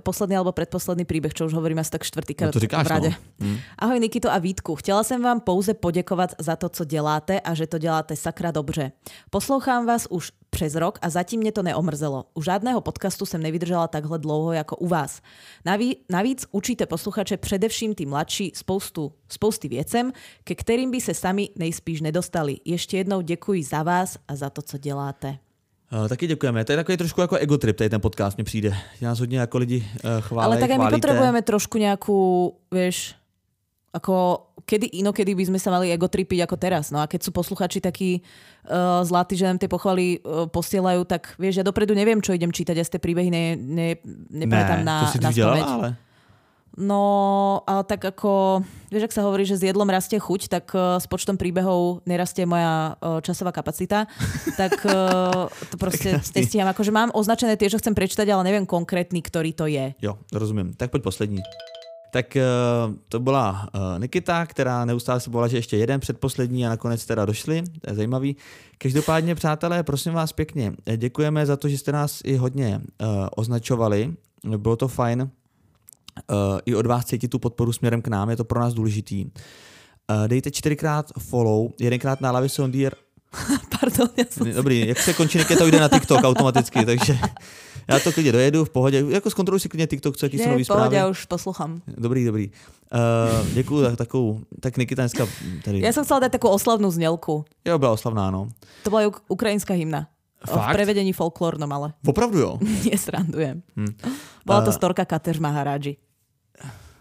posledný 0.00 0.40
alebo 0.40 0.56
predposledný 0.56 1.04
príbeh, 1.04 1.36
čo 1.36 1.44
už 1.44 1.52
hovorím 1.52 1.84
asi 1.84 1.92
tak 1.92 2.00
štvrtýkrát 2.00 2.48
No 2.48 2.56
to 2.56 2.64
říkáš, 2.64 2.86
v 2.86 2.90
rade. 2.90 3.10
no. 3.12 3.44
Hm. 3.44 3.56
Ahoj 3.78 4.00
Nikito 4.00 4.32
a 4.32 4.38
Vítku. 4.40 4.72
Chtěla 4.74 5.04
jsem 5.04 5.22
vám 5.22 5.40
pouze 5.40 5.74
poděkovat 5.74 6.32
za 6.40 6.56
to, 6.56 6.68
co 6.68 6.84
děláte 6.84 7.40
a 7.40 7.54
že 7.54 7.66
to 7.66 7.78
děláte 7.78 8.16
sakra 8.16 8.50
dobře. 8.50 8.92
Poslouchám 9.30 9.86
vás 9.86 10.06
už 10.10 10.32
přes 10.50 10.74
rok 10.74 10.98
a 11.02 11.10
zatím 11.10 11.40
mě 11.40 11.52
to 11.52 11.62
neomrzelo. 11.62 12.24
U 12.34 12.42
žádného 12.42 12.80
podcastu 12.80 13.26
jsem 13.26 13.42
nevydržela 13.42 13.88
takhle 13.88 14.18
dlouho 14.18 14.52
jako 14.52 14.76
u 14.76 14.88
vás. 14.88 15.20
Naví, 15.64 15.96
navíc 16.08 16.46
učíte 16.50 16.86
posluchače 16.86 17.36
především 17.36 17.94
ty 17.94 18.06
mladší 18.06 18.52
spoustu, 18.54 19.12
spousty 19.28 19.68
věcem, 19.68 20.12
ke 20.44 20.54
kterým 20.54 20.90
by 20.90 21.00
se 21.00 21.14
sami 21.14 21.48
nejspíš 21.56 22.00
nedostali. 22.00 22.56
Ještě 22.64 22.96
jednou 22.96 23.20
děkuji 23.20 23.62
za 23.64 23.82
vás 23.82 24.16
a 24.28 24.36
za 24.36 24.50
to, 24.50 24.62
co 24.62 24.78
děláte. 24.78 25.38
Uh, 25.92 26.08
taky 26.08 26.26
děkujeme. 26.26 26.64
To 26.64 26.72
je 26.72 26.76
takový 26.76 26.96
trošku 26.96 27.20
jako 27.20 27.36
egotrip, 27.36 27.76
tady 27.76 27.90
ten 27.90 28.00
podcast 28.00 28.36
mně 28.36 28.44
přijde. 28.44 28.76
Nás 29.00 29.20
hodně 29.20 29.38
jako 29.38 29.58
lidi 29.58 29.86
uh, 30.04 30.20
chválí, 30.20 30.44
Ale 30.44 30.56
tak 30.56 30.70
aj 30.70 30.78
my 30.78 30.90
potrebujeme 30.90 31.40
trošku 31.42 31.80
nejakú, 31.80 32.18
vieš, 32.68 33.16
ako 33.96 34.44
kedy 34.68 35.00
inokedy 35.00 35.32
by 35.32 35.48
sme 35.48 35.56
sa 35.56 35.72
mali 35.72 35.88
egotripiť 35.88 36.44
ako 36.44 36.56
teraz. 36.60 36.92
No 36.92 37.00
a 37.00 37.08
keď 37.08 37.24
sú 37.24 37.30
posluchači 37.32 37.80
takí 37.80 38.20
uh, 38.68 39.00
zlatí, 39.00 39.32
že 39.32 39.48
nám 39.48 39.56
tie 39.56 39.64
pochvaly 39.64 40.20
uh, 40.20 40.44
posielajú, 40.44 41.08
tak 41.08 41.32
vieš, 41.40 41.60
ja 41.60 41.64
dopredu 41.64 41.96
neviem, 41.96 42.20
čo 42.20 42.36
idem 42.36 42.52
čítať, 42.52 42.76
ja 42.76 42.84
z 42.84 42.92
tie 42.92 43.00
príbehy 43.00 43.32
ne, 43.32 43.56
ne, 43.56 43.88
nepamätám 44.28 44.84
ne, 44.84 44.86
na, 44.86 44.96
to 45.08 45.16
si 45.16 45.20
na 45.24 45.32
spamäť. 45.32 45.64
ale... 45.64 45.88
No, 46.78 47.02
ale 47.66 47.82
tak 47.82 48.06
ako, 48.06 48.62
vieš, 48.86 49.10
ak 49.10 49.16
sa 49.18 49.26
hovorí, 49.26 49.42
že 49.42 49.58
s 49.58 49.66
jedlom 49.66 49.90
rastie 49.90 50.22
chuť, 50.22 50.46
tak 50.46 50.70
uh, 50.78 51.02
s 51.02 51.10
počtom 51.10 51.34
príbehov 51.34 52.06
nerastie 52.06 52.46
moja 52.46 52.94
uh, 53.02 53.18
časová 53.18 53.50
kapacita. 53.50 54.06
tak 54.60 54.86
uh, 54.86 55.50
to 55.74 55.74
proste 55.74 56.22
nestíham. 56.38 56.70
Akože 56.70 56.94
mám 56.94 57.10
označené 57.10 57.58
tie, 57.58 57.66
čo 57.66 57.82
chcem 57.82 57.98
prečítať, 57.98 58.30
ale 58.30 58.46
neviem 58.46 58.62
konkrétny, 58.62 59.18
ktorý 59.18 59.50
to 59.58 59.66
je. 59.66 59.98
Jo, 59.98 60.22
rozumím. 60.30 60.78
Tak 60.78 60.94
pojď 60.94 61.02
poslední. 61.02 61.42
Tak 62.10 62.36
to 63.08 63.20
byla 63.20 63.68
Nikita, 63.98 64.46
která 64.46 64.84
neustále 64.84 65.20
se 65.20 65.30
bola, 65.30 65.48
že 65.48 65.56
ještě 65.56 65.76
jeden 65.76 66.00
předposlední 66.00 66.66
a 66.66 66.68
nakonec 66.68 67.06
teda 67.06 67.24
došli. 67.24 67.62
To 67.80 67.90
je 67.90 67.96
zajímavý. 67.96 68.36
Každopádně, 68.78 69.34
přátelé, 69.34 69.82
prosím 69.82 70.12
vás 70.12 70.32
pěkně, 70.32 70.72
děkujeme 70.96 71.46
za 71.46 71.56
to, 71.56 71.68
že 71.68 71.78
jste 71.78 71.92
nás 71.92 72.20
i 72.24 72.36
hodně 72.36 72.80
označovali. 73.36 74.14
Bylo 74.56 74.76
to 74.76 74.88
fajn. 74.88 75.30
Uh, 76.30 76.58
I 76.66 76.74
od 76.74 76.86
vás 76.86 77.04
cítit 77.04 77.28
tu 77.28 77.38
podporu 77.38 77.72
směrem 77.72 78.02
k 78.02 78.08
nám, 78.08 78.30
je 78.30 78.36
to 78.36 78.44
pro 78.44 78.60
nás 78.60 78.74
důležitý. 78.74 79.24
Uh, 79.24 80.28
dejte 80.28 80.50
čtyřikrát 80.50 81.06
follow, 81.18 81.70
jedenkrát 81.80 82.20
na 82.20 82.30
Lavi 82.32 82.48
Sondier. 82.48 82.94
Pardon, 83.80 84.08
ja 84.16 84.24
som 84.32 84.48
Dobrý, 84.48 84.88
jak 84.88 84.98
se 84.98 85.12
končí 85.12 85.38
Nikita, 85.38 85.66
jde 85.68 85.80
na 85.80 85.88
TikTok 85.88 86.24
automaticky, 86.24 86.84
takže 86.86 87.18
já 87.88 87.98
to 88.00 88.12
klidně 88.12 88.32
dojedu 88.32 88.64
v 88.64 88.70
pohodě. 88.70 89.04
Jako 89.08 89.30
zkontroluj 89.30 89.60
si 89.60 89.68
klidně 89.68 89.86
TikTok, 89.86 90.16
co 90.16 90.26
jaký 90.26 90.38
jsou 90.38 90.50
nový 90.50 90.64
v 90.64 90.66
zprávy. 90.66 90.96
ja 90.96 91.08
už 91.08 91.24
posluchám. 91.28 91.80
Dobrý, 91.88 92.24
dobrý. 92.24 92.48
Uh, 92.48 93.48
děkuju 93.52 93.80
za 93.84 93.96
takovou, 93.96 94.40
tak 94.60 94.76
Nikita 94.80 95.02
dneska 95.02 95.28
tady, 95.64 95.84
Ja 95.84 95.92
som 95.92 96.08
chcela 96.08 96.24
dať 96.24 96.40
takú 96.40 96.48
oslavnú 96.48 96.88
znelku. 96.88 97.44
jo, 97.68 97.74
byla 97.78 97.92
oslavná, 97.92 98.32
no. 98.32 98.48
To 98.82 98.90
bola 98.90 99.12
uk- 99.12 99.20
ukrajinská 99.28 99.76
hymna. 99.76 100.08
V 100.46 100.50
Fakt? 100.54 100.72
prevedení 100.72 101.12
folklórnom, 101.12 101.68
ale 101.72 101.92
Opravdu 102.06 102.38
jo. 102.38 102.52
nie 102.88 102.96
srandujem. 102.96 103.60
Hm. 103.76 103.92
Bola 104.46 104.64
to 104.64 104.72
storka 104.72 105.04
Kateř 105.04 105.36
Maharadži. 105.38 105.96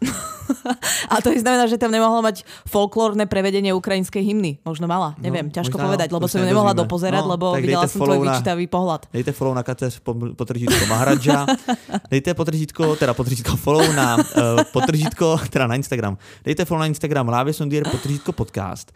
A 1.12 1.20
to 1.20 1.34
znamená, 1.36 1.68
že 1.68 1.76
tam 1.76 1.92
nemohla 1.92 2.24
mať 2.24 2.48
folklórne 2.68 3.28
prevedenie 3.28 3.76
ukrajinskej 3.76 4.24
hymny. 4.24 4.64
Možno 4.64 4.88
mala, 4.88 5.18
neviem, 5.20 5.52
ťažko 5.52 5.76
No, 5.76 5.84
možná 5.84 5.88
povedať, 5.92 6.10
lebo 6.16 6.26
som 6.32 6.40
ju 6.40 6.48
nemohla 6.48 6.74
dopozerať, 6.78 7.24
No, 7.26 7.36
lebo 7.36 7.46
videla 7.58 7.84
som 7.90 8.00
tvoj 8.00 8.24
na- 8.24 8.26
vyčítavý 8.32 8.66
pohľad. 8.72 9.02
Dejte 9.12 9.32
follow 9.36 9.54
na 9.58 9.64
po- 10.00 10.34
potržítko 10.38 10.84
Mahradža. 10.88 11.40
Dejte 12.14 12.32
potržítko, 12.32 12.96
teda 12.96 13.12
potržítko 13.12 13.60
follow 13.60 13.84
na 13.92 14.16
uh, 14.16 14.64
potržítko, 14.72 15.36
teda 15.52 15.68
na 15.68 15.76
Instagram. 15.76 16.16
Dejte 16.46 16.64
follow 16.64 16.80
na 16.86 16.90
Instagram 16.92 17.28
Lávě 17.28 17.54
Sondier 17.54 17.84
potržítko 17.84 18.32
podcast. 18.32 18.92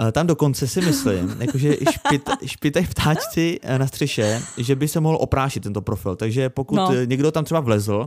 Uh, 0.00 0.10
tam 0.12 0.26
dokonce 0.26 0.68
si 0.68 0.80
myslím, 0.80 1.36
jakože 1.40 1.76
špit, 1.90 2.30
špitej 2.46 2.86
ptáčci 2.86 3.58
eh, 3.62 3.78
na 3.78 3.86
střeše, 3.86 4.42
že 4.56 4.76
by 4.76 4.88
se 4.88 5.00
mohl 5.00 5.18
oprášit 5.20 5.62
tento 5.62 5.82
profil. 5.82 6.16
Takže 6.16 6.48
pokud 6.48 6.74
No. 6.76 6.88
no. 6.94 7.04
někdo 7.04 7.30
tam 7.32 7.44
třeba 7.44 7.60
vlezl, 7.60 8.06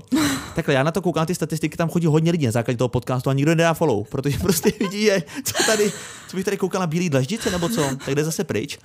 takhle 0.55 0.73
já 0.73 0.83
na 0.83 0.91
to 0.91 1.01
koukám 1.01 1.25
ty 1.25 1.35
statistiky, 1.35 1.77
tam 1.77 1.89
chodí 1.89 2.07
hodně 2.07 2.31
lidí 2.31 2.45
na 2.45 2.51
základě 2.51 2.77
toho 2.77 2.89
podcastu 2.89 3.29
a 3.29 3.33
nikdo 3.33 3.51
nedá 3.55 3.73
follow, 3.73 4.03
protože 4.09 4.37
prostě 4.41 4.71
vidí, 4.79 5.05
že 5.05 5.23
co 5.43 5.63
tady, 5.65 5.91
co 6.27 6.37
bych 6.37 6.45
tady 6.45 6.57
koukal 6.57 6.81
na 6.81 6.87
bílý 6.87 7.09
dlaždice 7.09 7.51
nebo 7.51 7.69
co, 7.69 7.81
tak 8.05 8.15
jde 8.15 8.23
zase 8.23 8.43
pryč. 8.43 8.79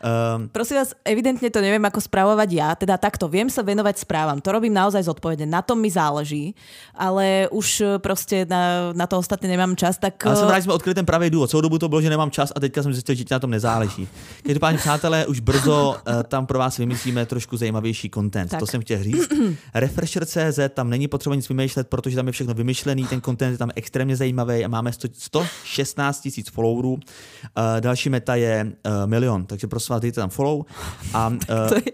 Um, 0.00 0.48
Prosím 0.48 0.80
vás, 0.80 0.96
evidentne 1.04 1.52
to 1.52 1.60
neviem, 1.60 1.84
ako 1.84 2.00
správovať 2.00 2.48
ja. 2.56 2.72
Teda 2.72 2.96
takto, 2.96 3.28
viem 3.28 3.52
sa 3.52 3.60
venovať 3.60 4.00
správam. 4.00 4.40
To 4.40 4.48
robím 4.48 4.72
naozaj 4.72 5.04
zodpovedne. 5.04 5.44
Na 5.44 5.60
tom 5.60 5.76
mi 5.76 5.92
záleží. 5.92 6.56
Ale 6.96 7.52
už 7.52 7.66
e, 7.80 7.84
proste 8.00 8.48
na, 8.48 8.92
na 8.96 9.04
to 9.04 9.20
ostatné 9.20 9.52
nemám 9.52 9.76
čas. 9.76 10.00
Tak... 10.00 10.16
ale 10.24 10.40
som 10.40 10.48
e, 10.48 10.52
rád, 10.56 10.64
že 10.64 10.72
jsme 10.72 10.72
odkryli 10.72 10.94
ten 10.94 11.04
pravý 11.04 11.30
důvod. 11.30 11.50
Celou 11.50 11.60
dobu 11.60 11.78
to 11.78 11.88
bylo, 11.88 12.00
že 12.00 12.10
nemám 12.10 12.30
čas 12.30 12.52
a 12.56 12.60
teďka 12.60 12.82
jsem 12.82 12.92
zjistil, 12.92 13.14
že 13.14 13.24
ti 13.24 13.34
na 13.34 13.38
tom 13.38 13.50
nezáleží. 13.50 14.08
Každopádně, 14.42 14.78
přátelé, 14.78 15.26
už 15.26 15.40
brzo 15.40 15.96
uh, 16.08 16.22
tam 16.22 16.46
pro 16.46 16.58
vás 16.58 16.78
vymyslíme 16.78 17.26
trošku 17.26 17.56
zajímavější 17.56 18.10
content. 18.10 18.50
Tak. 18.50 18.60
To 18.60 18.66
jsem 18.66 18.80
chtěl 18.80 19.02
říct. 19.02 19.28
Refresher.cz, 19.74 20.58
tam 20.74 20.90
není 20.90 21.08
potřeba 21.08 21.36
nic 21.36 21.48
vymýšlet, 21.48 21.88
protože 21.88 22.16
tam 22.16 22.26
je 22.26 22.32
všechno 22.32 22.54
vymyšlený, 22.54 23.04
ten 23.06 23.20
content 23.20 23.52
je 23.52 23.58
tam 23.58 23.70
extrémně 23.76 24.16
zajímavý 24.16 24.64
a 24.64 24.68
máme 24.68 24.92
100, 24.92 25.08
116 25.12 26.20
tisíc 26.20 26.50
followerů. 26.50 26.92
Uh, 26.92 27.00
další 27.80 28.08
meta 28.08 28.34
je 28.34 28.64
uh, 28.64 28.92
milion, 29.06 29.46
takže 29.46 29.66
prosím 29.66 29.89
vás, 29.90 30.00
dejte 30.00 30.22
tam 30.22 30.30
follow. 30.30 30.64
A, 31.12 31.28
uh, 31.28 31.68
to, 31.70 31.76
je, 31.76 31.90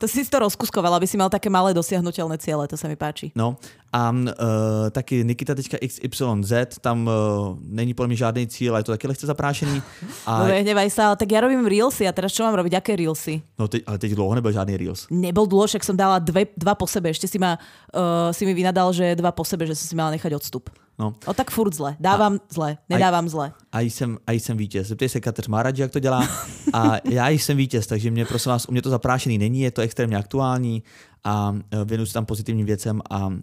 to 0.00 0.06
si 0.08 0.24
to 0.24 0.38
rozkuskoval, 0.40 0.94
aby 0.96 1.06
si 1.06 1.16
mal 1.20 1.28
také 1.28 1.52
malé 1.52 1.76
dosiahnutelné 1.76 2.40
ciele. 2.40 2.64
To 2.68 2.76
sa 2.76 2.88
mi 2.88 2.96
páči. 2.96 3.30
No 3.36 3.60
a 3.94 4.10
uh, 4.10 4.90
taky 4.90 5.22
Nikita.xyz, 5.22 6.78
tam 6.80 7.06
uh, 7.06 7.54
není 7.62 7.94
mě 8.06 8.16
žádný 8.16 8.46
cíl, 8.46 8.72
ale 8.72 8.80
je 8.80 8.84
to 8.84 8.92
taky 8.92 9.06
lehce 9.06 9.26
zaprášený. 9.26 9.82
A, 10.26 10.42
No 10.42 10.50
nehnevaj 10.50 10.90
sa, 10.90 11.12
ale 11.12 11.16
tak 11.16 11.30
ja 11.30 11.38
robím 11.38 11.62
reelsy 11.62 12.08
a 12.08 12.12
teraz 12.12 12.32
čo 12.32 12.42
mám 12.42 12.58
robiť? 12.58 12.74
Aké 12.74 12.96
reelsy? 12.96 13.38
no 13.58 13.68
teď, 13.68 13.82
ale 13.86 13.98
teď 13.98 14.10
dlouho 14.12 14.34
nebyl 14.34 14.52
žádný 14.52 14.76
Reels. 14.76 15.06
Nebol 15.10 15.46
dlho, 15.46 15.66
však 15.66 15.84
som 15.84 15.96
dala 15.96 16.18
dve, 16.18 16.50
dva 16.56 16.74
po 16.74 16.86
sebe. 16.90 17.10
Ešte 17.14 17.28
si, 17.30 17.38
ma, 17.38 17.54
uh, 17.94 18.34
si 18.34 18.42
mi 18.42 18.54
vynadal, 18.54 18.90
že 18.90 19.14
dva 19.14 19.30
po 19.30 19.44
sebe, 19.44 19.68
že 19.68 19.78
som 19.78 19.86
si 19.86 19.94
mala 19.94 20.10
nechať 20.16 20.34
odstup. 20.34 20.72
No. 20.98 21.14
O 21.26 21.34
tak 21.34 21.50
furt 21.50 21.74
zle. 21.74 21.96
Dávam 22.00 22.38
zle. 22.50 22.78
Nedávam 22.88 23.28
zle. 23.28 23.52
A 23.72 23.80
jsem, 23.80 24.18
a 24.26 24.32
jsem 24.32 24.56
vítěz. 24.56 24.86
Zeptej 24.88 25.08
se 25.08 25.20
Kateř 25.20 25.48
Maradži, 25.48 25.82
jak 25.82 25.90
to 25.90 25.98
dělá. 25.98 26.28
A 26.72 26.96
já 27.10 27.28
jsem 27.28 27.56
vítěz, 27.56 27.86
takže 27.86 28.10
mě 28.10 28.24
prosím 28.24 28.50
vás, 28.52 28.68
u 28.68 28.72
mě 28.72 28.82
to 28.82 28.90
zaprášený 28.90 29.38
není, 29.38 29.60
je 29.60 29.70
to 29.70 29.82
extrémně 29.82 30.16
aktuální 30.16 30.82
a 31.24 31.50
uh, 31.50 31.84
věnuju 31.84 32.06
se 32.06 32.12
tam 32.14 32.26
pozitivním 32.26 32.66
věcem 32.66 33.00
a 33.10 33.26
uh, 33.26 33.34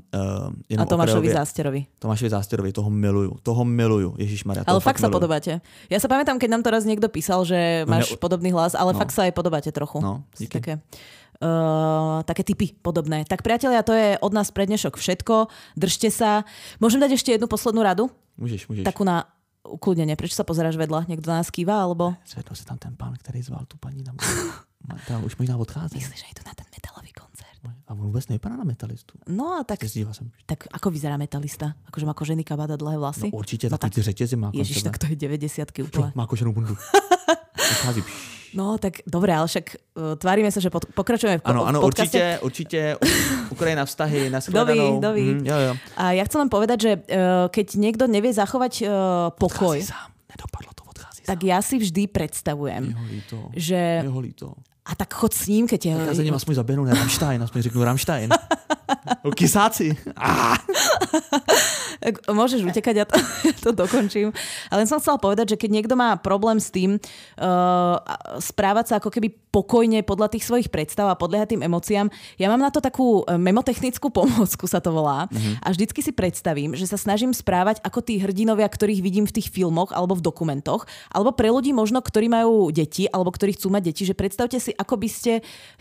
jenom 0.70 0.84
A 0.84 0.86
Tomášovi 0.86 1.34
Zásterovi. 1.34 1.86
Tomášovi 2.00 2.30
Zástěrovi, 2.30 2.72
toho 2.72 2.90
miluju, 2.90 3.38
toho 3.44 3.66
miluju, 3.66 4.16
Ježíš 4.18 4.44
Maria. 4.44 4.64
Ale 4.68 4.80
fakt 4.80 5.02
sa 5.02 5.10
podobáte. 5.10 5.66
Ja 5.90 5.98
sa 5.98 6.06
pamätám, 6.06 6.38
keď 6.38 6.50
nám 6.54 6.62
to 6.62 6.70
raz 6.70 6.86
niekto 6.86 7.10
písal, 7.10 7.42
že 7.42 7.90
No 7.90 7.98
máš 7.98 8.14
ne- 8.14 8.22
podobný 8.22 8.54
hlas, 8.54 8.78
ale 8.78 8.94
no. 8.94 9.02
fakt 9.02 9.12
sa 9.18 9.26
aj 9.26 9.34
podobáte 9.34 9.74
trochu. 9.74 9.98
No, 9.98 10.24
díky. 10.38 10.62
také, 10.62 10.74
uh, 11.42 12.22
také 12.24 12.46
typy 12.46 12.78
podobné. 12.80 13.26
Tak 13.26 13.42
priatelia, 13.42 13.82
to 13.84 13.92
je 13.92 14.16
od 14.22 14.32
nás 14.32 14.54
pre 14.54 14.70
dnešok 14.70 14.96
všetko. 14.96 15.50
Držte 15.76 16.14
sa. 16.14 16.46
Môžem 16.78 17.02
dať 17.02 17.18
ešte 17.18 17.34
jednu 17.36 17.50
poslednú 17.50 17.82
radu? 17.82 18.08
Můžeš, 18.38 18.70
můžeš. 18.70 18.86
Takú 18.86 19.04
na 19.04 19.26
ukludnenie. 19.66 20.18
Prečo 20.18 20.38
sa 20.38 20.46
pozeráš 20.46 20.78
vedľa? 20.78 21.06
Niekto 21.06 21.30
nás 21.30 21.50
kýva, 21.54 21.82
alebo... 21.82 22.18
Zvedl 22.26 22.56
se 22.56 22.66
tam 22.66 22.78
ten 22.78 22.96
pán, 22.96 23.14
který 23.18 23.42
zval 23.42 23.66
tu 23.68 23.78
paní 23.78 24.04
na 24.04 24.14
Tam 25.08 25.24
už 25.24 25.38
možná 25.38 25.58
odchází. 25.58 25.98
Myslíš, 25.98 26.20
že 26.20 26.26
idú 26.34 26.42
na 26.46 26.54
ten 26.58 26.66
metalový 26.74 27.14
koncert? 27.14 27.62
A 27.88 27.94
on 27.94 28.10
vůbec 28.10 28.28
nevypadá 28.28 28.56
na 28.56 28.64
metalistu. 28.64 29.14
No 29.30 29.54
a 29.60 29.64
tak, 29.64 29.84
jsem. 29.84 30.32
tak 30.46 30.68
ako 30.74 30.90
vyzerá 30.90 31.18
metalista? 31.18 31.74
Akože 31.86 32.06
má 32.06 32.14
kožený 32.14 32.44
kabát 32.44 32.72
a 32.72 32.76
dlhé 32.76 32.96
No 32.96 33.00
vlasy? 33.00 33.30
No 33.34 33.40
no, 33.70 33.78
takový 33.78 33.92
ty 33.92 34.02
řetězy 34.02 34.36
má. 34.36 34.52
Ježiš, 34.54 34.84
tak 34.84 34.98
to 34.98 35.06
je 35.06 35.16
90 35.16 35.72
Čo, 35.72 35.84
úplne. 35.84 36.12
má 36.16 36.28
koženou 36.28 36.54
bundu. 36.54 36.78
No 38.54 38.76
tak 38.78 39.00
dobre, 39.08 39.32
ale 39.32 39.48
však 39.48 39.66
uh, 39.96 40.20
tvárime 40.20 40.52
sa, 40.52 40.60
že 40.60 40.68
pod, 40.68 40.84
pokračujeme 40.92 41.40
v, 41.40 41.42
ano, 41.48 41.80
podcaste. 41.80 42.40
určitě, 42.40 42.40
určitě. 42.44 42.82
Ukrajina 43.50 43.86
vztahy, 43.86 44.30
nashledanou. 44.30 45.00
doví. 45.08 45.24
Mhm, 45.40 45.46
jo, 45.48 45.58
jo. 45.58 45.74
A 45.96 46.12
ja 46.12 46.24
chcem 46.28 46.40
len 46.44 46.50
povedať, 46.52 46.78
že 46.84 46.92
uh, 47.00 47.48
keď 47.48 47.68
niekto 47.80 48.12
nevie 48.12 48.34
zachovať 48.36 48.74
uh, 48.84 48.90
pokoj, 49.40 49.80
Odchází 49.80 49.88
sám. 49.88 50.10
Nedopadlo 50.28 50.72
to, 50.76 50.84
odchází 50.84 51.22
tak 51.24 51.40
sám. 51.40 51.48
ja 51.48 51.60
si 51.64 51.76
vždy 51.80 52.04
predstavujem, 52.12 52.84
Jeho 52.92 53.06
líto. 53.08 53.38
že 53.56 53.80
Jeho 54.04 54.20
líto. 54.20 54.48
a 54.86 54.92
tak 54.96 55.14
chod 55.16 55.32
s 55.34 55.48
ním, 55.48 55.68
keď 55.68 55.86
je... 55.86 55.92
Já 56.08 56.14
za 56.14 56.24
ním 56.24 56.34
aspoň 56.36 56.56
zaběhnu, 56.56 56.84
ne 56.84 56.94
Rammstein, 56.94 57.44
aspoň 57.44 57.62
řeknu 57.62 57.84
Rammstein. 57.84 58.30
O 59.26 59.34
kysáci. 59.34 59.98
Ah, 60.14 60.58
Môžeš 62.38 62.66
utekať, 62.66 62.96
ja 63.02 63.06
to, 63.06 63.18
to 63.66 63.70
dokončím. 63.74 64.34
Ale 64.70 64.86
som 64.86 65.02
chcela 65.02 65.22
povedať, 65.22 65.54
že 65.56 65.60
keď 65.60 65.70
niekto 65.82 65.96
má 65.98 66.18
problém 66.18 66.58
s 66.62 66.70
tým 66.70 66.98
uh, 66.98 67.96
správať 68.38 68.86
sa 68.90 68.94
ako 69.02 69.10
keby 69.10 69.34
pokojne 69.52 70.02
podľa 70.02 70.32
tých 70.32 70.48
svojich 70.48 70.72
predstav 70.72 71.12
a 71.12 71.20
podliehať 71.20 71.56
tým 71.56 71.68
emóciám, 71.68 72.08
ja 72.40 72.48
mám 72.48 72.64
na 72.64 72.72
to 72.72 72.80
takú 72.80 73.28
eh, 73.28 73.36
memotechnickú 73.36 74.10
pomôcku, 74.10 74.66
sa 74.66 74.80
to 74.80 74.96
volá. 74.96 75.28
A 75.62 75.76
vždycky 75.76 76.00
si 76.00 76.16
predstavím, 76.16 76.74
že 76.74 76.88
sa 76.88 76.96
snažím 76.96 77.36
správať 77.36 77.84
ako 77.84 78.00
tí 78.00 78.18
hrdinovia, 78.24 78.66
ktorých 78.66 79.04
vidím 79.04 79.26
v 79.28 79.36
tých 79.36 79.52
filmoch 79.52 79.92
alebo 79.92 80.16
v 80.16 80.24
dokumentoch, 80.24 80.88
alebo 81.12 81.36
pre 81.36 81.52
ľudí 81.52 81.76
možno, 81.76 82.00
ktorí 82.00 82.32
majú 82.32 82.72
deti 82.72 83.06
alebo 83.12 83.30
ktorí 83.30 83.60
chcú 83.60 83.74
mať 83.76 83.84
deti, 83.92 84.04
že 84.08 84.16
predstavte 84.16 84.58
si, 84.58 84.72
ako 84.72 84.96
by 84.96 85.10
ste 85.12 85.34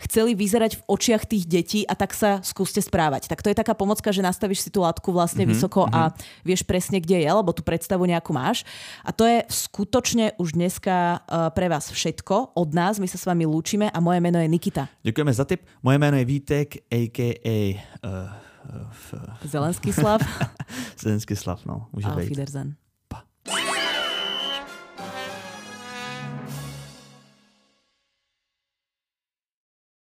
chceli 0.03 0.35
vyzerať 0.35 0.83
v 0.83 0.85
očiach 0.91 1.23
tých 1.25 1.47
detí 1.47 1.81
a 1.87 1.95
tak 1.95 2.11
sa 2.11 2.43
skúste 2.43 2.83
správať. 2.83 3.31
Tak 3.31 3.39
to 3.39 3.49
je 3.49 3.57
taká 3.57 3.71
pomocka, 3.71 4.11
že 4.11 4.25
nastavíš 4.25 4.67
si 4.67 4.69
tú 4.69 4.83
látku 4.83 5.15
vlastne 5.15 5.47
mm-hmm, 5.47 5.55
vysoko 5.55 5.87
a 5.87 6.11
vieš 6.43 6.67
presne, 6.67 6.99
kde 6.99 7.23
je, 7.23 7.29
lebo 7.31 7.55
tú 7.55 7.63
predstavu 7.63 8.03
nejakú 8.03 8.35
máš. 8.35 8.67
A 9.07 9.15
to 9.15 9.23
je 9.23 9.47
skutočne 9.47 10.35
už 10.35 10.59
dneska 10.59 11.23
uh, 11.23 11.49
pre 11.55 11.71
vás 11.71 11.87
všetko 11.87 12.57
od 12.59 12.69
nás. 12.75 12.99
My 12.99 13.07
sa 13.07 13.15
s 13.15 13.25
vami 13.25 13.47
lúčime 13.61 13.93
a 13.93 13.99
moje 14.01 14.17
meno 14.17 14.41
je 14.41 14.47
Nikita. 14.49 14.89
Děkujeme 15.03 15.33
za 15.33 15.45
tip. 15.45 15.61
Moje 15.83 15.97
jméno 15.97 16.17
je 16.17 16.25
Vítek, 16.25 16.75
a.k.a. 16.91 17.81
Uh, 18.01 18.09
uh, 19.13 19.21
Zelenský 19.45 19.93
slav 19.93 20.21
Zelenský 21.01 21.35
slav, 21.35 21.65
no, 21.65 21.87
může 21.93 22.07
a 22.07 22.15
být. 22.15 22.27
Fiderzen. 22.27 22.75